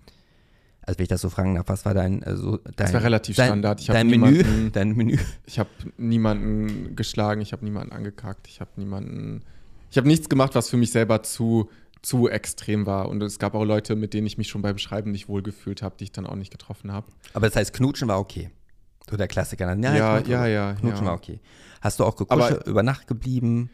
[0.82, 3.36] also wenn ich das so fragen darf, was war dein, also dein, Das war relativ
[3.36, 3.80] dein, Standard.
[3.80, 5.18] Ich hab dein Menü, dein Menü.
[5.46, 9.42] Ich habe niemanden geschlagen, ich habe niemanden angekackt, ich habe niemanden.
[9.90, 11.70] Ich habe nichts gemacht, was für mich selber zu
[12.02, 13.08] zu extrem war.
[13.08, 15.96] Und es gab auch Leute, mit denen ich mich schon beim Schreiben nicht wohlgefühlt habe,
[15.98, 17.06] die ich dann auch nicht getroffen habe.
[17.34, 18.50] Aber das heißt, Knutschen war okay.
[19.10, 19.66] So der Klassiker.
[19.74, 21.12] Ja, Ja, Knutschen- ja, ja, Knutschen ja.
[21.14, 21.40] okay.
[21.80, 23.70] Hast du auch gekuschelt, über Nacht geblieben?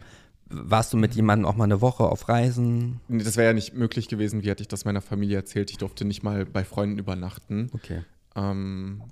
[0.47, 3.01] Warst du mit jemandem auch mal eine Woche auf Reisen?
[3.09, 5.71] Nee, Das wäre ja nicht möglich gewesen, wie hätte ich das meiner Familie erzählt.
[5.71, 7.71] Ich durfte nicht mal bei Freunden übernachten.
[7.73, 8.05] Okay.
[8.37, 9.03] Ähm,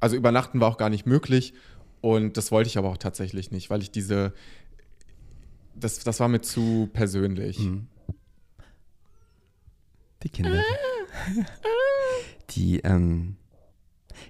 [0.00, 1.52] also übernachten war auch gar nicht möglich
[2.00, 4.32] und das wollte ich aber auch tatsächlich nicht, weil ich diese,
[5.74, 7.58] das, das war mir zu persönlich.
[7.58, 7.88] Mhm.
[10.22, 10.62] Die Kinder.
[12.50, 13.36] Die, ähm,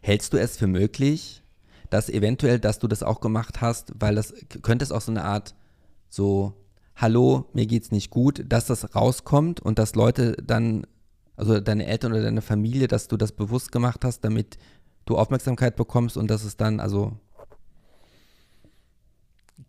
[0.01, 1.43] hältst du es für möglich,
[1.91, 5.25] dass eventuell, dass du das auch gemacht hast, weil das könnte es auch so eine
[5.25, 5.55] Art
[6.09, 6.55] so,
[6.97, 10.87] hallo, mir geht's nicht gut, dass das rauskommt und dass Leute dann,
[11.37, 14.59] also deine Eltern oder deine Familie, dass du das bewusst gemacht hast, damit
[15.05, 17.19] du Aufmerksamkeit bekommst und dass es dann, also,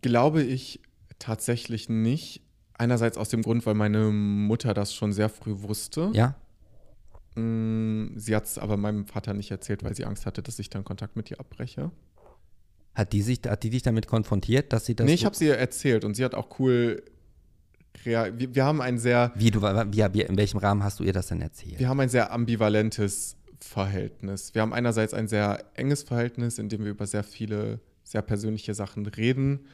[0.02, 0.80] Glaube ich
[1.18, 2.42] tatsächlich nicht.
[2.76, 6.10] Einerseits aus dem Grund, weil meine Mutter das schon sehr früh wusste.
[6.12, 6.34] ja?
[7.36, 10.70] Mm, Sie hat es aber meinem Vater nicht erzählt, weil sie Angst hatte, dass ich
[10.70, 11.90] dann Kontakt mit ihr abbreche.
[12.94, 15.06] Hat die sich, hat die dich damit konfrontiert, dass sie das.
[15.06, 17.02] nee, ich habe sie erzählt und sie hat auch cool.
[18.04, 21.04] rea- Wir, wir haben ein sehr Wie, du, wie, wie, in welchem Rahmen hast du
[21.04, 21.80] ihr das denn erzählt?
[21.80, 24.54] Wir haben ein sehr ambivalentes Verhältnis.
[24.54, 28.74] Wir haben einerseits ein sehr enges Verhältnis, in dem wir über sehr viele, sehr persönliche
[28.74, 29.66] Sachen reden.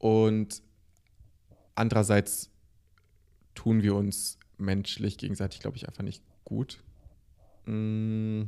[0.00, 0.62] Und
[1.76, 2.50] andererseits
[3.54, 6.78] tun wir uns menschlich gegenseitig, glaube ich, einfach nicht gut.
[7.66, 8.42] Mm.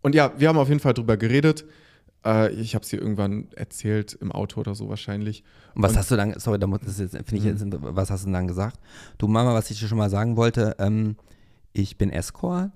[0.00, 1.64] Und ja, wir haben auf jeden Fall drüber geredet.
[2.24, 5.44] Äh, Ich habe es ihr irgendwann erzählt, im Auto oder so wahrscheinlich.
[5.74, 7.78] Und was Und- hast du dann, sorry, da muss das jetzt, finde ich, jetzt, inter-
[7.82, 8.80] was hast du dann gesagt?
[9.18, 11.16] Du Mama, was ich dir schon mal sagen wollte, ähm,
[11.72, 12.70] ich bin Escort.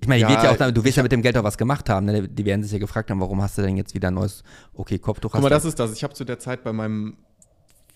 [0.00, 2.06] Ich meine, Ja, ja auch, du wirst ja mit dem Geld auch was gemacht haben.
[2.06, 2.28] Ne?
[2.28, 4.42] Die werden sich ja gefragt haben, warum hast du denn jetzt wieder ein neues,
[4.74, 5.92] okay, Kopftuch Guck mal, das ist das.
[5.92, 7.16] Ich habe zu der Zeit bei meinem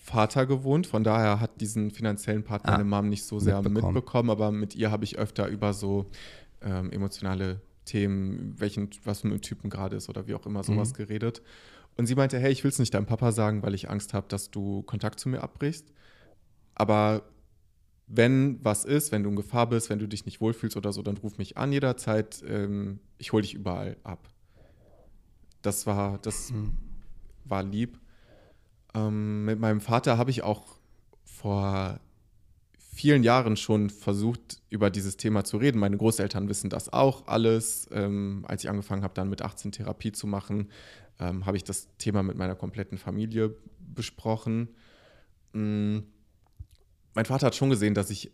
[0.07, 3.93] Vater gewohnt, von daher hat diesen finanziellen Part Ah, meine Mom nicht so sehr mitbekommen.
[3.93, 4.29] mitbekommen.
[4.29, 6.09] aber mit ihr habe ich öfter über so
[6.61, 10.91] ähm, emotionale Themen, welchen, was für ein Typen gerade ist oder wie auch immer sowas
[10.91, 10.95] Mhm.
[10.97, 11.41] geredet.
[11.97, 14.27] Und sie meinte, hey, ich will es nicht deinem Papa sagen, weil ich Angst habe,
[14.29, 15.91] dass du Kontakt zu mir abbrichst.
[16.73, 17.23] Aber
[18.07, 21.01] wenn was ist, wenn du in Gefahr bist, wenn du dich nicht wohlfühlst oder so,
[21.01, 22.41] dann ruf mich an jederzeit.
[22.47, 24.29] Ähm, ich hole dich überall ab.
[25.61, 26.71] Das war, das Mhm.
[27.43, 27.99] war lieb.
[28.97, 30.65] Ähm, mit meinem Vater habe ich auch
[31.23, 31.99] vor
[32.93, 35.77] vielen Jahren schon versucht, über dieses Thema zu reden.
[35.79, 37.87] Meine Großeltern wissen das auch alles.
[37.91, 40.71] Ähm, als ich angefangen habe, dann mit 18 Therapie zu machen,
[41.19, 44.69] ähm, habe ich das Thema mit meiner kompletten Familie besprochen.
[45.53, 45.99] Mm,
[47.13, 48.31] Mein Vater hat schon gesehen, dass ich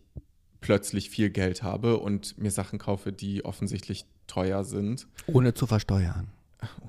[0.62, 5.08] plötzlich viel Geld habe und mir Sachen kaufe, die offensichtlich teuer sind.
[5.28, 6.28] ohne zu versteuern.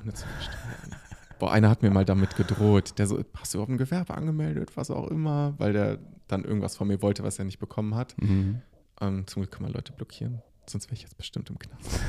[0.00, 1.00] Ohne zu versteuern.
[1.39, 2.99] Boah, einer hat mir mal damit gedroht.
[2.99, 6.76] Der so, hast du auf dem Gewerbe angemeldet, was auch immer, weil der dann irgendwas
[6.76, 8.14] von mir wollte, was er nicht bekommen hat.
[8.20, 8.62] Mhm.
[9.01, 10.43] Ähm, zum Glück kann man Leute blockieren.
[10.66, 12.01] Sonst wäre ich jetzt bestimmt im Knast.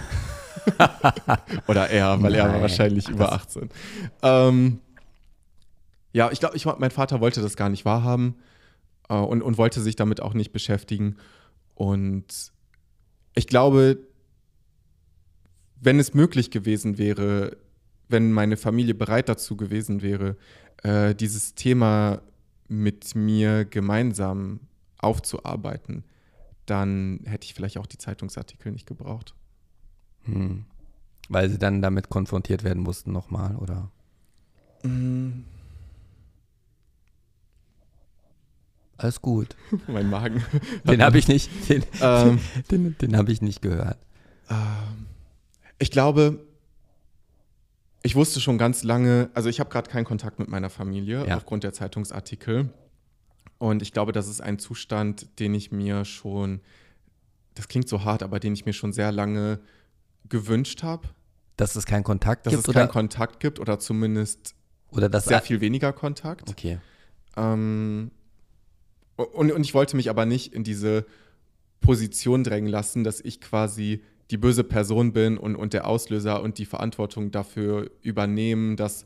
[1.68, 2.62] Oder er, weil er war Nein.
[2.62, 3.70] wahrscheinlich über 18.
[4.22, 4.80] Ähm,
[6.14, 8.36] ja, ich glaube, ich, mein Vater wollte das gar nicht wahrhaben
[9.10, 11.18] äh, und, und wollte sich damit auch nicht beschäftigen.
[11.74, 12.54] Und
[13.34, 13.98] ich glaube,
[15.82, 17.58] wenn es möglich gewesen wäre,
[18.16, 20.38] wenn meine Familie bereit dazu gewesen wäre,
[20.84, 22.22] äh, dieses Thema
[22.70, 24.62] mit mir gemeinsam
[25.00, 26.06] aufzuarbeiten,
[26.66, 29.36] dann hätte ich vielleicht auch die Zeitungsartikel nicht gebraucht.
[30.24, 30.64] Hm.
[31.28, 33.92] Weil sie dann damit konfrontiert werden mussten nochmal, oder?
[38.96, 39.58] Alles gut.
[39.88, 40.42] mein Magen.
[40.86, 42.40] Den habe ich nicht, den, ähm,
[42.72, 43.98] den, den habe ich nicht gehört.
[44.50, 45.08] Ähm,
[45.80, 46.40] ich glaube,
[48.06, 51.38] ich wusste schon ganz lange, also ich habe gerade keinen Kontakt mit meiner Familie Ja.
[51.38, 52.70] aufgrund der Zeitungsartikel.
[53.58, 56.62] Und ich glaube, das ist ein Zustand, den ich mir schon,
[57.56, 59.60] das klingt so hart, aber den ich mir schon sehr lange
[60.30, 61.10] gewünscht habe,
[61.58, 64.54] Dass es keinen Kontakt dass gibt es keinen oder, Kontakt gibt oder zumindest
[64.92, 66.50] oder dass sehr viel weniger Kontakt.
[66.50, 66.78] Okay.
[67.38, 68.12] Ähm,
[69.16, 71.06] und, und ich wollte mich aber nicht in diese
[71.80, 76.58] Position drängen lassen, dass ich quasi die böse Person bin und, und der Auslöser und
[76.58, 79.06] die Verantwortung dafür übernehmen, dass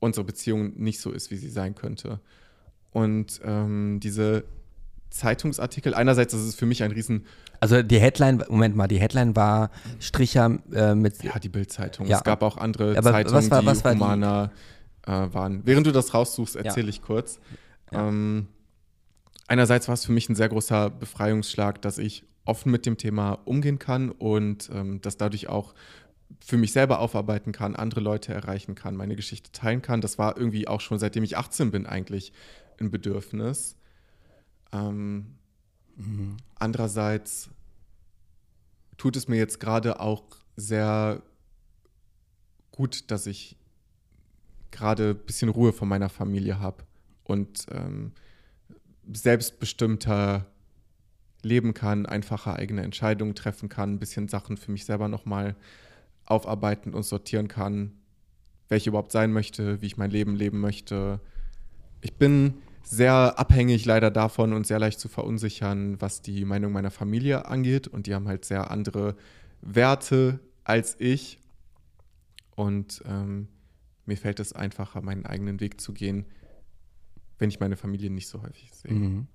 [0.00, 2.20] unsere Beziehung nicht so ist, wie sie sein könnte.
[2.90, 4.44] Und ähm, diese
[5.10, 7.24] Zeitungsartikel, einerseits ist es für mich ein riesen,
[7.60, 9.70] Also die Headline, Moment mal, die Headline war
[10.00, 11.22] Stricher äh, mit.
[11.22, 12.06] ja, die Bildzeitung.
[12.06, 12.18] Ja.
[12.18, 14.50] Es gab auch andere Aber Zeitungen, was war- die was die- humaner
[15.06, 15.62] äh, waren.
[15.64, 17.40] Während du das raussuchst, erzähle ich kurz.
[17.92, 18.08] Ja.
[18.08, 18.48] Ähm,
[19.46, 23.32] einerseits war es für mich ein sehr großer Befreiungsschlag, dass ich offen mit dem Thema
[23.44, 25.74] umgehen kann und ähm, das dadurch auch
[26.44, 30.00] für mich selber aufarbeiten kann, andere Leute erreichen kann, meine Geschichte teilen kann.
[30.00, 32.32] Das war irgendwie auch schon seitdem ich 18 bin eigentlich
[32.78, 33.76] ein Bedürfnis.
[34.72, 35.38] Ähm,
[36.54, 37.50] Andererseits
[38.96, 40.24] tut es mir jetzt gerade auch
[40.56, 41.22] sehr
[42.70, 43.56] gut, dass ich
[44.70, 46.84] gerade ein bisschen Ruhe von meiner Familie habe
[47.24, 48.12] und ähm,
[49.12, 50.46] selbstbestimmter
[51.42, 55.56] leben kann, einfache eigene Entscheidungen treffen kann, ein bisschen Sachen für mich selber nochmal
[56.26, 57.92] aufarbeiten und sortieren kann,
[58.68, 61.20] wer ich überhaupt sein möchte, wie ich mein Leben leben möchte.
[62.00, 66.90] Ich bin sehr abhängig leider davon und sehr leicht zu verunsichern, was die Meinung meiner
[66.90, 67.86] Familie angeht.
[67.86, 69.14] Und die haben halt sehr andere
[69.60, 71.38] Werte als ich.
[72.56, 73.48] Und ähm,
[74.06, 76.26] mir fällt es einfacher, meinen eigenen Weg zu gehen,
[77.38, 78.92] wenn ich meine Familie nicht so häufig sehe.
[78.92, 79.26] Mhm.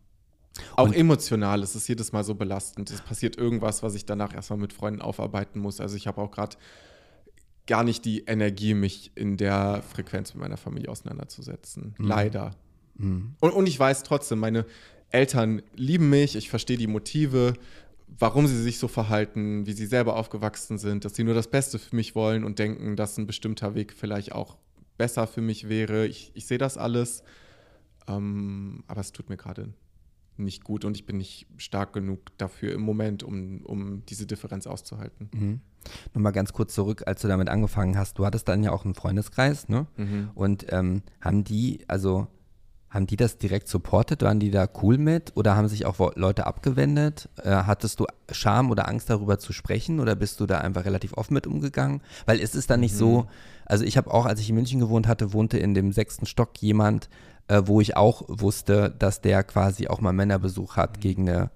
[0.76, 2.92] Auch emotional ist es jedes Mal so belastend.
[2.92, 5.80] Es passiert irgendwas, was ich danach erstmal mit Freunden aufarbeiten muss.
[5.80, 6.58] Also ich habe auch gerade
[7.66, 11.96] gar nicht die Energie, mich in der Frequenz mit meiner Familie auseinanderzusetzen.
[11.98, 12.08] Mhm.
[12.08, 12.56] Leider.
[12.96, 13.36] Mhm.
[13.40, 14.66] Und, und ich weiß trotzdem, meine
[15.10, 17.54] Eltern lieben mich, ich verstehe die Motive,
[18.20, 21.80] warum sie sich so verhalten, wie sie selber aufgewachsen sind, dass sie nur das Beste
[21.80, 24.58] für mich wollen und denken, dass ein bestimmter Weg vielleicht auch
[24.98, 26.06] besser für mich wäre.
[26.06, 27.24] Ich, ich sehe das alles,
[28.08, 29.74] ähm, aber es tut mir gerade
[30.38, 34.68] nicht gut und ich bin nicht stark genug dafür im Moment, um, um diese Differenz
[34.68, 35.30] auszuhalten.
[35.34, 35.61] Mhm.
[36.14, 38.18] Nochmal ganz kurz zurück, als du damit angefangen hast.
[38.18, 39.88] Du hattest dann ja auch einen Freundeskreis, ne?
[39.97, 40.31] Mhm.
[40.34, 42.27] Und ähm, haben die, also
[42.93, 44.22] haben die das direkt supportet?
[44.22, 45.35] Waren die da cool mit?
[45.35, 47.27] Oder haben sich auch Leute abgewendet?
[47.41, 49.99] Äh, hattest du Scham oder Angst darüber zu sprechen?
[49.99, 52.01] Oder bist du da einfach relativ offen mit umgegangen?
[52.27, 53.27] Weil es ist dann nicht so,
[53.65, 56.61] also ich habe auch, als ich in München gewohnt hatte, wohnte in dem sechsten Stock
[56.61, 57.10] jemand,
[57.48, 61.52] äh, wo ich auch wusste, dass der quasi auch mal Männerbesuch hat gegen eine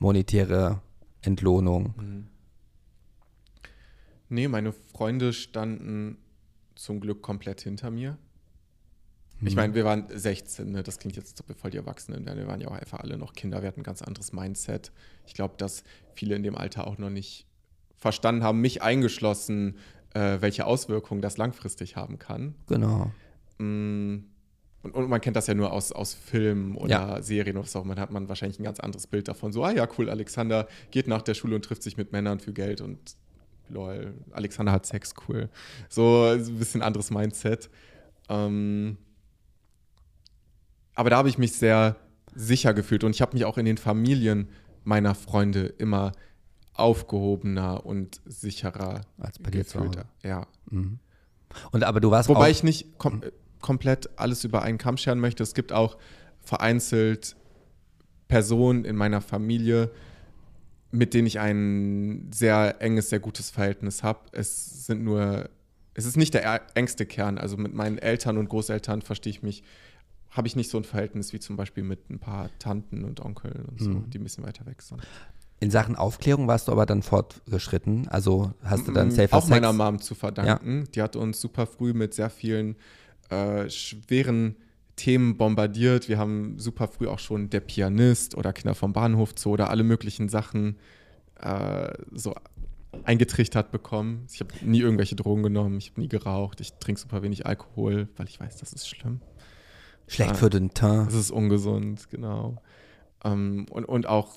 [0.00, 0.80] monetäre
[1.22, 1.94] Entlohnung.
[4.28, 6.18] Nee, meine Freunde standen
[6.74, 8.18] zum Glück komplett hinter mir.
[9.46, 10.82] Ich meine, wir waren 16, ne?
[10.82, 12.38] das klingt jetzt, voll die Erwachsenen wären.
[12.38, 14.90] Wir waren ja auch einfach alle noch Kinder, wir hatten ein ganz anderes Mindset.
[15.26, 17.46] Ich glaube, dass viele in dem Alter auch noch nicht
[17.96, 19.76] verstanden haben, mich eingeschlossen,
[20.14, 22.54] äh, welche Auswirkungen das langfristig haben kann.
[22.68, 23.10] Genau.
[23.58, 24.24] Mm,
[24.82, 27.22] Und, und man kennt das ja nur aus, aus Filmen oder Ja.
[27.22, 27.82] Serien oder so.
[27.84, 29.52] Man hat man wahrscheinlich ein ganz anderes Bild davon.
[29.52, 32.52] So, ah ja, cool, Alexander geht nach der Schule und trifft sich mit Männern für
[32.52, 32.98] Geld und
[33.70, 35.48] lol, Alexander hat Sex, cool.
[35.88, 37.70] So ein bisschen anderes Mindset.
[38.28, 38.98] Ähm,
[40.94, 41.96] aber da habe ich mich sehr
[42.34, 44.48] sicher gefühlt und ich habe mich auch in den Familien
[44.84, 46.12] meiner Freunde immer
[46.74, 49.96] aufgehobener und sicherer Als bei dir zu gefühlt.
[49.98, 50.06] Hause.
[50.22, 50.46] Ja.
[51.70, 53.30] Und aber du warst Wobei ich nicht kom äh,
[53.60, 55.42] komplett alles über einen Kamm scheren möchte.
[55.42, 55.96] Es gibt auch
[56.40, 57.36] vereinzelt
[58.28, 59.90] Personen in meiner Familie,
[60.90, 64.20] mit denen ich ein sehr enges, sehr gutes Verhältnis habe.
[64.32, 65.48] Es sind nur,
[65.94, 67.38] es ist nicht der er- engste Kern.
[67.38, 69.62] Also mit meinen Eltern und Großeltern verstehe ich mich,
[70.30, 73.64] habe ich nicht so ein Verhältnis wie zum Beispiel mit ein paar Tanten und Onkeln
[73.66, 74.10] und so, Mhm.
[74.10, 75.00] die ein bisschen weiter weg sind.
[75.60, 78.08] In Sachen Aufklärung warst du aber dann fortgeschritten.
[78.08, 79.50] Also hast du dann Mm, safer auch Sex?
[79.50, 80.84] meiner Mom zu verdanken.
[80.94, 82.76] Die hat uns super früh mit sehr vielen
[83.30, 84.56] äh, schweren
[84.96, 86.08] Themen bombardiert.
[86.08, 89.84] Wir haben super früh auch schon Der Pianist oder Kinder vom Bahnhof Zoo oder alle
[89.84, 90.76] möglichen Sachen
[91.40, 92.34] äh, so
[93.04, 94.26] eingetrichtert bekommen.
[94.32, 98.08] Ich habe nie irgendwelche Drogen genommen, ich habe nie geraucht, ich trinke super wenig Alkohol,
[98.16, 99.20] weil ich weiß, das ist schlimm.
[100.06, 100.34] Schlecht Ah.
[100.34, 101.08] für den Teint.
[101.08, 102.62] Das ist ungesund, genau.
[103.24, 104.36] Ähm, und, und auch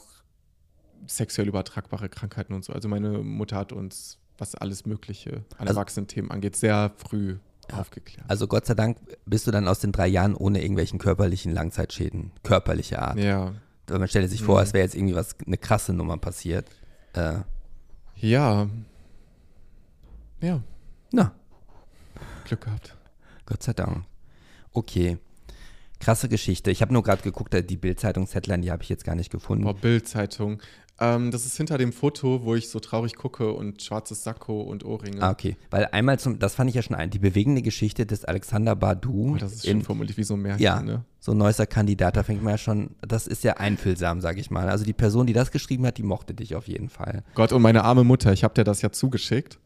[1.05, 2.73] sexuell übertragbare Krankheiten und so.
[2.73, 7.37] Also meine Mutter hat uns, was alles Mögliche an Also- Erwachsenen-Themen angeht, sehr früh
[7.71, 8.25] aufgeklärt.
[8.29, 12.31] Also Gott sei Dank bist du dann aus den drei Jahren ohne irgendwelchen körperlichen Langzeitschäden,
[12.43, 13.17] körperliche Art.
[13.19, 13.53] ja.
[13.89, 14.63] Weil man stellt sich vor, Mhm.
[14.63, 16.67] es wäre jetzt irgendwie was, eine krasse Nummer passiert.
[17.13, 17.39] Äh,
[18.17, 18.67] Ja.
[20.41, 20.61] Ja,
[21.11, 21.31] na,
[22.45, 22.95] Glück gehabt.
[23.45, 24.03] Gott sei Dank.
[24.73, 25.17] Okay.
[25.99, 26.69] Krasse Geschichte.
[26.69, 29.63] Ich habe nur gerade geguckt, die Bild-Zeitungs-Headline, die habe ich jetzt gar nicht gefunden.
[29.63, 30.61] Boah, Bild-Zeitung.
[30.99, 34.83] Ähm, das ist hinter dem Foto, wo ich so traurig gucke und schwarzes Sakko und
[34.83, 35.21] Ohrringe.
[35.21, 35.55] Ah, okay.
[35.69, 39.33] Weil einmal zum, das fand ich ja schon ein, die bewegende Geschichte des Alexander Badu.
[39.33, 41.05] Oh, das ist schön in, formuliert wie so ein Märchen, Ja, ne?
[41.19, 44.49] so ein neuester Kandidat, da fängt man ja schon, das ist ja einfühlsam, sage ich
[44.49, 44.69] mal.
[44.69, 47.23] Also die Person, die das geschrieben hat, die mochte dich auf jeden Fall.
[47.35, 49.59] Gott und meine arme Mutter, ich habe dir das ja zugeschickt.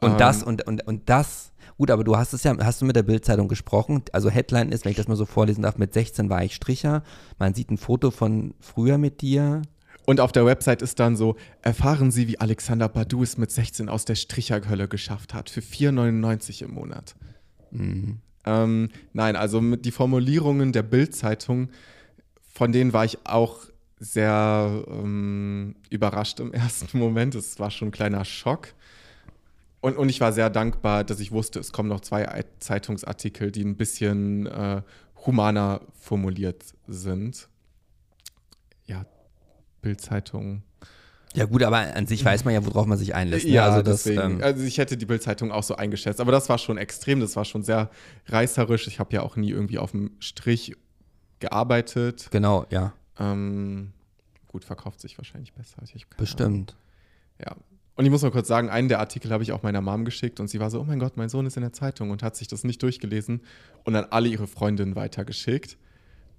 [0.00, 2.86] Und Ähm, das und, und, und das, gut, aber du hast es ja, hast du
[2.86, 4.02] mit der Bildzeitung gesprochen?
[4.10, 7.04] Also Headline ist, wenn ich das mal so vorlesen darf, mit 16 war ich Stricher.
[7.38, 9.62] Man sieht ein Foto von früher mit dir.
[10.04, 13.88] Und auf der Website ist dann so, erfahren Sie, wie Alexander Badu es mit 16
[13.88, 17.14] aus der Stricherhölle geschafft hat, für 4,99 im Monat.
[18.44, 21.70] Ähm, nein, also mit die Formulierungen der Bild-Zeitung,
[22.52, 23.60] von denen war ich auch
[24.00, 27.36] sehr ähm, überrascht im ersten Moment.
[27.36, 28.74] Es war schon ein kleiner Schock.
[29.80, 33.50] Und, und ich war sehr dankbar, dass ich wusste, es kommen noch zwei Ei- Zeitungsartikel,
[33.52, 34.82] die ein bisschen äh,
[35.24, 37.48] humaner formuliert sind.
[38.86, 39.06] ja,
[39.82, 40.62] Bildzeitung.
[41.34, 43.46] Ja, gut, aber an sich weiß man ja, worauf man sich einlässt.
[43.46, 43.52] Ne?
[43.52, 44.20] Ja, also das, deswegen.
[44.20, 46.20] ähm, also ich hätte die Bildzeitung auch so eingeschätzt.
[46.20, 47.90] Aber das war schon extrem, das war schon sehr
[48.26, 48.86] reißerisch.
[48.86, 50.74] Ich habe ja auch nie irgendwie auf dem Strich
[51.40, 52.28] gearbeitet.
[52.30, 53.92] genau, ja, Ähm,
[54.48, 55.76] gut, verkauft sich wahrscheinlich besser.
[55.78, 56.06] Keine Ahnung.
[56.18, 56.76] bestimmt.
[57.40, 57.56] Ja.
[57.94, 60.40] Und ich muss mal kurz sagen, einen der Artikel habe ich auch meiner Mom geschickt
[60.40, 62.36] und sie war so, oh mein Gott, mein Sohn ist in der Zeitung und hat
[62.36, 63.40] sich das nicht durchgelesen
[63.84, 65.76] und an alle ihre Freundinnen weitergeschickt,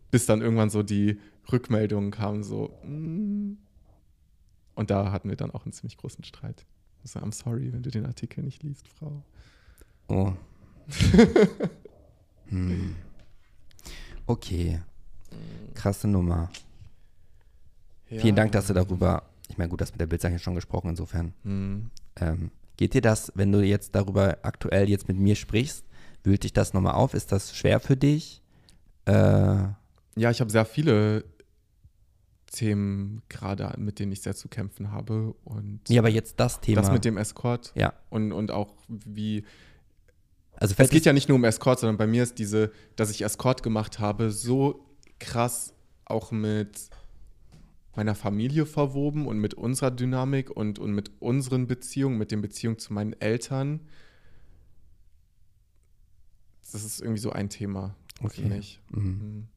[0.09, 1.19] bis dann irgendwann so die
[1.51, 3.57] Rückmeldungen kamen, so, mm.
[4.75, 6.65] und da hatten wir dann auch einen ziemlich großen Streit.
[7.01, 9.23] Also, I'm sorry, wenn du den Artikel nicht liest, Frau.
[10.07, 10.33] Oh.
[12.47, 12.95] hm.
[14.25, 14.81] Okay.
[15.73, 16.49] Krasse Nummer.
[18.05, 21.33] Vielen Dank, dass du darüber, ich meine, gut, das mit der Bildzeitung schon gesprochen, insofern.
[21.43, 21.89] Hm.
[22.17, 25.85] Ähm, geht dir das, wenn du jetzt darüber aktuell jetzt mit mir sprichst,
[26.23, 27.13] wühlt dich das nochmal auf?
[27.13, 28.41] Ist das schwer für dich?
[29.05, 29.11] Äh,
[30.15, 31.25] Ja, ich habe sehr viele
[32.53, 36.81] Themen gerade, mit denen ich sehr zu kämpfen habe und nee, aber jetzt das Thema.
[36.81, 39.43] das mit dem Escort ja, und, und auch wie
[40.55, 43.23] also Es geht ja nicht nur um Escort, sondern bei mir ist diese, dass ich
[43.23, 44.85] Escort gemacht habe, so
[45.19, 45.73] krass
[46.05, 46.89] auch mit
[47.95, 52.79] meiner Familie verwoben und mit unserer Dynamik und, und mit unseren Beziehungen, mit den Beziehungen
[52.79, 53.81] zu meinen Eltern.
[56.71, 58.41] Das ist irgendwie so ein Thema Okay.
[58.41, 58.79] für mich.
[58.89, 59.03] Mhm.
[59.03, 59.47] Mhm.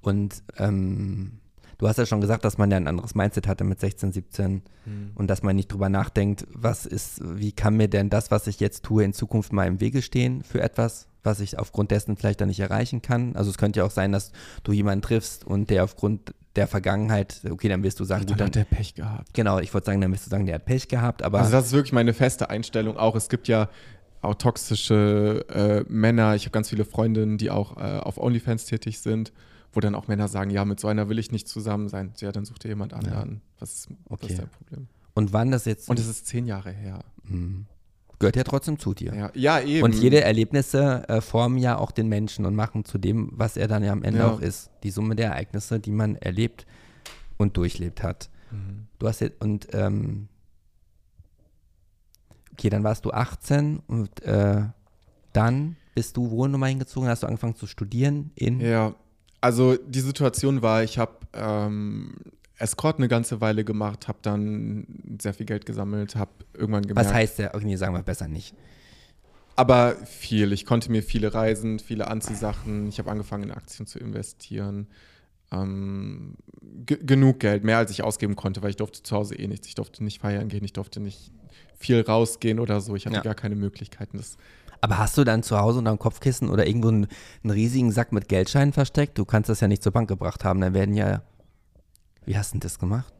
[0.00, 1.40] Und ähm,
[1.82, 4.62] du hast ja schon gesagt, dass man ja ein anderes Mindset hatte mit 16, 17
[4.86, 5.10] Mhm.
[5.16, 8.60] und dass man nicht drüber nachdenkt, was ist, wie kann mir denn das, was ich
[8.60, 12.40] jetzt tue, in Zukunft mal im Wege stehen für etwas, was ich aufgrund dessen vielleicht
[12.40, 13.34] dann nicht erreichen kann.
[13.36, 14.30] Also es könnte ja auch sein, dass
[14.62, 18.46] du jemanden triffst und der aufgrund der Vergangenheit, okay, dann wirst du sagen, Dann gut,
[18.46, 19.34] hat dann, der Pech gehabt.
[19.34, 21.66] genau, ich wollte sagen, dann wirst du sagen, der hat Pech gehabt, aber Also das
[21.66, 23.16] ist wirklich meine feste Einstellung auch.
[23.16, 23.68] Es gibt ja
[24.20, 26.34] auch toxische äh, Männer.
[26.36, 29.32] Ich habe ganz viele Freundinnen, die auch äh, auf OnlyFans tätig sind,
[29.72, 32.12] wo dann auch Männer sagen, ja, mit so einer will ich nicht zusammen sein.
[32.18, 33.40] Ja, dann such dir jemand anderen.
[33.58, 34.32] Was, ist, was Okay.
[34.32, 34.88] ist dein Problem?
[35.14, 37.00] und wann das jetzt Und es ist zehn Jahre her.
[37.24, 37.66] Mhm.
[38.18, 39.14] gehört ja trotzdem zu dir.
[39.14, 39.82] Ja, ja eben.
[39.84, 43.66] Und jede Erlebnisse äh, formen ja auch den Menschen und machen zu dem, was er
[43.68, 44.30] dann ja am Ende Ja.
[44.30, 44.70] auch ist.
[44.84, 46.64] Die Summe der Ereignisse, die man erlebt
[47.36, 48.30] und durchlebt hat.
[48.52, 48.86] Mhm.
[49.00, 50.28] Du hast jetzt, und, ähm,
[52.52, 54.62] okay, dann warst du 18 und äh,
[55.32, 57.08] dann bist du wo nochmal hingezogen?
[57.08, 58.60] Hast du angefangen zu studieren in?
[58.60, 58.94] Ja,
[59.42, 62.14] also die Situation war, ich habe ähm,
[62.56, 64.86] Escort eine ganze Weile gemacht, habe dann
[65.20, 67.54] sehr viel Geld gesammelt, habe irgendwann gemerkt, was heißt der?
[67.54, 68.54] Okay, sagen wir besser nicht.
[69.56, 70.52] Aber viel.
[70.52, 72.88] Ich konnte mir viele Reisen, viele Anziehsachen.
[72.88, 74.86] Ich habe angefangen, in Aktien zu investieren.
[75.52, 76.36] Ähm,
[76.86, 79.66] ge- genug Geld, mehr als ich ausgeben konnte, weil ich durfte zu Hause eh nichts.
[79.68, 81.32] Ich durfte nicht feiern gehen, ich durfte nicht
[81.76, 82.96] viel rausgehen oder so.
[82.96, 83.22] Ich hatte Ja.
[83.22, 84.16] gar keine Möglichkeiten.
[84.16, 84.38] Das,
[84.82, 87.06] Aber hast du dann zu Hause unter dem Kopfkissen oder irgendwo einen,
[87.42, 89.16] einen riesigen Sack mit Geldscheinen versteckt?
[89.16, 90.60] Du kannst das ja nicht zur Bank gebracht haben.
[90.60, 91.22] Dann werden ja.
[92.26, 93.12] Wie hast du denn das gemacht?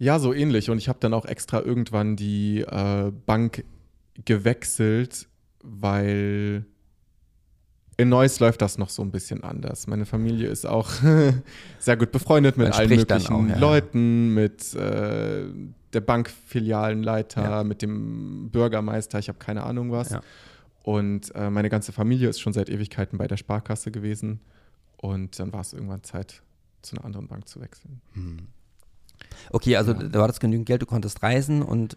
[0.00, 0.70] ja, so ähnlich.
[0.70, 3.64] Und ich habe dann auch extra irgendwann die äh, Bank
[4.24, 5.28] gewechselt,
[5.62, 6.64] weil
[7.98, 9.86] in Neuss läuft das noch so ein bisschen anders.
[9.86, 10.88] Meine Familie ist auch
[11.78, 13.58] sehr gut befreundet mit Man allen möglichen auch, ja.
[13.58, 15.44] Leuten, mit äh,
[15.92, 17.64] der Bankfilialenleiter, Ja.
[17.64, 20.10] mit dem Bürgermeister, ich habe keine Ahnung was.
[20.10, 20.20] Ja.
[20.82, 24.40] Und äh, meine ganze Familie ist schon seit Ewigkeiten bei der Sparkasse gewesen.
[24.96, 26.42] Und dann war es irgendwann Zeit,
[26.82, 28.00] zu einer anderen Bank zu wechseln.
[29.50, 29.98] Okay, also Ja.
[30.02, 31.96] du hattest genügend Geld, du konntest reisen und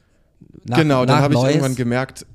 [0.65, 2.25] nach, genau, dann habe ich irgendwann gemerkt,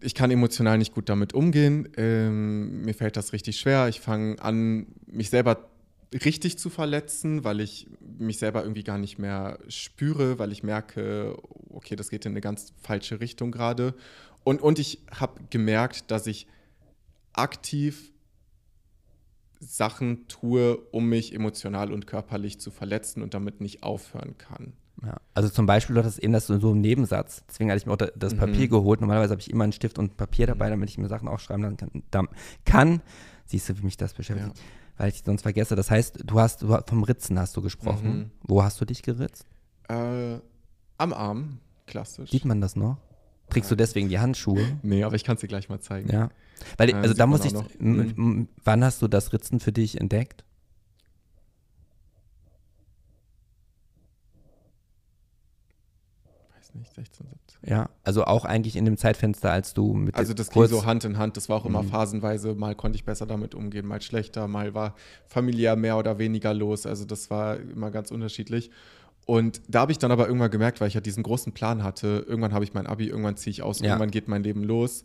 [0.00, 1.88] ich kann emotional nicht gut damit umgehen.
[1.96, 3.88] Ähm, mir fällt das richtig schwer.
[3.88, 5.68] Ich fange an, mich selber
[6.12, 7.86] richtig zu verletzen, weil ich
[8.18, 11.36] mich selber irgendwie gar nicht mehr spüre, weil ich merke,
[11.70, 13.94] okay, das geht in eine ganz falsche Richtung gerade.
[14.44, 16.46] Und, und ich habe gemerkt, dass ich
[17.34, 18.12] aktiv
[19.60, 24.72] Sachen tue, um mich emotional und körperlich zu verletzen und damit nicht aufhören kann.
[25.04, 25.16] Ja.
[25.34, 27.44] Also zum Beispiel, du hattest eben das so im Nebensatz.
[27.48, 28.38] Deswegen hatte ich mir auch da- das Mhm.
[28.38, 29.00] Papier geholt.
[29.00, 32.28] Normalerweise habe ich immer einen Stift und Papier dabei, damit ich mir Sachen aufschreiben kann.
[32.64, 33.02] Kann.
[33.46, 34.56] Siehst du, wie mich das beschäftigt?
[34.58, 34.64] Ja.
[34.98, 35.76] Weil ich sonst vergesse.
[35.76, 38.18] Das heißt, du hast du, vom Ritzen hast du gesprochen.
[38.18, 38.30] Mhm.
[38.42, 39.46] Wo hast du dich geritzt?
[39.88, 40.38] Äh,
[40.98, 42.30] am Arm, klassisch.
[42.30, 42.98] Sieht man das noch?
[43.48, 44.78] Trägst du deswegen die Handschuhe?
[44.82, 46.10] Nee, aber ich kann es dir gleich mal zeigen.
[46.12, 46.28] Ja.
[46.76, 50.44] Weil, Äh, also sieht da muss ich, wann hast du das Ritzen für dich entdeckt?
[56.78, 57.70] Nicht, 16, 17.
[57.70, 61.04] Ja, also auch eigentlich in dem Zeitfenster, als du mit Also das ging so Hand
[61.04, 61.36] in Hand.
[61.36, 61.88] Das war auch immer Mhm.
[61.88, 62.54] phasenweise.
[62.54, 64.94] Mal konnte ich besser damit umgehen, mal schlechter, mal war
[65.26, 66.86] familiär mehr oder weniger los.
[66.86, 68.70] Also das war immer ganz unterschiedlich.
[69.26, 72.24] Und da habe ich dann aber irgendwann gemerkt, weil ich ja diesen großen Plan hatte,
[72.26, 73.88] irgendwann habe ich mein Abi, irgendwann ziehe ich aus, Ja.
[73.88, 75.04] irgendwann geht mein Leben los.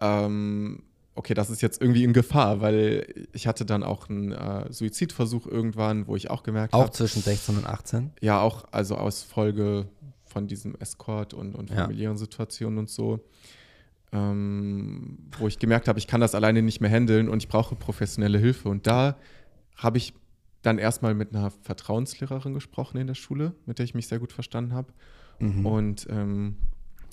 [0.00, 0.82] Ähm,
[1.14, 5.46] okay, das ist jetzt irgendwie in Gefahr, weil ich hatte dann auch einen äh, Suizidversuch
[5.46, 8.10] irgendwann, wo ich auch gemerkt Auch habe, zwischen 16 und 18?
[8.20, 9.86] ja, auch also aus Folge
[10.32, 11.76] von diesem Escort und, und Ja.
[11.82, 13.20] familiären Situationen und so,
[14.12, 17.76] ähm, wo ich gemerkt habe, ich kann das alleine nicht mehr handeln und ich brauche
[17.76, 18.68] professionelle Hilfe.
[18.68, 19.16] Und da
[19.76, 20.14] habe ich
[20.62, 24.32] dann erstmal mit einer Vertrauenslehrerin gesprochen in der Schule, mit der ich mich sehr gut
[24.32, 24.92] verstanden habe.
[25.38, 25.66] Mhm.
[25.66, 26.56] Und ähm,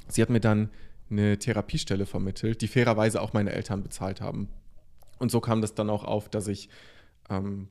[0.08, 0.70] sie hat mir dann
[1.10, 4.50] eine Therapiestelle vermittelt, die fairerweise auch meine Eltern bezahlt haben.
[5.18, 6.70] Und so kam das dann auch auf, dass ich
[7.30, 7.70] ähm,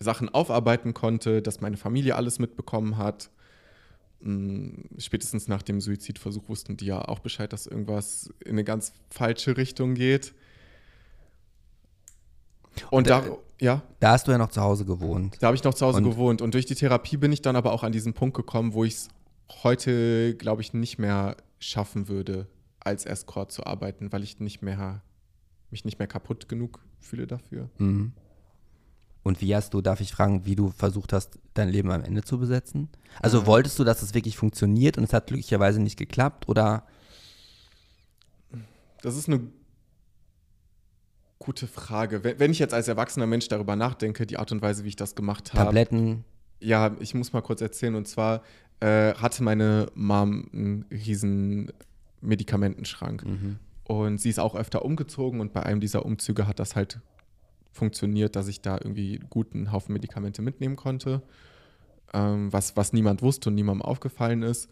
[0.00, 3.30] Sachen aufarbeiten konnte, dass meine Familie alles mitbekommen hat.
[4.98, 9.56] Spätestens nach dem Suizidversuch wussten die ja auch Bescheid, dass irgendwas in eine ganz falsche
[9.56, 10.34] Richtung geht.
[12.90, 13.82] Und Und, da, äh, ja.
[14.00, 15.36] Da hast du ja noch zu Hause gewohnt.
[15.40, 17.54] Da habe ich noch zu Hause Und- gewohnt und durch die Therapie bin ich dann
[17.56, 19.08] aber auch an diesen Punkt gekommen, wo ich es
[19.62, 22.46] heute, glaube ich, nicht mehr schaffen würde,
[22.80, 25.02] als Escort zu arbeiten, weil ich nicht mehr,
[25.70, 27.68] mich nicht mehr kaputt genug fühle dafür.
[27.78, 28.12] Mhm.
[29.24, 32.22] Und wie hast du, darf ich fragen, wie du versucht hast, dein Leben am Ende
[32.22, 32.88] zu besetzen?
[33.20, 33.46] Also Ja.
[33.46, 36.84] wolltest du, dass es wirklich funktioniert und es hat glücklicherweise nicht geklappt oder?
[39.02, 39.40] Das ist eine
[41.38, 42.22] gute Frage.
[42.24, 44.96] Wenn, wenn ich jetzt als erwachsener Mensch darüber nachdenke, die Art und Weise, wie ich
[44.96, 45.64] das gemacht habe.
[45.64, 46.24] Tabletten,
[46.60, 47.94] Ja, ich muss mal kurz erzählen.
[47.94, 48.42] Und zwar
[48.80, 51.72] äh, hatte meine Mom einen riesen
[52.20, 53.24] Medikamentenschrank.
[53.24, 53.58] Mhm.
[53.84, 57.00] Und sie ist auch öfter umgezogen und bei einem dieser Umzüge hat das halt
[57.74, 61.22] funktioniert, dass ich da irgendwie gut einen Haufen Medikamente mitnehmen konnte,
[62.12, 64.70] ähm, was, was niemand wusste und niemandem aufgefallen ist.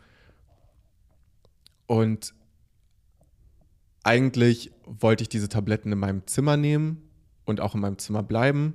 [1.87, 2.35] Und
[4.05, 7.09] eigentlich wollte ich diese Tabletten in meinem Zimmer nehmen
[7.45, 8.75] und auch in meinem Zimmer bleiben.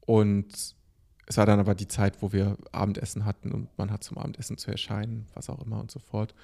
[0.00, 0.76] Und
[1.26, 4.58] es war dann aber die Zeit, wo wir Abendessen hatten und man hat zum Abendessen
[4.58, 6.34] zu erscheinen, was auch immer und so fort.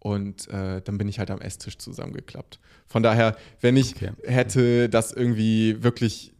[0.00, 2.60] Und äh, dann bin ich halt am Esstisch zusammengeklappt.
[2.86, 4.12] Von daher, wenn ich Okay.
[4.24, 6.32] hätte das irgendwie wirklich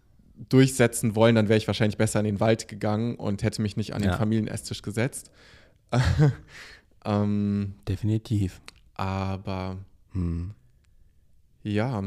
[0.48, 3.94] durchsetzen wollen, dann wäre ich wahrscheinlich besser in den Wald gegangen und hätte mich nicht
[3.94, 4.16] an den Ja.
[4.16, 5.30] Familienesstisch gesetzt.
[7.04, 8.60] ähm, definitiv.
[8.94, 9.78] aber
[10.12, 10.52] Hm.
[11.62, 12.02] ja,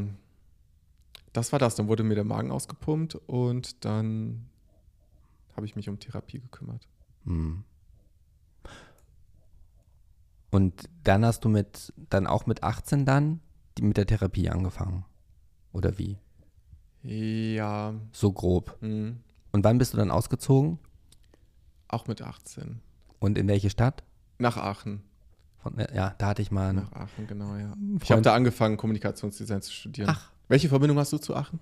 [1.34, 1.76] das war das.
[1.76, 4.45] Dann wurde mir der Magen ausgepumpt und dann
[5.56, 6.88] habe ich mich um Therapie gekümmert.
[7.26, 7.64] Hm.
[10.52, 13.40] Und dann hast du mit, dann auch mit 18 dann
[13.78, 15.06] die, mit der Therapie angefangen.
[15.73, 16.18] Oder wie?
[17.03, 18.78] Ja, So grob.
[18.82, 19.14] mh,
[19.52, 20.78] Und wann bist du dann ausgezogen?
[21.88, 22.80] auch mit 18.
[23.19, 24.03] Und in welche Stadt?
[24.38, 25.02] Nach Aachen.
[25.57, 27.73] Von, ja, da hatte ich mal Nach Aachen, genau, ja.
[27.99, 30.07] Ich Freund- habe da angefangen, Kommunikationsdesign zu studieren.
[30.10, 30.32] Ach.
[30.48, 31.60] Welche Verbindung hast du zu Aachen?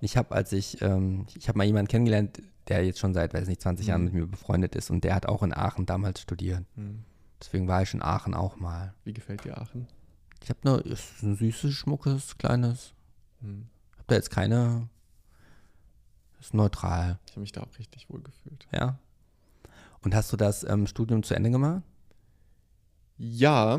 [0.00, 3.48] Ich habe, als ich, ähm, ich habe mal jemanden kennengelernt, der jetzt schon seit, weiß
[3.48, 4.04] nicht, 20 Jahren Mhm.
[4.06, 6.64] mit mir befreundet ist und der hat auch in Aachen damals studiert.
[6.76, 7.04] Hm.
[7.42, 8.94] Deswegen war ich in Aachen auch mal.
[9.04, 9.88] Wie gefällt dir Aachen?
[10.42, 12.94] Ich habe nur, ist ein süßes, schmuckes, kleines.
[13.40, 13.66] Hm.
[13.98, 14.88] Hab da jetzt keine,
[16.40, 18.66] ist neutral, Ich habe mich da auch richtig wohl gefühlt.
[18.72, 18.98] ja.
[20.04, 21.82] Und hast du das ähm, Studium zu Ende gemacht?
[23.18, 23.78] Ja,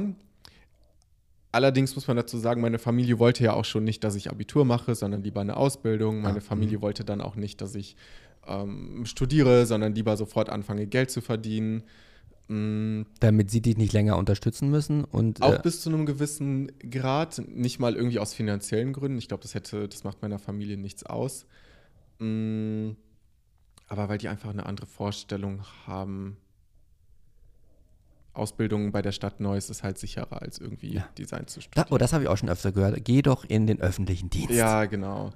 [1.51, 4.63] allerdings muss man dazu sagen, meine Familie wollte ja auch schon nicht, dass ich Abitur
[4.63, 6.21] mache, sondern lieber eine Ausbildung.
[6.21, 7.97] Meine Ah, Familie wollte dann auch nicht, dass ich
[8.47, 11.83] ähm, studiere, sondern lieber sofort anfange, Geld zu verdienen.
[12.49, 16.71] Mm, Damit sie dich nicht länger unterstützen müssen und Auch äh, bis zu einem gewissen
[16.89, 19.17] Grad, nicht mal irgendwie aus finanziellen Gründen.
[19.17, 21.45] Ich glaube, das hätte, das macht meiner Familie nichts aus.
[22.19, 22.91] Mm,
[23.87, 26.37] Aber weil die einfach eine andere Vorstellung haben.
[28.33, 31.07] Ausbildung bei der Stadt Neuss ist halt sicherer, als irgendwie Ja.
[31.17, 31.87] Design zu da, studieren.
[31.91, 33.05] oh, das habe ich auch schon öfter gehört.
[33.05, 34.49] Geh doch in den öffentlichen Dienst.
[34.55, 35.29] Ja, genau.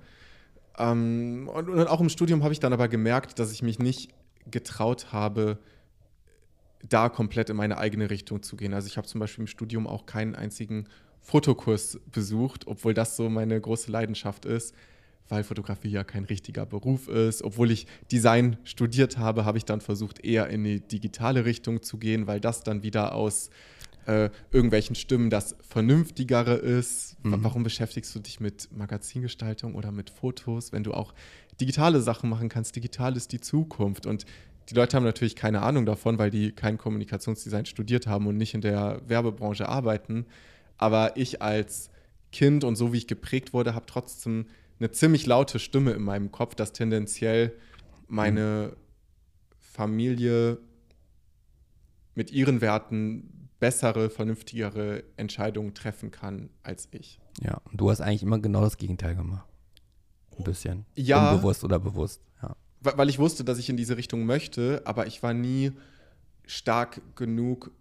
[0.79, 4.09] Ähm, und, und auch im Studium habe ich dann aber gemerkt, dass ich mich nicht
[4.49, 5.59] getraut habe,
[6.87, 8.73] da komplett in meine eigene Richtung zu gehen.
[8.73, 10.85] Also ich habe zum Beispiel im Studium auch keinen einzigen
[11.21, 14.73] Fotokurs besucht, obwohl das so meine große Leidenschaft ist,
[15.27, 17.43] weil Fotografie ja kein richtiger Beruf ist.
[17.43, 21.97] Obwohl ich Design studiert habe, habe ich dann versucht, eher in die digitale Richtung zu
[21.97, 23.49] gehen, weil das dann wieder aus
[24.05, 27.17] äh, irgendwelchen Stimmen das Vernünftigere ist.
[27.23, 27.43] Mhm.
[27.43, 31.13] Warum beschäftigst du dich mit Magazingestaltung oder mit Fotos, wenn du auch
[31.59, 32.75] digitale Sachen machen kannst?
[32.75, 34.05] Digital ist die Zukunft.
[34.05, 34.25] Und
[34.69, 38.53] die Leute haben natürlich keine Ahnung davon, weil die kein Kommunikationsdesign studiert haben und nicht
[38.53, 40.25] in der Werbebranche arbeiten.
[40.77, 41.89] Aber ich als
[42.31, 44.47] Kind und so wie ich geprägt wurde, habe trotzdem
[44.79, 47.53] eine ziemlich laute Stimme in meinem Kopf, dass tendenziell
[48.07, 48.75] meine
[49.57, 50.59] Familie
[52.13, 57.19] mit ihren Werten bessere, vernünftigere Entscheidungen treffen kann als ich.
[57.41, 59.47] Ja, und du hast eigentlich immer genau das Gegenteil gemacht.
[60.37, 60.85] Ein bisschen.
[60.95, 61.31] Ja.
[61.31, 62.55] Unbewusst oder bewusst, ja.
[62.95, 65.71] Weil ich wusste, dass ich in diese Richtung möchte, aber ich war nie
[66.45, 67.71] stark genug,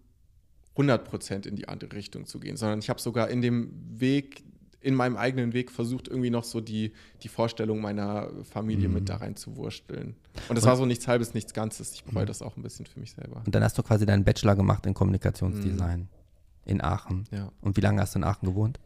[0.75, 4.43] 100% in die andere Richtung zu gehen, sondern ich habe sogar in dem Weg,
[4.81, 6.93] in meinem eigenen Weg versucht, irgendwie noch so die,
[7.23, 8.93] die Vorstellung meiner Familie Mhm.
[8.93, 10.15] mit da rein zu wursteln.
[10.49, 11.93] Und das Und- war so nichts Halbes, nichts Ganzes.
[11.93, 12.27] Ich bereue Mhm.
[12.27, 13.41] das auch ein bisschen für mich selber.
[13.45, 16.09] Und dann hast du quasi deinen Bachelor gemacht in Kommunikationsdesign
[16.65, 17.23] in Aachen.
[17.31, 17.51] Ja.
[17.61, 18.79] Und wie lange hast du in Aachen gewohnt?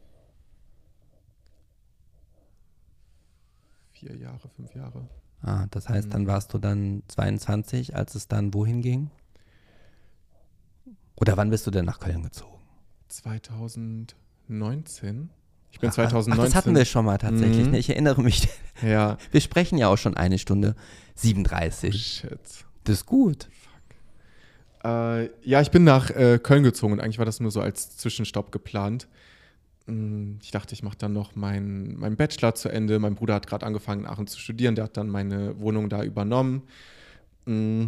[3.91, 5.07] Vier Jahre, fünf Jahre.
[5.43, 6.11] Ah, das heißt, Mhm.
[6.11, 9.09] dann warst du dann 22, als es dann wohin ging?
[11.15, 12.59] Oder wann bist du denn nach Köln gezogen?
[14.47, 15.29] 2019?
[15.71, 16.33] Ich bin Ach, 2019.
[16.41, 17.65] Ach, das hatten wir schon mal tatsächlich.
[17.65, 17.71] Mhm.
[17.71, 17.79] Ne?
[17.79, 18.49] Ich erinnere mich.
[18.81, 19.17] Ja.
[19.31, 20.75] Wir sprechen ja auch schon eine Stunde
[21.15, 22.05] 37.
[22.21, 22.39] Shit.
[22.83, 23.47] Das ist gut.
[24.83, 27.95] Äh, ja, ich bin nach äh, Köln gezogen und eigentlich war das nur so als
[27.97, 29.07] Zwischenstopp geplant.
[29.91, 32.99] Mm, Ich dachte, ich mache dann noch meinen mein Bachelor zu Ende.
[32.99, 34.75] Mein Bruder hat gerade angefangen, in Aachen zu studieren.
[34.75, 36.63] Der hat dann meine Wohnung da übernommen.
[37.45, 37.87] Mm,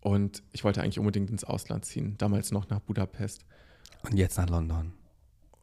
[0.00, 2.14] Und ich wollte eigentlich unbedingt ins Ausland ziehen.
[2.18, 3.44] Damals noch nach Budapest
[4.02, 4.92] Und jetzt nach London.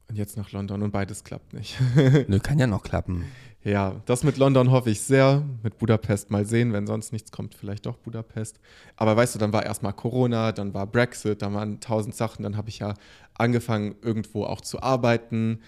[0.10, 1.78] Und jetzt nach London und beides klappt nicht.
[2.28, 3.26] Nö, kann ja noch klappen.
[3.64, 5.44] Ja, das mit London hoffe ich sehr.
[5.64, 8.60] Mit Budapest mal sehen, wenn sonst nichts kommt, vielleicht doch Budapest.
[8.98, 12.44] Aber weißt du, dann war erstmal Corona, dann war Brexit, dann waren tausend Sachen.
[12.44, 12.94] Dann habe ich ja
[13.36, 15.62] angefangen, irgendwo auch zu arbeiten.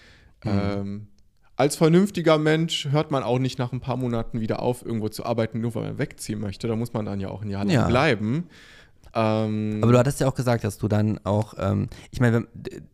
[0.44, 1.08] Ähm,
[1.56, 5.24] als vernünftiger Mensch hört man auch nicht nach ein paar Monaten wieder auf, irgendwo zu
[5.24, 6.68] arbeiten, nur weil man wegziehen möchte.
[6.68, 7.86] Da muss man dann ja auch ein Jahr lang Ja.
[7.88, 8.48] bleiben.
[9.18, 12.46] Ähm, Aber du hattest ja auch gesagt, dass du dann auch, ähm, ich meine,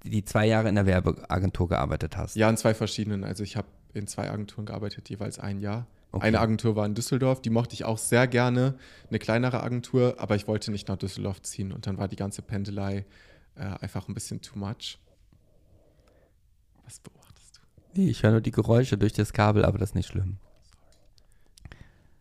[0.04, 2.36] die zwei Jahre in der Werbeagentur gearbeitet hast.
[2.36, 3.24] ja, in zwei verschiedenen.
[3.24, 5.86] Also ich habe in zwei Agenturen gearbeitet, jeweils ein Jahr.
[6.12, 6.26] Okay.
[6.26, 8.74] Eine Agentur war in Düsseldorf, die mochte ich auch sehr gerne,
[9.08, 12.42] eine kleinere Agentur, aber ich wollte nicht nach Düsseldorf ziehen und dann war die ganze
[12.42, 13.06] Pendelei
[13.56, 14.98] äh, einfach ein bisschen too much.
[16.84, 17.60] Was beobachtest du?
[18.00, 20.36] Nee, ich höre nur die Geräusche durch das Kabel, aber das ist nicht schlimm.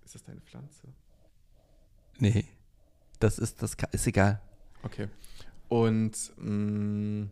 [0.06, 0.88] Ist das deine Pflanze?
[2.18, 2.46] Nee,
[3.24, 4.42] das ist, das ist egal.
[4.84, 5.08] Okay.
[5.70, 7.28] Und mh,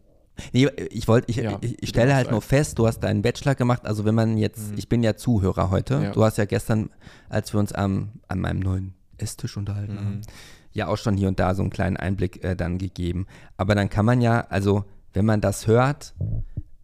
[0.53, 3.56] Nee, ich wollte, ich, Ja, ich, ich stelle halt nur fest, du hast deinen Bachelor
[3.56, 4.78] gemacht, also wenn man jetzt, Mhm.
[4.78, 6.11] ich bin ja Zuhörer heute, Ja.
[6.11, 6.90] du hast ja gestern,
[7.28, 9.99] als wir uns am, an meinem neuen Esstisch unterhalten Mhm.
[9.99, 10.22] haben,
[10.72, 13.28] ja auch schon hier und da so einen kleinen Einblick äh, dann gegeben.
[13.57, 16.14] Aber dann kann man ja, also wenn man das hört,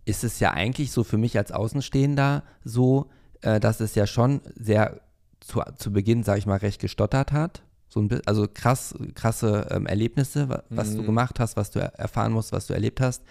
[0.03, 3.09] ist es ja eigentlich so für mich als Außenstehender so,
[3.41, 4.99] äh, dass es ja schon sehr
[5.39, 7.63] zu, zu Beginn, sage ich mal, recht gestottert hat.
[7.95, 11.05] So ein, bi- also krass, krasse ähm, Erlebnisse, wa- was du Mhm.
[11.07, 13.23] gemacht hast, was du er erfahren musst, was du erlebt hast.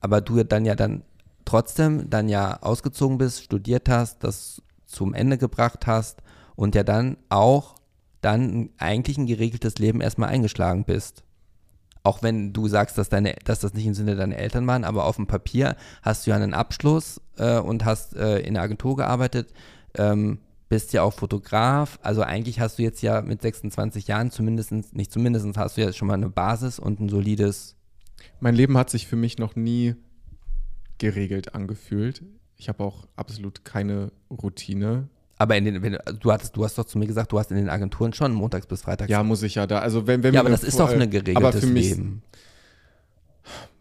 [0.00, 1.02] Aber du dann ja dann
[1.44, 6.20] trotzdem dann ja ausgezogen bist, studiert hast, das zum Ende gebracht hast
[6.56, 7.74] und ja dann auch
[8.22, 11.22] dann eigentlich ein geregeltes Leben erstmal eingeschlagen bist.
[12.02, 15.04] Auch wenn du sagst, dass, deine, dass das nicht im Sinne deiner Eltern waren, aber
[15.04, 18.96] auf dem Papier hast du ja einen Abschluss äh, und hast äh, in der Agentur
[18.96, 19.52] gearbeitet,
[19.94, 20.38] ähm,
[20.68, 21.98] bist ja auch Fotograf.
[22.02, 25.92] Also eigentlich hast du jetzt ja mit 26 Jahren zumindest, nicht zumindest, hast du ja
[25.92, 27.76] schon mal eine Basis und ein solides.
[28.40, 29.94] mein Leben hat sich für mich noch nie
[30.98, 32.22] geregelt angefühlt.
[32.56, 35.08] Ich habe auch absolut keine Routine.
[35.40, 37.56] Aber in den, wenn, du- hattest, du hast doch zu mir gesagt, du hast in
[37.56, 39.08] den Agenturen schon montags bis freitags.
[39.08, 39.78] Ja, muss ich ja da.
[39.78, 41.90] Also wenn, wenn ja aber das eine ist doch ein äh, geregeltes aber für mich,
[41.90, 42.22] Leben.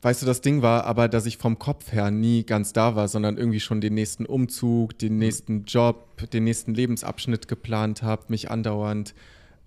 [0.01, 3.07] Weißt du, das Ding war aber, dass ich vom Kopf her nie ganz da war,
[3.07, 8.51] sondern irgendwie schon den nächsten Umzug, den nächsten Job, den nächsten Lebensabschnitt geplant habe, mich
[8.51, 9.15] andauernd.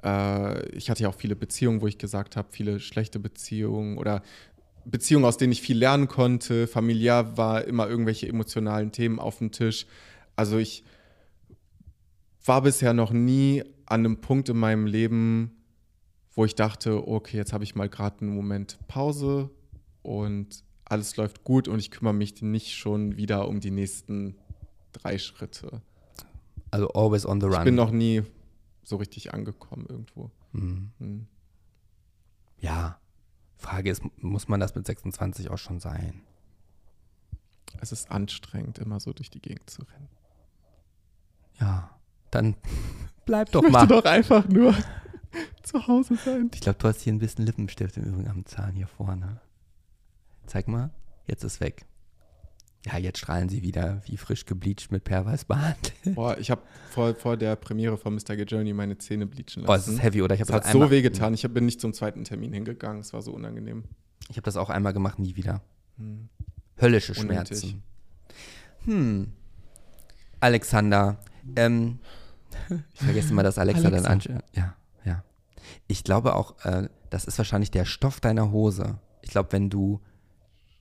[0.04, 4.22] Äh, ich hatte ja auch viele Beziehungen, wo ich gesagt habe, viele schlechte Beziehungen oder
[4.84, 6.66] Beziehungen, aus denen ich viel lernen konnte.
[6.66, 9.86] Familiär war immer irgendwelche emotionalen Themen auf dem Tisch.
[10.36, 10.84] Also ich
[12.44, 15.56] war bisher noch nie an einem Punkt in meinem Leben,
[16.32, 19.50] wo ich dachte, okay, jetzt habe ich mal gerade einen Moment Pause
[20.02, 24.36] und alles läuft gut und ich kümmere mich nicht schon wieder um die nächsten
[24.92, 25.82] drei Schritte.
[26.70, 27.58] Also always on the run.
[27.58, 28.22] Ich bin noch nie
[28.82, 30.30] so richtig angekommen irgendwo.
[30.52, 30.90] Mhm.
[30.98, 31.26] Hm.
[32.58, 32.98] Ja.
[33.56, 36.22] Frage ist, muss man das mit 26 auch schon sein?
[37.80, 40.08] Es ist anstrengend, immer so durch die Gegend zu rennen.
[41.60, 41.90] Ja.
[42.30, 42.56] Dann
[43.26, 43.80] bleib doch ich mal.
[43.80, 44.74] möchte doch einfach nur
[45.62, 46.50] zu Hause sein.
[46.54, 49.40] Ich glaube, du hast hier ein bisschen Lippenstift im Übrigen am Zahn hier vorne.
[50.50, 50.90] Zeig mal.
[51.28, 51.86] Jetzt ist weg.
[52.84, 55.92] Ja, jetzt strahlen sie wieder wie frisch gebleicht mit Perlweißbart.
[56.16, 58.34] Boah, ich habe vor, vor der Premiere von Mr.
[58.34, 59.92] Get Journey meine Zähne bleachen Boah, es lassen.
[59.98, 60.34] ist heavy, oder?
[60.34, 61.34] Ich Es habe hat das, so weh getan.
[61.34, 63.00] Ich bin nicht zum zweiten Termin hingegangen.
[63.00, 63.84] Es war so unangenehm.
[64.28, 65.62] Ich habe das auch einmal gemacht, nie wieder.
[65.98, 66.28] Hm.
[66.80, 67.58] Höllische Unnötig.
[67.60, 67.82] Schmerzen.
[68.86, 69.32] Hm.
[70.40, 71.20] Alexander,
[71.54, 72.00] ähm,
[72.94, 74.02] ich vergesse immer, dass Alexa, Alexa.
[74.02, 74.42] dann anschaut.
[74.56, 74.74] Ja,
[75.04, 75.22] ja.
[75.86, 78.98] Ich glaube auch, äh, das ist wahrscheinlich der Stoff deiner Hose.
[79.22, 80.00] Ich glaube, wenn du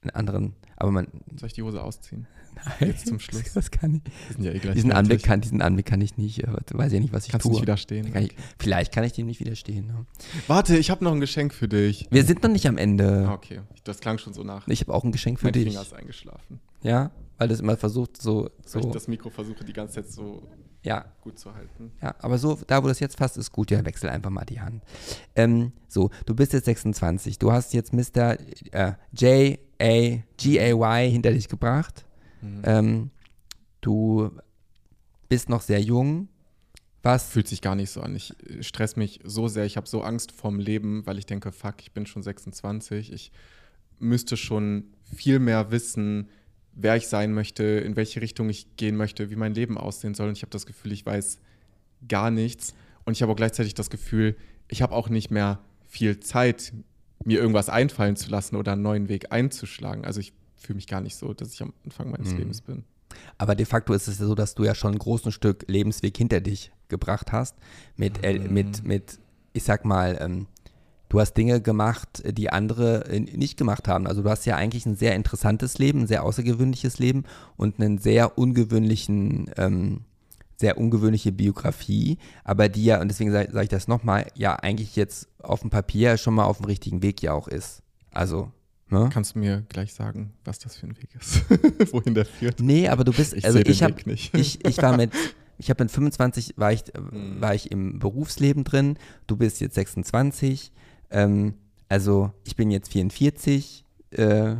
[0.01, 1.07] einen anderen, Aber man,
[1.37, 2.27] Soll ich die Hose ausziehen?
[2.79, 3.53] nein, Jetzt zum Schluss.
[3.53, 4.11] Das kann ich.
[4.27, 4.91] Wir sind ja eh gleich Diesen.
[4.91, 7.55] Anblick, kann, diesen Anblick kann ich nicht, weiß ja nicht, was ich Kannst du tue.
[7.57, 8.11] nicht widerstehen?
[8.13, 9.87] Kann ich, vielleicht kann ich dem nicht widerstehen.
[9.87, 10.05] Ne?
[10.47, 12.07] Warte, ich habe noch ein Geschenk für dich.
[12.11, 13.29] Wir sind noch nicht am Ende.
[13.31, 14.67] Okay, das klang schon so nach.
[14.67, 15.65] Ich habe auch ein Geschenk für mein dich.
[15.69, 16.59] Finger ist eingeschlafen.
[16.81, 18.43] Ja, weil das immer versucht, so.
[18.43, 20.43] Weil so ich das Mikro versuche, die ganze Zeit so
[20.81, 21.91] ja, gut zu halten.
[22.01, 24.61] ja, aber so, da wo das jetzt fast ist, gut, ja, wechsel einfach mal die
[24.61, 24.81] Hand.
[25.35, 27.37] Ähm, so, du bist jetzt 26.
[27.37, 28.37] Du hast jetzt Mr.
[28.71, 29.59] Äh, J.
[29.81, 30.19] A.
[30.37, 30.59] G.
[30.59, 30.71] A.
[30.71, 31.11] Y.
[31.11, 32.05] hinter dich gebracht.
[32.41, 32.61] Mhm.
[32.63, 33.09] Ähm,
[33.81, 34.31] du
[35.27, 36.27] bist noch sehr jung.
[37.01, 37.29] Was?
[37.29, 38.15] Fühlt sich gar nicht so an.
[38.15, 39.65] Ich äh, stress mich so sehr.
[39.65, 43.13] Ich habe so Angst vorm Leben, weil ich denke, fuck, ich bin schon 26.
[43.13, 43.31] Ich
[43.99, 46.29] müsste schon viel mehr wissen,
[46.73, 50.27] wer ich sein möchte, in welche Richtung ich gehen möchte, wie mein Leben aussehen soll.
[50.27, 51.39] Und ich habe das Gefühl, ich weiß
[52.07, 52.73] gar nichts.
[53.05, 54.35] Und ich habe auch gleichzeitig das Gefühl,
[54.67, 56.73] ich habe auch nicht mehr viel Zeit,
[57.25, 60.05] mir irgendwas einfallen zu lassen oder einen neuen Weg einzuschlagen.
[60.05, 62.37] Also ich fühle mich gar nicht so, dass ich am Anfang meines Mhm.
[62.37, 62.83] Lebens bin.
[63.37, 66.15] Aber de facto ist es ja so, dass du ja schon ein großes Stück Lebensweg
[66.15, 67.55] hinter dich gebracht hast.
[67.97, 68.53] Mit, Mhm.
[68.53, 69.19] mit, mit
[69.53, 70.47] ich sag mal, ähm,
[71.09, 74.05] du hast Dinge gemacht, die andere äh, nicht gemacht haben.
[74.05, 77.23] Also du hast ja eigentlich ein sehr interessantes Leben, ein sehr außergewöhnliches Leben
[77.57, 80.01] und einen sehr ungewöhnlichen, ähm,
[80.59, 84.97] sehr ungewöhnliche Biografie, aber die ja, und deswegen sage sag ich das nochmal, ja eigentlich
[84.97, 87.81] jetzt auf dem Papier schon mal auf dem richtigen Weg ja auch ist.
[88.11, 88.51] Also,
[88.89, 89.09] ne?
[89.11, 91.43] Kannst du mir gleich sagen, was das für ein Weg ist?
[91.93, 92.59] Wohin der führt?
[92.59, 95.11] Nee, aber du bist, Ich also ich habe, ich, ich war mit,
[95.57, 97.39] ich habe mit 25 war ich, Mhm.
[97.39, 98.97] war ich im Berufsleben drin.
[99.27, 100.73] Du bist jetzt 26.
[101.09, 101.53] Ähm,
[101.87, 103.85] also ich bin jetzt 44.
[104.11, 104.55] Äh,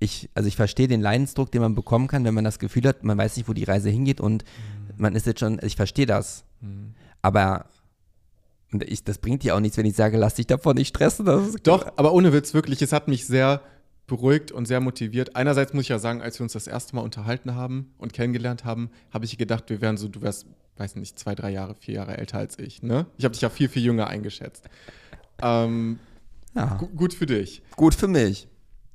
[0.00, 3.02] ich, also ich verstehe den Leidensdruck, den man bekommen kann, wenn man das Gefühl hat,
[3.04, 4.94] man weiß nicht, wo die Reise hingeht und Mhm.
[4.96, 6.44] man ist jetzt schon, ich verstehe das.
[6.60, 6.94] Hm.
[7.22, 7.66] Aber
[8.86, 11.26] ich, das bringt dir auch nichts, wenn ich sage, lass dich davon nicht stressen.
[11.62, 13.62] Doch, aber ohne Witz, wirklich, es hat mich sehr
[14.06, 15.36] beruhigt und sehr motiviert.
[15.36, 18.64] Einerseits muss ich ja sagen, als wir uns das erste Mal unterhalten haben und kennengelernt
[18.64, 20.46] haben, habe ich gedacht, wir wären so, du wärst,
[20.76, 22.82] weiß nicht, zwei, drei Jahre, vier Jahre älter als ich.
[22.82, 23.06] Ne?
[23.18, 24.64] Ich habe dich ja viel, viel jünger eingeschätzt.
[25.42, 25.98] Ähm,
[26.54, 27.62] Ja, gu gut für dich.
[27.76, 28.48] gut für mich.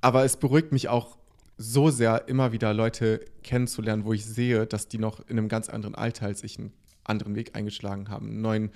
[0.03, 1.17] Aber es beruhigt mich auch
[1.57, 5.69] so sehr, immer wieder Leute kennenzulernen, wo ich sehe, dass die noch in einem ganz
[5.69, 6.73] anderen Alter als ich einen
[7.05, 8.71] anderen Weg eingeschlagen haben, einen neuen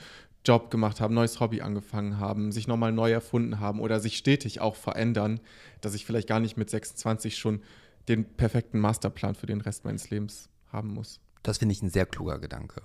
[0.45, 4.62] Job gemacht haben, neues Hobby angefangen haben, sich nochmal neu erfunden haben oder sich stetig
[4.62, 5.41] auch verändern,
[5.82, 7.62] dass ich vielleicht gar nicht mit 26 schon
[8.08, 11.20] den perfekten Masterplan für den Rest meines Lebens haben muss.
[11.44, 12.82] Das finde ich ein sehr kluger Gedanke.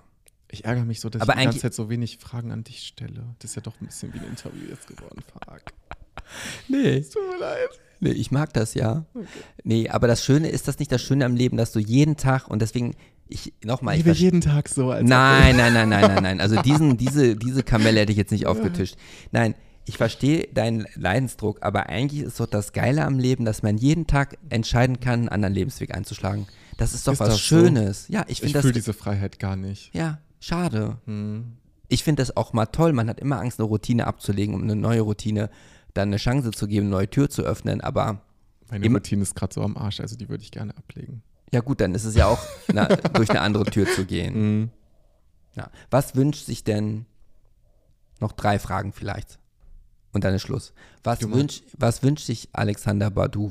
[0.51, 2.89] Ich ärgere mich so, dass Aber ich die ganze Zeit so wenig Fragen an dich
[2.89, 3.37] stelle.
[3.39, 5.23] Das ist ja doch ein bisschen wie ein Interview jetzt geworden.
[5.33, 5.63] Fuck.
[6.69, 7.03] Nee.
[7.03, 7.69] Tut mir leid.
[8.03, 9.05] Nee, ich mag das ja.
[9.63, 12.49] Nee, aber das Schöne ist das nicht das Schöne am Leben, dass du jeden Tag
[12.49, 12.97] und deswegen,
[13.29, 16.41] ich nochmal, ich Ich will jeden Tag so als Nein, nein, nein, nein, nein, nein.
[16.41, 18.97] Also diesen, diese, diese Kamelle hätte ich jetzt nicht aufgetischt.
[19.31, 19.55] Nein,
[19.85, 24.09] ich verstehe deinen Leidensdruck, aber eigentlich ist doch das Geile am Leben, dass man jeden
[24.09, 26.47] Tag entscheiden kann, einen anderen Lebensweg einzuschlagen.
[26.79, 27.43] Das ist doch Ist was das so?
[27.45, 28.07] Schönes.
[28.09, 28.83] Ja, ich Ich finde fühle das.
[28.83, 29.95] diese Freiheit gar nicht.
[29.95, 30.99] Ja, schade.
[31.07, 31.53] Hm.
[31.89, 32.93] Ich finde das auch mal toll.
[32.95, 35.51] Man hat immer Angst, eine Routine abzulegen, um eine neue Routine
[35.95, 37.81] dann eine Chance zu geben, eine neue Tür zu öffnen.
[37.81, 38.23] Aber
[38.71, 41.23] Meine Immer- Routine ist gerade so am Arsch, also die würde ich gerne ablegen.
[41.53, 42.41] ja gut, dann ist es ja auch
[42.73, 44.35] na, durch eine andere Tür zu gehen.
[44.61, 44.71] Mhm.
[45.55, 45.71] Ja.
[45.91, 47.05] Was wünscht sich denn,
[48.21, 49.39] noch drei Fragen vielleicht,
[50.15, 50.73] und dann ist Schluss.
[51.05, 53.51] Was, wünsch, was wünscht sich Alexander Badu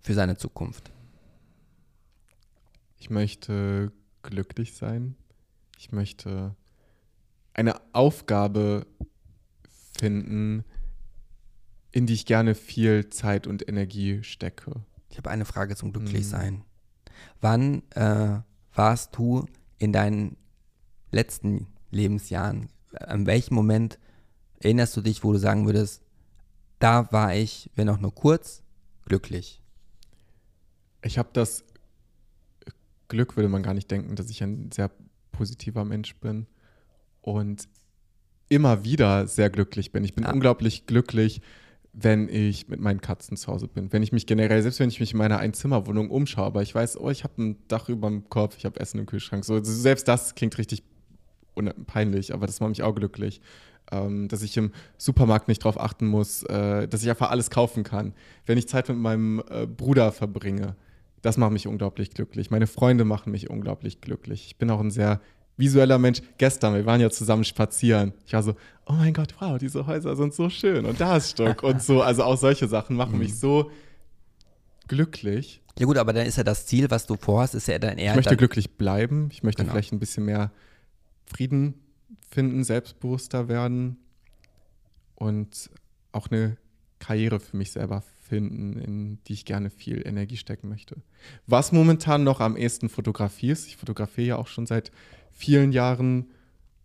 [0.00, 0.90] für seine Zukunft?
[2.98, 3.90] Ich möchte
[4.22, 5.16] glücklich sein.
[5.78, 6.54] Ich möchte
[7.54, 8.86] eine Aufgabe
[9.96, 10.64] finden,
[11.90, 14.84] in die ich gerne viel Zeit und Energie stecke.
[15.10, 15.92] Ich habe eine Frage zum Mhm.
[15.92, 16.64] Glücklichsein.
[17.40, 18.40] Wann äh,
[18.74, 19.46] warst du
[19.78, 20.36] in deinen
[21.10, 23.98] letzten Lebensjahren, an welchem Moment
[24.60, 26.02] erinnerst du dich, wo du sagen würdest,
[26.78, 28.62] da war ich, wenn auch nur kurz,
[29.04, 29.62] glücklich?
[31.02, 31.64] Ich habe das
[33.08, 34.90] Glück, würde man gar nicht denken, dass ich ein sehr
[35.32, 36.46] positiver Mensch bin
[37.20, 37.68] und
[38.52, 40.04] immer wieder sehr glücklich bin.
[40.04, 40.32] Ich bin Ja.
[40.32, 41.40] unglaublich glücklich,
[41.92, 43.92] wenn ich mit meinen Katzen zu Hause bin.
[43.92, 46.98] Wenn ich mich generell, selbst wenn ich mich in meiner Einzimmerwohnung umschaue, aber ich weiß,
[46.98, 49.44] oh, ich habe ein Dach über dem Kopf, ich habe Essen im Kühlschrank.
[49.44, 50.82] So, selbst das klingt richtig
[51.86, 53.40] peinlich, aber das macht mich auch glücklich.
[53.90, 57.82] Ähm, dass ich im Supermarkt nicht drauf achten muss, äh, dass ich einfach alles kaufen
[57.82, 58.14] kann.
[58.46, 60.76] Wenn ich Zeit mit meinem äh, Bruder verbringe,
[61.20, 62.50] das macht mich unglaublich glücklich.
[62.50, 64.46] Meine Freunde machen mich unglaublich glücklich.
[64.46, 65.20] Ich bin auch ein sehr
[65.56, 66.20] visueller Mensch.
[66.38, 68.12] Gestern, wir waren ja zusammen spazieren.
[68.26, 68.54] Ich war so,
[68.86, 72.02] oh mein Gott, wow, diese Häuser sind so schön und da ist Stock und so.
[72.02, 73.70] Also auch solche Sachen machen mich so
[74.88, 75.60] glücklich.
[75.78, 78.12] Ja gut, aber dann ist ja das Ziel, was du vorhast, ist ja dann eher
[78.12, 79.28] Ich möchte glücklich bleiben.
[79.32, 79.72] Ich möchte Genau.
[79.72, 80.50] vielleicht ein bisschen mehr
[81.26, 81.74] Frieden
[82.30, 83.96] finden, selbstbewusster werden
[85.14, 85.70] und
[86.12, 86.56] auch eine
[86.98, 88.02] Karriere für mich selber
[88.32, 91.02] finden, in die ich gerne viel Energie stecken möchte.
[91.46, 94.90] Was momentan noch am ehesten Fotografie ist, ich fotografiere ja auch schon seit
[95.32, 96.30] vielen Jahren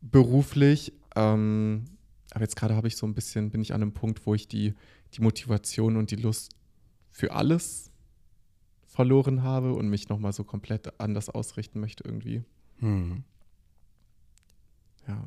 [0.02, 1.86] beruflich, ähm,
[2.32, 4.50] aber jetzt gerade habe ich so ein bisschen, bin ich an einem Punkt, wo ich
[4.50, 4.74] die,
[5.14, 6.52] die Motivation und die Lust
[7.12, 7.92] für alles
[8.86, 12.44] verloren habe und mich nochmal so komplett anders ausrichten möchte irgendwie.
[12.80, 13.24] Hm.
[15.08, 15.26] Ja.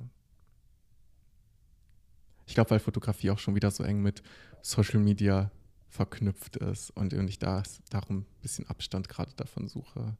[2.46, 4.22] Ich glaube, weil Fotografie auch schon wieder so eng mit
[4.60, 5.50] Social Media
[5.90, 10.16] verknüpft ist und, und ich da darum ein bisschen Abstand gerade davon suche.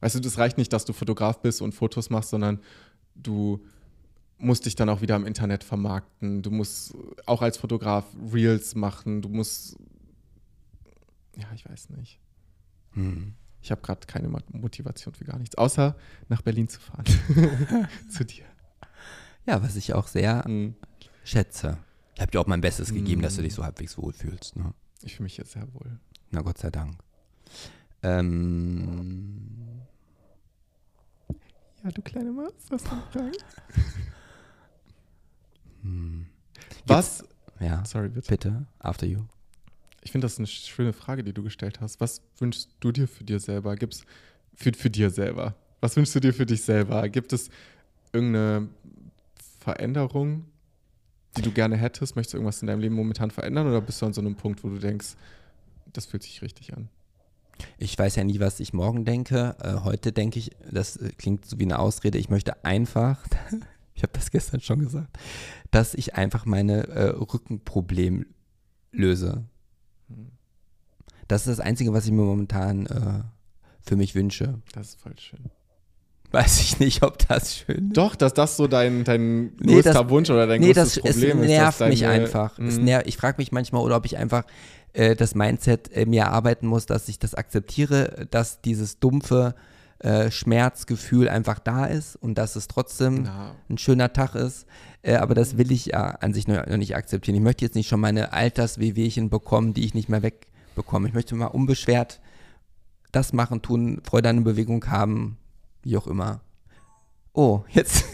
[0.00, 2.60] Weißt du, das reicht nicht, dass du Fotograf bist und Fotos machst, sondern
[3.14, 3.64] du
[4.38, 6.42] musst dich dann auch wieder im Internet vermarkten.
[6.42, 6.94] Du musst
[7.24, 9.22] auch als Fotograf Reels machen.
[9.22, 9.76] Du musst,
[11.36, 12.20] ja, ich weiß nicht.
[12.92, 13.34] Hm.
[13.62, 15.96] Ich habe gerade keine Mo- Motivation für gar nichts, außer
[16.28, 17.04] nach Berlin zu fahren.
[18.10, 18.44] zu dir.
[19.46, 20.74] Ja, was ich auch sehr Mhm.
[21.24, 21.78] schätze.
[22.16, 24.56] Ich habe dir auch mein Bestes gegeben, dass du dich so halbwegs wohlfühlst.
[24.56, 24.72] Ne?
[25.02, 25.98] Ich fühle mich jetzt sehr wohl.
[26.30, 26.96] Na Gott sei Dank.
[28.02, 29.82] Ähm,
[31.84, 33.32] Ja, du kleine Maus, was du Fragen?
[35.82, 36.26] hm.
[36.86, 37.22] Was?
[37.60, 38.28] Ja, Sorry, bitte.
[38.30, 39.20] bitte, after you.
[40.02, 42.00] Ich finde das eine schöne Frage, die du gestellt hast.
[42.00, 43.76] Was wünschst du dir für dir selber?
[43.76, 44.04] Gibt's
[44.54, 45.54] für, für dir selber?
[45.80, 47.08] Was wünschst du dir für dich selber?
[47.08, 47.50] Gibt es
[48.12, 48.68] irgendeine
[49.60, 50.46] Veränderung,
[51.36, 52.16] die du gerne hättest?
[52.16, 54.64] Möchtest du irgendwas in deinem Leben momentan verändern oder bist du an so einem Punkt,
[54.64, 55.14] wo du denkst,
[55.92, 56.88] das fühlt sich richtig an?
[57.78, 59.56] Ich weiß ja nie, was ich morgen denke.
[59.60, 63.26] Äh, heute denke ich, das äh, klingt so wie eine Ausrede, ich möchte einfach,
[63.94, 65.18] ich habe das gestern schon gesagt,
[65.70, 68.26] dass ich einfach meine äh, Rückenproblem
[68.92, 69.44] löse.
[70.08, 70.30] Hm.
[71.28, 73.22] Das ist das Einzige, was ich mir momentan äh,
[73.80, 74.60] für mich wünsche.
[74.72, 75.50] Das ist voll schön.
[76.36, 77.96] Weiß ich nicht, ob das schön ist.
[77.96, 81.12] Doch, dass das so dein, dein Nee, größter das- Wunsch oder dein nee, das größtes
[81.14, 81.48] Problem es ist.
[81.50, 82.58] nervt dass mich deine- einfach.
[82.58, 82.84] Mhm.
[82.84, 84.44] ner ich frage mich manchmal, oder ob ich einfach
[84.92, 89.54] äh, das Mindset äh, mir erarbeiten muss, dass ich das akzeptiere, dass dieses dumpfe
[90.00, 94.66] äh, Schmerzgefühl einfach da ist und dass es trotzdem Na, ein schöner Tag ist.
[95.02, 97.34] Äh, aber das will ich ja an sich noch, noch nicht akzeptieren.
[97.36, 101.08] Ich möchte jetzt nicht schon meine Alterswehwehchen bekommen, die ich nicht mehr wegbekomme.
[101.08, 102.20] Ich möchte mal unbeschwert
[103.12, 105.38] das machen, tun, Freude an der Bewegung haben,
[105.86, 106.40] wie auch immer.
[107.32, 108.04] Oh, jetzt,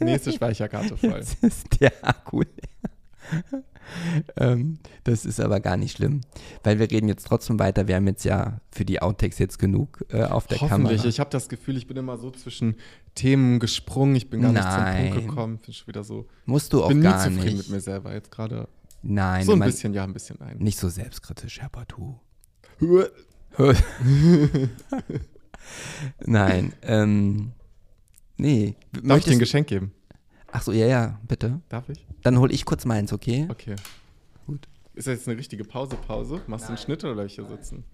[0.00, 1.10] nächste Speicherkarte voll.
[1.10, 3.62] jetzt ist der Akku leer.
[4.36, 6.20] ähm, das ist aber gar nicht schlimm,
[6.64, 7.86] weil wir reden jetzt trotzdem weiter.
[7.86, 10.96] Wir haben jetzt ja für die Outtakes jetzt genug äh, auf der Hoffentlich.
[10.98, 11.08] Kamera.
[11.08, 12.76] Ich habe das Gefühl, ich bin immer so zwischen
[13.14, 14.16] Themen gesprungen.
[14.16, 15.12] Ich bin gar nicht zum Nein.
[15.12, 15.58] Punkt gekommen.
[15.58, 16.26] Bin schon wieder so.
[16.44, 17.56] Musst du auch bin nie gar zufrieden nicht.
[17.58, 18.68] mit mir selber jetzt gerade.
[19.02, 20.56] Nein, So ein bisschen ja, ein bisschen nein.
[20.58, 22.18] nicht so selbstkritisch, Herr Partout.
[26.24, 27.52] Nein, ähm,
[28.36, 28.74] nee.
[28.74, 29.92] Darf ich dir ein Möchtest, Geschenk geben?
[30.52, 31.60] ach so, ja, ja, bitte.
[31.68, 32.06] Darf ich?
[32.22, 33.46] Dann hole ich kurz meins, okay?
[33.50, 33.76] Okay.
[34.46, 34.68] Gut.
[34.94, 36.40] Ist das jetzt eine richtige Pause, Pause?
[36.46, 37.84] Machst du einen Schnitt oder bleib ich hier sitzen?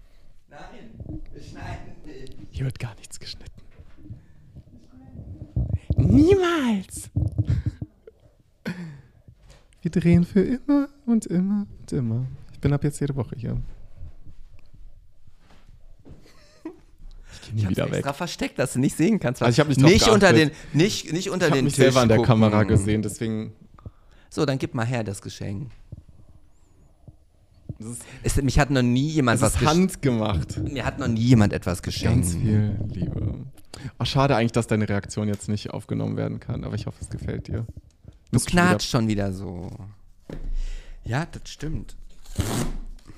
[0.49, 2.37] Nein, schneiden nicht.
[2.51, 3.61] Hier wird gar nichts geschnitten.
[5.97, 7.09] Niemals!
[9.81, 12.25] Wir drehen für immer und immer und immer.
[12.53, 13.57] Ich bin ab jetzt jede Woche hier.
[17.33, 17.93] Ich gehe nie wieder weg.
[17.95, 19.41] extra versteckt, dass du nicht sehen kannst.
[19.41, 20.75] Also ich hab nicht nicht unter den, geachtet.
[20.75, 22.27] nicht, nicht unter Ich habe den mich Tisch selber an der gucken.
[22.27, 23.53] Kamera gesehen, deswegen.
[24.29, 25.69] So, dann gib mal her das Geschenk.
[27.79, 30.57] Das ist, Es, mich hat noch nie jemand das was ist handgemacht.
[30.57, 32.23] Mir hat noch nie jemand etwas geschenkt.
[32.25, 33.35] Ganz viel Liebe.
[33.97, 37.09] Ach, schade eigentlich, dass deine Reaktion jetzt nicht aufgenommen werden kann, aber ich hoffe, es
[37.09, 37.65] gefällt dir.
[38.31, 39.69] Du wieder- knatschst schon wieder so.
[41.03, 41.95] Ja, das stimmt.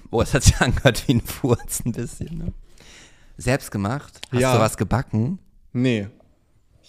[0.09, 2.37] Oh, es hat sich angehört wie ein Furz ein bisschen.
[2.37, 2.53] Ne?
[3.37, 4.19] Selbst gemacht?
[4.31, 4.53] Hast Ja.
[4.55, 5.39] du was gebacken?
[5.73, 6.07] Nee.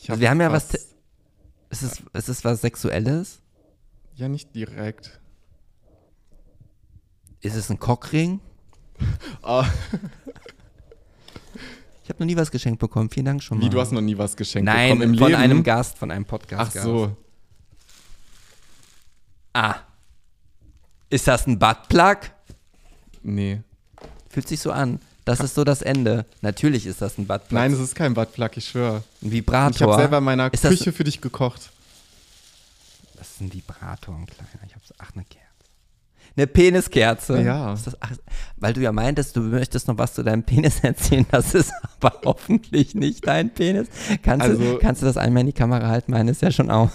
[0.08, 0.86] Also wir haben ja was- was
[1.70, 3.40] Ist es, ist es was Sexuelles?
[4.14, 5.20] ja, nicht direkt.
[7.40, 8.40] Ist es ein Cockring?
[9.42, 9.66] Ah,
[12.02, 13.10] Ich habe noch nie was geschenkt bekommen.
[13.10, 13.64] Vielen Dank schon mal.
[13.64, 15.40] wie, du hast noch nie was geschenkt Nein, bekommen im von Leben?
[15.40, 16.76] einem Gast, von einem Podcast.
[16.78, 17.16] Ach so.
[19.52, 19.76] Ah.
[21.10, 22.18] Ist das ein Buttplug?
[23.22, 23.62] Nee.
[24.30, 25.00] Fühlt sich so an.
[25.26, 26.24] Das ist so das Ende.
[26.40, 27.52] Natürlich ist das ein Buttplug.
[27.52, 29.02] Nein, es ist kein Buttplug, ich schwöre.
[29.22, 29.70] ein Vibrator.
[29.74, 31.70] Ich habe selber in meiner Ist Küche für dich gekocht.
[33.16, 34.48] Das ist ein Vibrator, ein kleiner.
[34.66, 34.94] Ich hab's.
[34.98, 35.42] Ach, eine Kerze.
[36.36, 37.40] Eine Peniskerze.
[37.42, 37.70] Ja.
[37.72, 38.12] Das, ach,
[38.56, 41.26] weil du ja meintest, du möchtest noch was zu deinem Penis erzählen.
[41.30, 43.88] Das ist aber hoffentlich nicht dein Penis.
[44.22, 46.12] Kannst, du, Also- kannst du das einmal in die Kamera halten?
[46.12, 46.90] Meine ist ja schon aus.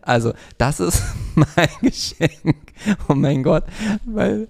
[0.00, 1.02] Also, das ist
[1.34, 2.72] mein Geschenk.
[3.08, 3.64] Oh mein Gott.
[4.06, 4.48] Weil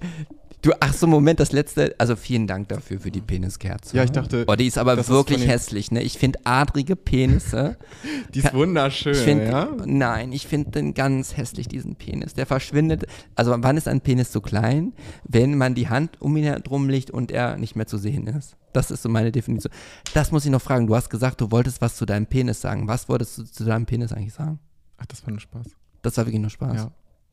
[0.64, 3.94] Du, ach so, Moment, das letzte, also vielen Dank dafür für die Peniskerze.
[3.94, 6.02] Ja, ich dachte, Oh, die ist aber ist wirklich den- hässlich, ne?
[6.02, 7.76] Ich finde adrige Penisse.
[8.34, 9.68] Die ist wunderschön, Ich finde, ja?
[9.84, 12.32] nein, ich finde den ganz hässlich, diesen Penis.
[12.32, 13.04] Der verschwindet.
[13.34, 14.94] Also, wann ist ein Penis so klein?
[15.24, 18.56] Wenn man die Hand um ihn herum legt und er nicht mehr zu sehen ist.
[18.72, 19.72] Das ist so meine Definition.
[20.14, 20.86] Das muss ich noch fragen.
[20.86, 22.88] Du hast gesagt, du wolltest was zu deinem Penis sagen.
[22.88, 24.58] Was wolltest du zu deinem Penis eigentlich sagen?
[24.96, 25.66] Ach, das war nur Spaß.
[26.02, 26.76] Das war wirklich nur Spaß.
[26.76, 26.90] Ja.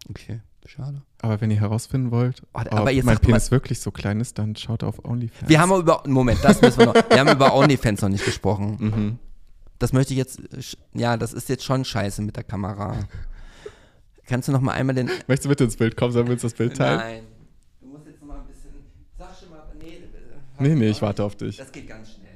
[0.10, 1.02] Okay, schade.
[1.24, 4.40] Aber wenn ihr herausfinden wollt, Oh, ob aber jetzt mein Penis wirklich so klein ist,
[4.40, 5.48] dann schaut auf OnlyFans.
[5.50, 6.96] Wir haben über, Moment, das müssen wir noch.
[6.96, 8.78] Wir haben über OnlyFans noch nicht gesprochen.
[8.80, 9.20] Mhm.
[9.78, 10.40] Das möchte ich jetzt,
[10.94, 13.00] ja, das ist jetzt schon scheiße mit der Kamera.
[14.28, 16.14] Kannst du noch mal einmal den, Möchtest du bitte ins Bild kommen?
[16.14, 16.98] Sollen wir uns das Bild teilen?
[17.00, 17.24] Nein.
[17.82, 18.70] Du musst jetzt noch mal ein bisschen.
[19.18, 19.64] Sag schon mal.
[19.80, 20.00] Nee,
[20.60, 21.58] Nee, nee, ich warte auf dich.
[21.58, 22.30] Das geht ganz schnell.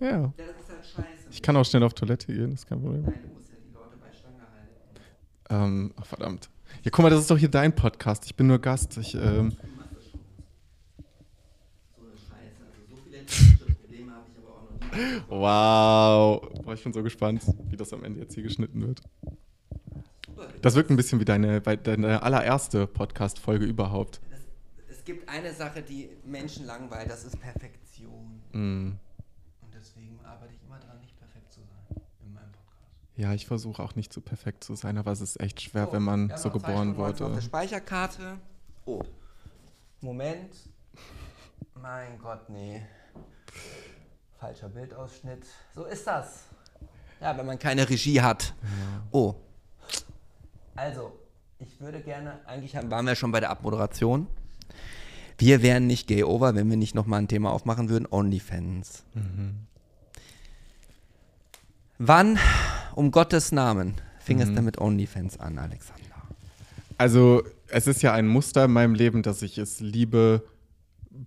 [0.00, 0.08] Ja.
[0.20, 1.28] Ja, das ist halt scheiße.
[1.30, 3.02] Ich kann auch schnell auf Toilette gehen, das ist kein Problem.
[3.04, 4.42] Nein, du musst ja die Leute bei Stange
[5.48, 5.64] halten.
[5.74, 6.50] Ähm, ach, verdammt.
[6.84, 8.24] Ja, guck mal, das ist doch hier dein Podcast.
[8.26, 8.96] Ich bin nur Gast.
[8.96, 10.20] Ich, ähm, Du machst das schon.
[11.96, 12.62] So eine Scheiße.
[12.90, 15.22] So viele technische Probleme habe ich aber auch noch nie.
[15.28, 16.62] wow.
[16.64, 19.00] Boah, ich bin so gespannt, wie das am Ende jetzt hier geschnitten wird.
[20.60, 24.20] Das wirkt ein bisschen wie deine, deine allererste Podcast-Folge überhaupt.
[24.88, 28.42] Es, es gibt eine Sache, die Menschen langweilt, das ist Perfektion.
[28.52, 28.98] Mm.
[29.60, 32.96] Und deswegen arbeite ich immer daran, nicht perfekt zu sein in meinem Podcast.
[33.16, 36.02] Ja, ich versuche auch nicht so perfekt zu sein, aber es ist echt schwer, wenn
[36.02, 37.34] man so geboren neunzehn Auf wurde.
[37.34, 38.38] der Speicherkarte.
[38.86, 39.02] Oh.
[40.00, 40.54] Moment.
[41.80, 42.82] Mein Gott, nee.
[44.38, 45.44] Falscher Bildausschnitt.
[45.74, 46.44] So ist das.
[47.20, 48.54] Ja, wenn man keine Regie hat.
[49.10, 49.34] Oh.
[50.74, 51.12] Also,
[51.58, 54.26] ich würde gerne, eigentlich waren wir schon bei der Abmoderation.
[55.38, 58.06] Wir wären nicht gay over, wenn wir nicht nochmal ein Thema aufmachen würden.
[58.10, 59.04] OnlyFans.
[61.98, 62.38] Wann,
[62.94, 66.02] um Gottes Namen, fing es denn mit OnlyFans an, Alexander?
[66.98, 70.44] Also, es ist ja ein Muster in meinem Leben, dass ich es liebe,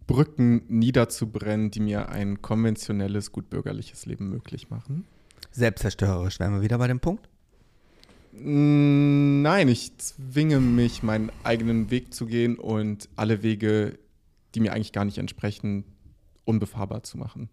[0.07, 5.05] Brücken niederzubrennen, die mir ein konventionelles, gutbürgerliches Leben möglich machen.
[5.51, 7.29] Selbstzerstörerisch wären wir wieder bei dem Punkt.
[8.33, 13.97] Mm, Nein, ich zwinge mich, meinen eigenen Weg zu gehen und alle Wege,
[14.53, 15.83] die mir eigentlich gar nicht entsprechen,
[16.45, 17.49] unbefahrbar zu machen.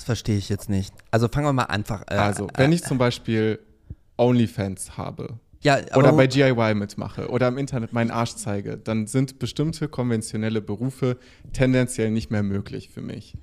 [0.00, 0.94] Das verstehe ich jetzt nicht.
[1.10, 2.04] Also fangen wir mal einfach.
[2.08, 3.58] Äh, Also, wenn ich zum Beispiel
[4.16, 9.38] OnlyFans habe ja, oder bei GIY mitmache oder im Internet meinen Arsch zeige, dann sind
[9.38, 11.18] bestimmte konventionelle Berufe
[11.52, 13.34] tendenziell nicht mehr möglich für mich.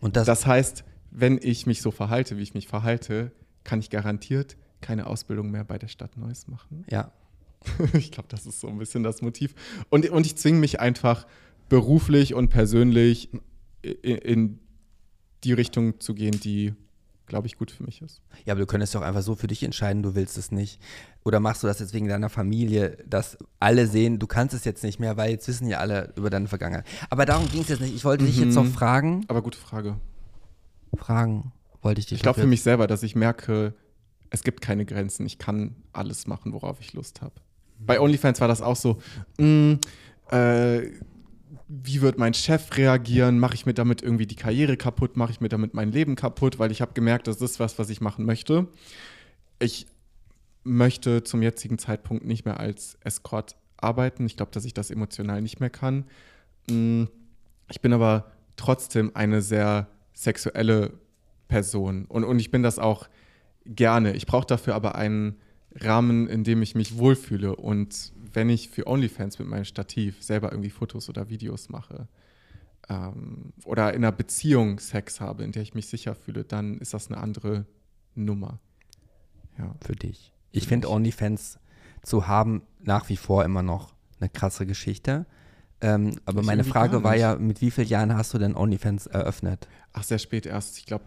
[0.00, 3.30] und das, Das heißt, wenn ich mich so verhalte, wie ich mich verhalte,
[3.62, 6.84] kann ich garantiert keine Ausbildung mehr bei der Stadt Neuss machen.
[6.90, 7.12] ja.
[7.92, 9.54] Ich glaube, das ist so ein bisschen das Motiv.
[9.88, 11.28] Und, und ich zwinge mich einfach
[11.68, 13.28] beruflich und persönlich
[13.82, 14.58] in, in
[15.44, 16.74] die Richtung zu gehen, die,
[17.26, 18.20] glaube ich, gut für mich ist.
[18.44, 20.80] Ja, aber du könntest doch einfach so für dich entscheiden, du willst es nicht.
[21.24, 24.82] Oder machst du das jetzt wegen deiner Familie, dass alle sehen, du kannst es jetzt
[24.84, 26.84] nicht mehr, weil jetzt wissen ja alle über deine Vergangenheit.
[27.10, 27.94] Aber darum ging es jetzt nicht.
[27.94, 28.72] Ich wollte dich jetzt noch Mhm.
[28.72, 29.24] fragen.
[29.28, 29.96] Aber gute Frage.
[30.96, 33.74] Fragen wollte ich dich Ich glaube für mich selber, dass ich merke,
[34.30, 35.26] es gibt keine Grenzen.
[35.26, 37.34] Ich kann alles machen, worauf ich Lust habe.
[37.78, 38.98] Bei OnlyFans war das auch so,
[39.38, 39.78] mh,
[40.30, 40.90] äh,
[41.74, 43.38] wie wird mein Chef reagieren?
[43.38, 45.16] Mache ich mir damit irgendwie die Karriere kaputt?
[45.16, 46.58] Mache ich mir damit mein Leben kaputt?
[46.58, 48.68] Weil ich habe gemerkt, das ist was, was ich machen möchte.
[49.58, 49.86] Ich
[50.64, 54.26] möchte zum jetzigen Zeitpunkt nicht mehr als Escort arbeiten.
[54.26, 56.04] Ich glaube, dass ich das emotional nicht mehr kann.
[56.68, 57.04] Mm,
[57.70, 60.92] Ich bin aber trotzdem eine sehr sexuelle
[61.48, 63.08] Person und, und ich bin das auch
[63.64, 64.12] gerne.
[64.14, 65.36] Ich brauche dafür aber einen
[65.74, 67.56] Rahmen, in dem ich mich wohlfühle.
[67.56, 72.08] Und wenn ich für OnlyFans mit meinem Stativ selber irgendwie Fotos oder Videos mache
[72.88, 76.94] ähm, oder in einer Beziehung Sex habe, in der ich mich sicher fühle, dann ist
[76.94, 77.66] das eine andere
[78.14, 78.58] Nummer.
[79.58, 79.74] Ja.
[79.84, 80.32] für dich.
[80.50, 80.88] Ich finde.
[80.90, 81.58] OnlyFans
[82.02, 85.26] zu haben nach wie vor immer noch eine krasse Geschichte.
[85.82, 89.06] Ähm, aber Ich meine Frage war ja, mit wie vielen Jahren hast du denn OnlyFans
[89.06, 89.68] eröffnet?
[89.92, 90.78] Ach, sehr spät erst.
[90.78, 91.04] Ich glaube,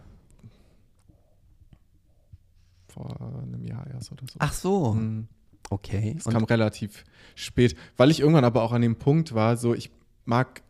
[2.88, 4.36] vor einem Jahr erst oder so.
[4.40, 5.28] Ach so, Mhm.
[5.70, 6.16] Okay.
[6.18, 7.04] Es kam relativ
[7.36, 9.92] spät, weil ich irgendwann aber auch an dem Punkt war, so ich
[10.26, 10.62] mag,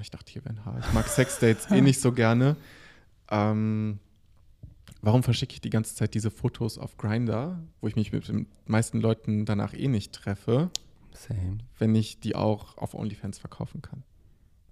[0.00, 2.56] ich dachte hier wäre ein Haar, ich mag Sexdates eh nicht so gerne.
[3.30, 3.98] Ähm,
[5.02, 8.46] warum verschicke ich die ganze Zeit diese Fotos auf Grinder, wo ich mich mit den
[8.66, 10.70] meisten Leuten danach eh nicht treffe,
[11.12, 11.58] Same.
[11.78, 14.02] wenn ich die auch auf OnlyFans verkaufen kann?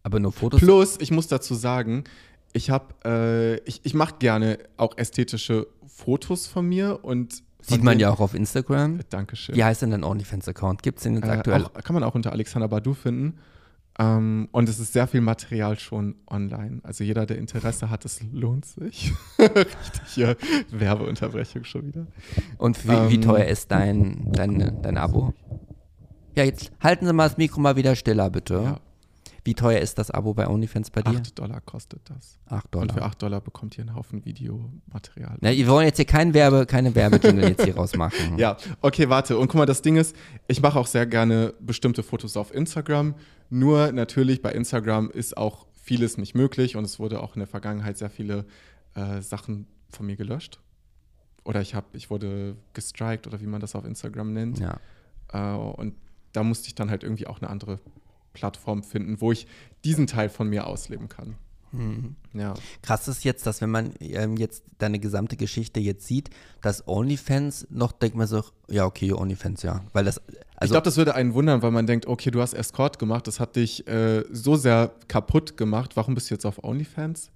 [0.02, 0.60] Aber nur Fotos.
[0.60, 2.04] Plus, ich muss dazu sagen,
[2.52, 7.98] ich habe, äh, ich, ich mache gerne auch ästhetische Fotos von mir und Sieht man
[7.98, 9.00] ja auch auf Instagram.
[9.10, 9.54] Dankeschön.
[9.54, 10.82] Wie heißt denn dein OnlyFans-Account?
[10.82, 11.64] Gibt es den jetzt Äh, aktuell?
[11.64, 13.38] auch, kann man auch unter Alexander Badu finden.
[13.98, 16.80] Ähm, und es ist sehr viel Material schon online.
[16.84, 19.12] Also jeder, der Interesse hat, es lohnt sich.
[19.38, 20.36] Richtig hier
[20.70, 22.06] Werbeunterbrechung schon wieder.
[22.58, 25.34] Und wie, wie ähm, teuer ist dein, dein, dein Abo?
[26.36, 28.54] Ja, jetzt halten Sie mal das Mikro mal wieder stiller, bitte.
[28.54, 28.80] Ja.
[29.48, 31.20] Wie teuer ist das Abo bei OnlyFans bei dir?
[31.20, 32.38] 8 Dollar kostet das.
[32.48, 33.08] 8 Und für Dollar.
[33.08, 35.38] 8 Dollar bekommt ihr einen Haufen Videomaterial.
[35.40, 38.18] Na, wir wollen jetzt hier kein Werbe, keine Werbejingle jetzt hier rausmachen.
[38.38, 39.38] Ja, okay, warte.
[39.38, 40.14] Und guck mal, das Ding ist,
[40.48, 43.14] ich mache auch sehr gerne bestimmte Fotos auf Instagram.
[43.48, 47.48] Nur natürlich bei Instagram ist auch vieles nicht möglich und es wurde auch in der
[47.48, 48.44] Vergangenheit sehr viele
[48.96, 50.60] äh, Sachen von mir gelöscht.
[51.44, 54.58] Oder ich habe, ich wurde gestrikt oder wie man das auf Instagram nennt.
[54.58, 54.78] Ja.
[55.32, 55.94] Äh, und
[56.34, 57.80] da musste ich dann halt irgendwie auch eine andere
[58.38, 59.46] Plattform finden, wo ich
[59.84, 61.36] diesen Teil von mir ausleben kann.
[61.72, 62.16] Mhm.
[62.32, 62.54] Ja.
[62.82, 66.30] Krass ist jetzt, dass wenn man ähm, jetzt deine gesamte Geschichte jetzt sieht,
[66.62, 69.82] dass OnlyFans noch denkt man so, ja okay, OnlyFans, ja.
[69.92, 72.54] Weil das, ich also glaube, das würde einen wundern, weil man denkt, okay, du hast
[72.54, 75.96] Escort gemacht, das hat dich äh, so sehr kaputt gemacht.
[75.96, 77.30] Warum bist du jetzt auf OnlyFans?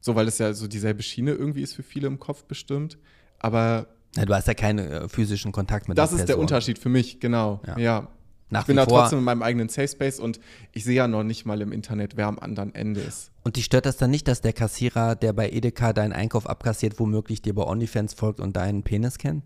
[0.00, 2.98] So, weil es ja so dieselbe Schiene irgendwie ist für viele im Kopf bestimmt.
[3.38, 6.42] Aber na, du hast ja keinen äh, physischen Kontakt mit das der ist der Person.
[6.42, 7.60] Unterschied für mich, genau.
[7.66, 7.78] Ja.
[7.78, 8.08] Ja.
[8.48, 10.38] Nach Ich bin da trotzdem in meinem eigenen Safe Space und
[10.72, 13.32] ich sehe ja noch nicht mal im Internet, wer am anderen Ende ist.
[13.42, 17.00] Und dich stört das dann nicht, dass der Kassierer, der bei Edeka deinen Einkauf abkassiert,
[17.00, 19.42] womöglich dir bei OnlyFans folgt und deinen Penis kennt?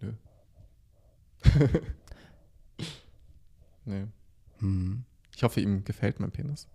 [0.00, 0.12] Nö.
[3.84, 4.06] nee.
[4.58, 5.04] Hm.
[5.36, 6.66] Ich hoffe, ihm gefällt mein Penis.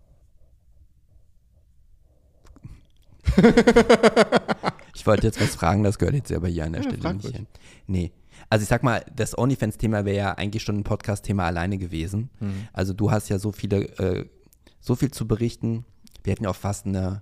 [4.95, 7.35] Ich wollte jetzt was fragen, das gehört jetzt aber hier an der Ja, Stelle nicht
[7.35, 7.47] hin.
[7.87, 8.11] Nee.
[8.49, 12.29] Also ich sag mal, das OnlyFans-Thema wäre ja eigentlich schon ein Podcast-Thema alleine gewesen.
[12.39, 12.53] Hm.
[12.73, 14.25] Also du hast ja so viele, äh,
[14.79, 15.83] so viel zu berichten.
[16.23, 17.21] Wir hätten ja auch fast eine,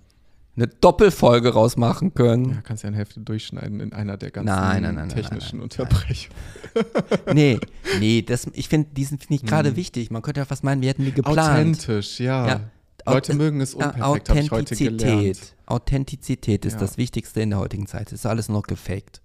[0.56, 2.52] eine Doppelfolge rausmachen können.
[2.52, 5.62] Ja, kannst ja eine Hälfte durchschneiden in einer der ganzen Nein, nein, nein, technischen.
[5.62, 6.36] Unterbrechungen.
[7.34, 7.60] Nee,
[8.00, 9.76] nee, das, ich finde diesen finde ich gerade Hm.
[9.78, 10.12] wichtig.
[10.12, 11.40] Man könnte ja fast meinen, wir hätten die geplant.
[11.40, 12.48] Authentisch, ja.
[12.48, 12.60] Ja.
[13.08, 15.02] Leute Auth- mögen es Ja, unperfekt, habe ich heute gelernt.
[15.04, 15.56] Authentizität.
[15.66, 16.80] Authentizität ist Ja.
[16.80, 18.08] das Wichtigste in der heutigen Zeit.
[18.08, 19.22] Es ist alles noch gefaked.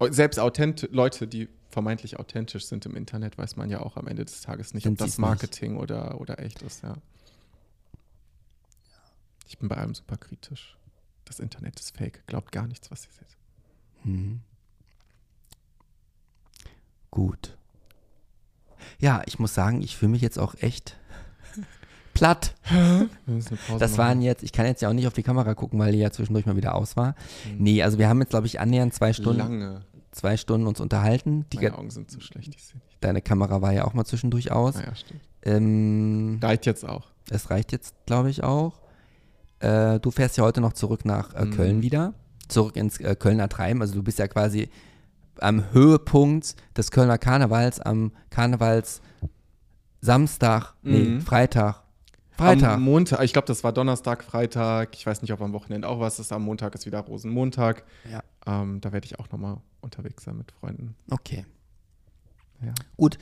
[0.00, 4.24] Selbst authent Leute, die vermeintlich authentisch sind im Internet, weiß man ja auch am Ende
[4.24, 5.26] des Tages nicht, Sind ob das sie's nicht.
[5.26, 6.96] Marketing oder, oder echt ist, ja.
[9.46, 10.76] Ich bin bei allem super kritisch.
[11.24, 12.26] Das Internet ist fake.
[12.26, 13.36] Glaubt gar nichts, was ihr seht.
[14.04, 14.40] Mhm.
[17.10, 17.56] Gut.
[18.98, 20.96] Ja, ich muss sagen, ich fühle mich jetzt auch echt
[22.14, 22.54] platt.
[23.78, 25.98] Das waren jetzt, ich kann jetzt ja auch nicht auf die Kamera gucken, weil die
[25.98, 27.14] ja zwischendurch mal wieder aus war.
[27.50, 27.56] Mhm.
[27.62, 29.80] Nee, also wir haben jetzt, glaube ich, annähernd zwei Stunden, lange.
[30.12, 31.44] zwei Stunden uns unterhalten.
[31.52, 32.96] Die, Meine Augen sind so schlecht, ich sehe nicht.
[33.00, 34.74] deine Kamera war ja auch mal zwischendurch aus.
[34.76, 35.20] Naja, stimmt.
[35.42, 37.08] Ähm, Reicht jetzt auch.
[37.30, 38.80] es reicht jetzt, glaube ich, auch.
[39.60, 41.50] Äh, du fährst ja heute noch zurück nach äh, Mhm.
[41.52, 42.14] Köln wieder.
[42.48, 43.80] Zurück ins äh, Kölner Treiben.
[43.82, 44.68] Also du bist ja quasi
[45.40, 49.00] am Höhepunkt des Kölner Karnevals, am Karnevals
[50.00, 51.20] Samstag, nee, Mhm.
[51.22, 51.82] Freitag.
[52.36, 52.72] Freitag.
[52.74, 54.96] Am Montag, ich glaube, das war Donnerstag, Freitag.
[54.96, 56.32] Ich weiß nicht, ob am Wochenende auch was ist.
[56.32, 57.84] Am Montag ist wieder Rosenmontag.
[58.10, 58.22] Ja.
[58.46, 60.96] Ähm, da werde ich auch nochmal unterwegs sein mit Freunden.
[61.10, 61.46] Okay.
[62.64, 62.74] Ja.
[62.96, 63.18] Gut.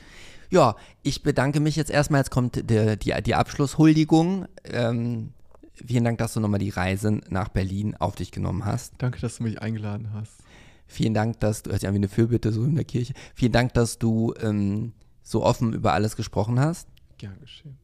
[0.49, 2.21] Ja, ich bedanke mich jetzt erstmal.
[2.21, 4.47] Jetzt kommt der, die, die Abschlusshuldigung.
[4.65, 5.33] Ähm,
[5.73, 8.93] vielen Dank, dass du nochmal die Reise nach Berlin auf dich genommen hast.
[8.97, 10.43] Danke, dass du mich eingeladen hast.
[10.87, 13.13] Vielen Dank, dass du, hört sich an wie eine Fürbitte so in der Kirche.
[13.35, 16.87] Vielen Dank, dass du ähm, so offen über alles gesprochen hast.
[17.17, 17.77] Gern geschehen.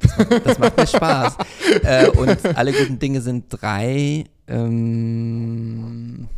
[0.00, 1.36] Das macht, das macht mir Spaß.
[1.82, 4.24] äh, und alle guten Dinge sind drei.
[4.46, 6.28] Ähm,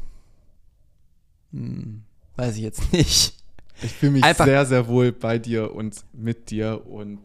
[1.53, 2.03] hm,
[2.37, 3.35] weiß ich jetzt nicht.
[3.83, 7.21] Ich fühle mich Einfach- sehr, sehr wohl bei dir und mit dir und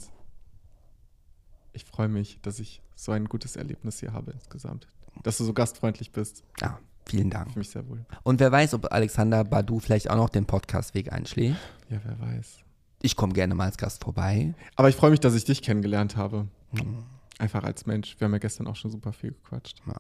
[1.74, 4.88] ich freue mich, dass ich so ein gutes Erlebnis hier habe insgesamt.
[5.24, 6.44] Dass du so gastfreundlich bist.
[6.60, 7.48] Ja, vielen Ich Dank.
[7.50, 8.06] fühle mich sehr wohl.
[8.24, 11.56] Und wer weiß, ob Alexander Badu vielleicht auch noch den Podcastweg einschlägt.
[11.90, 12.60] Ja, wer weiß.
[13.02, 14.54] Ich komme gerne mal als Gast vorbei.
[14.76, 16.48] Aber ich freue mich, dass ich dich kennengelernt habe.
[16.76, 17.04] Hm.
[17.40, 18.16] Einfach als Mensch.
[18.20, 19.82] Wir haben ja gestern auch schon super viel gequatscht.
[19.88, 19.96] Ja.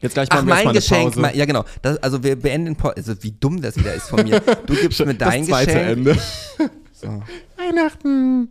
[0.00, 1.10] Jetzt gleich Ach, machen wir mein eine Geschenk.
[1.10, 1.20] Pause.
[1.20, 1.64] Mein, ja, genau.
[1.82, 4.40] Das, also wir beenden, also wie dumm das wieder ist von mir.
[4.40, 5.88] Du gibst mir dein das zweite Geschenk.
[5.90, 6.18] Ende.
[7.00, 7.22] So.
[7.56, 8.48] Weihnachten.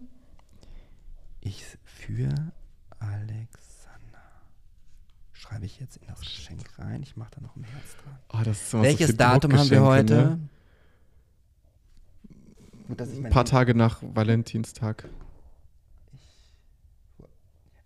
[1.41, 2.29] Ich für
[2.97, 4.23] Alexander.
[5.33, 7.03] Schreibe ich jetzt in das Geschenk rein.
[7.03, 8.17] Ich mache da noch ein Herz dran.
[8.29, 10.15] Oh, das ist immer Welches so Datum haben wir heute?
[10.15, 10.39] Ne?
[12.87, 15.07] Gut, dass ich Ein mein paar Tage nach Valentinstag.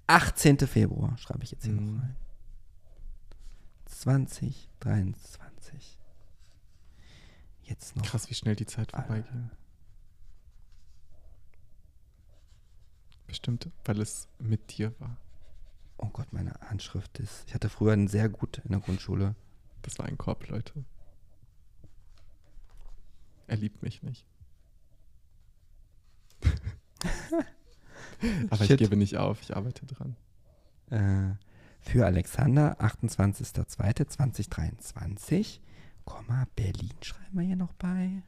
[0.08, 0.58] 18.
[0.60, 1.96] Februar schreibe ich jetzt hier Mhm.
[1.96, 2.16] noch rein.
[3.86, 5.98] 2023.
[7.64, 8.04] Jetzt noch.
[8.06, 9.50] Krass, wie schnell die Zeit vorbeiging.
[13.28, 15.16] Bestimmt, weil es mit dir war.
[15.98, 17.46] Oh Gott, meine Handschrift ist.
[17.48, 19.36] Ich hatte früher einen sehr gut in der Grundschule.
[19.84, 20.84] Das war ein Korb, Leute.
[23.48, 24.26] Er liebt mich nicht.
[28.50, 28.80] Aber ich Shit.
[28.80, 30.16] gebe nicht auf, ich arbeite dran.
[30.90, 31.36] Äh,
[31.82, 35.60] für Alexander, 28.02.2023,
[36.06, 38.22] Komma, Berlin schreiben wir hier noch bei.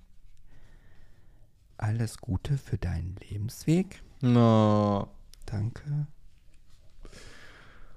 [1.78, 4.02] alles Gute für deinen Lebensweg.
[4.22, 5.10] No.
[5.46, 6.08] Danke,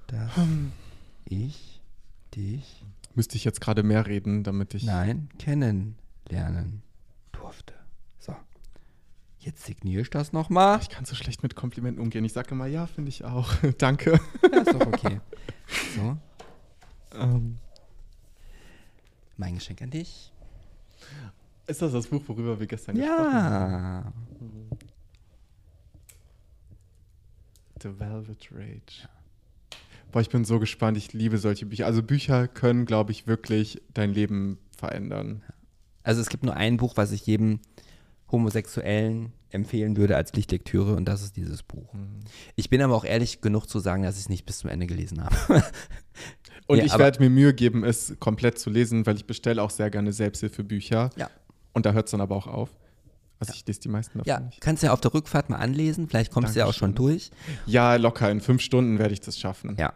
[0.09, 0.33] dass
[1.27, 1.81] ich
[2.35, 2.85] dich,
[3.15, 4.83] Müsste ich jetzt gerade mehr reden, damit ich.
[4.83, 6.83] nein, kennenlernen
[7.33, 7.74] durfte.
[9.47, 10.81] Jetzt signiere ich das nochmal.
[10.82, 12.24] Ich kann so schlecht mit Komplimenten umgehen.
[12.24, 13.48] Ich sage immer, ja, finde ich auch.
[13.78, 14.18] Danke.
[14.43, 15.20] Ja, ist doch okay.
[15.94, 16.16] So,
[17.16, 17.59] Ähm,
[19.36, 20.32] mein Geschenk an dich.
[21.68, 24.12] ist das das Buch, worüber wir gestern gesprochen haben?
[24.12, 24.12] Ja.
[27.81, 29.09] The Velvet Rage.
[30.10, 30.97] Boah, ich bin so gespannt.
[30.97, 31.86] Ich liebe solche Bücher.
[31.86, 35.43] Also Bücher können, glaube ich, wirklich dein Leben verändern.
[36.02, 37.60] Also es gibt nur ein Buch, was ich jedem
[38.31, 41.93] Homosexuellen empfehlen würde als Lichtlektüre und das ist dieses Buch.
[41.94, 42.20] Mhm.
[42.57, 44.86] Ich bin aber auch ehrlich genug zu sagen, dass ich es nicht bis zum Ende
[44.86, 45.62] gelesen habe.
[46.69, 49.70] Und Ja, ich werde mir Mühe geben, es komplett zu lesen, weil ich bestelle auch
[49.70, 51.11] sehr gerne Selbsthilfebücher.
[51.15, 51.31] Ja.
[51.73, 52.70] Und da hört es dann aber auch auf.
[53.39, 54.61] Also ich lese die meisten davon Ja, nicht.
[54.61, 57.31] kannst du ja auf der Rückfahrt mal anlesen, vielleicht kommst du ja auch schon durch.
[57.66, 58.28] Ja, locker.
[58.32, 59.77] In fünf Stunden werde ich das schaffen.
[59.78, 59.93] Ja.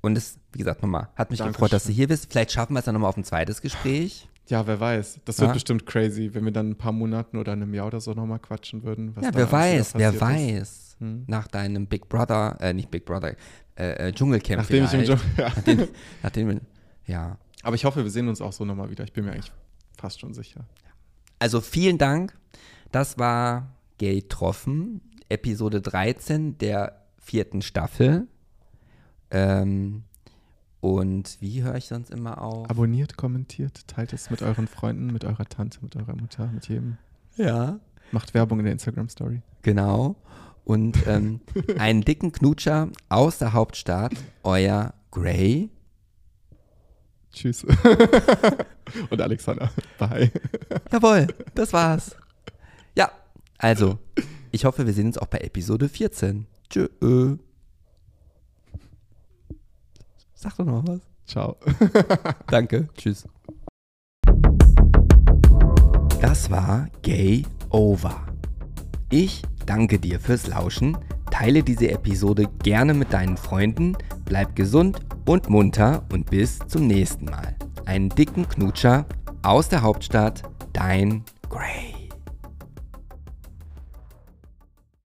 [0.00, 1.52] Und es, wie gesagt, nochmal, hat mich Dankeschön.
[1.52, 2.30] gefreut, dass du hier bist.
[2.30, 4.28] Vielleicht schaffen wir es dann nochmal auf ein zweites Gespräch.
[4.48, 5.20] Ja, wer weiß.
[5.24, 5.54] Das wird Ja.
[5.54, 8.38] bestimmt crazy, wenn wir dann in ein paar Monaten oder einem Jahr oder so nochmal
[8.38, 9.14] quatschen würden.
[9.20, 10.96] ja, wer weiß, wer weiß.
[11.00, 11.24] Hm.
[11.26, 13.34] Nach deinem Big Brother, äh, nicht Big Brother,
[13.76, 15.02] äh, äh, Dschungelcamp Nachdem ich im.
[15.02, 15.20] Job.
[15.36, 15.48] Ja.
[15.48, 15.88] Nachdem,
[16.22, 16.60] nachdem,
[17.06, 17.38] ja.
[17.62, 19.04] Aber ich hoffe, wir sehen uns auch so nochmal wieder.
[19.04, 19.52] Ich bin mir eigentlich
[19.98, 20.64] fast schon sicher.
[21.38, 22.36] Also vielen Dank.
[22.92, 28.28] Das war Gay Troffen, Episode 13 der vierten Staffel.
[29.30, 30.04] Ähm,
[30.94, 32.70] und wie höre ich sonst immer auf?
[32.70, 36.98] Abonniert, kommentiert, teilt es mit euren Freunden, mit eurer Tante, mit eurer Mutter, mit jedem.
[37.36, 37.80] Ja.
[38.12, 39.42] Macht Werbung in der Instagram-Story.
[39.62, 40.16] Genau.
[40.64, 41.40] Und ähm,
[41.78, 45.70] einen dicken Knutscher aus der Hauptstadt, euer Gray.
[47.32, 47.64] Tschüss.
[49.10, 49.70] Und Alexander.
[49.98, 50.30] Bye.
[50.92, 52.16] Jawohl, das war's.
[52.96, 53.10] Ja,
[53.58, 53.98] also,
[54.52, 56.46] ich hoffe, wir sehen uns auch bei Episode 14.
[56.70, 56.88] Tschö.
[60.46, 61.00] Sag doch noch was.
[61.26, 61.56] Ciao.
[62.46, 63.26] Danke, tschüss.
[66.20, 68.26] Das war Gay Over.
[69.10, 70.96] Ich danke dir fürs Lauschen,
[71.32, 77.24] teile diese Episode gerne mit deinen Freunden, bleib gesund und munter und bis zum nächsten
[77.24, 77.56] Mal.
[77.84, 79.06] Einen dicken Knutscher
[79.42, 80.42] aus der Hauptstadt,
[80.72, 81.24] dein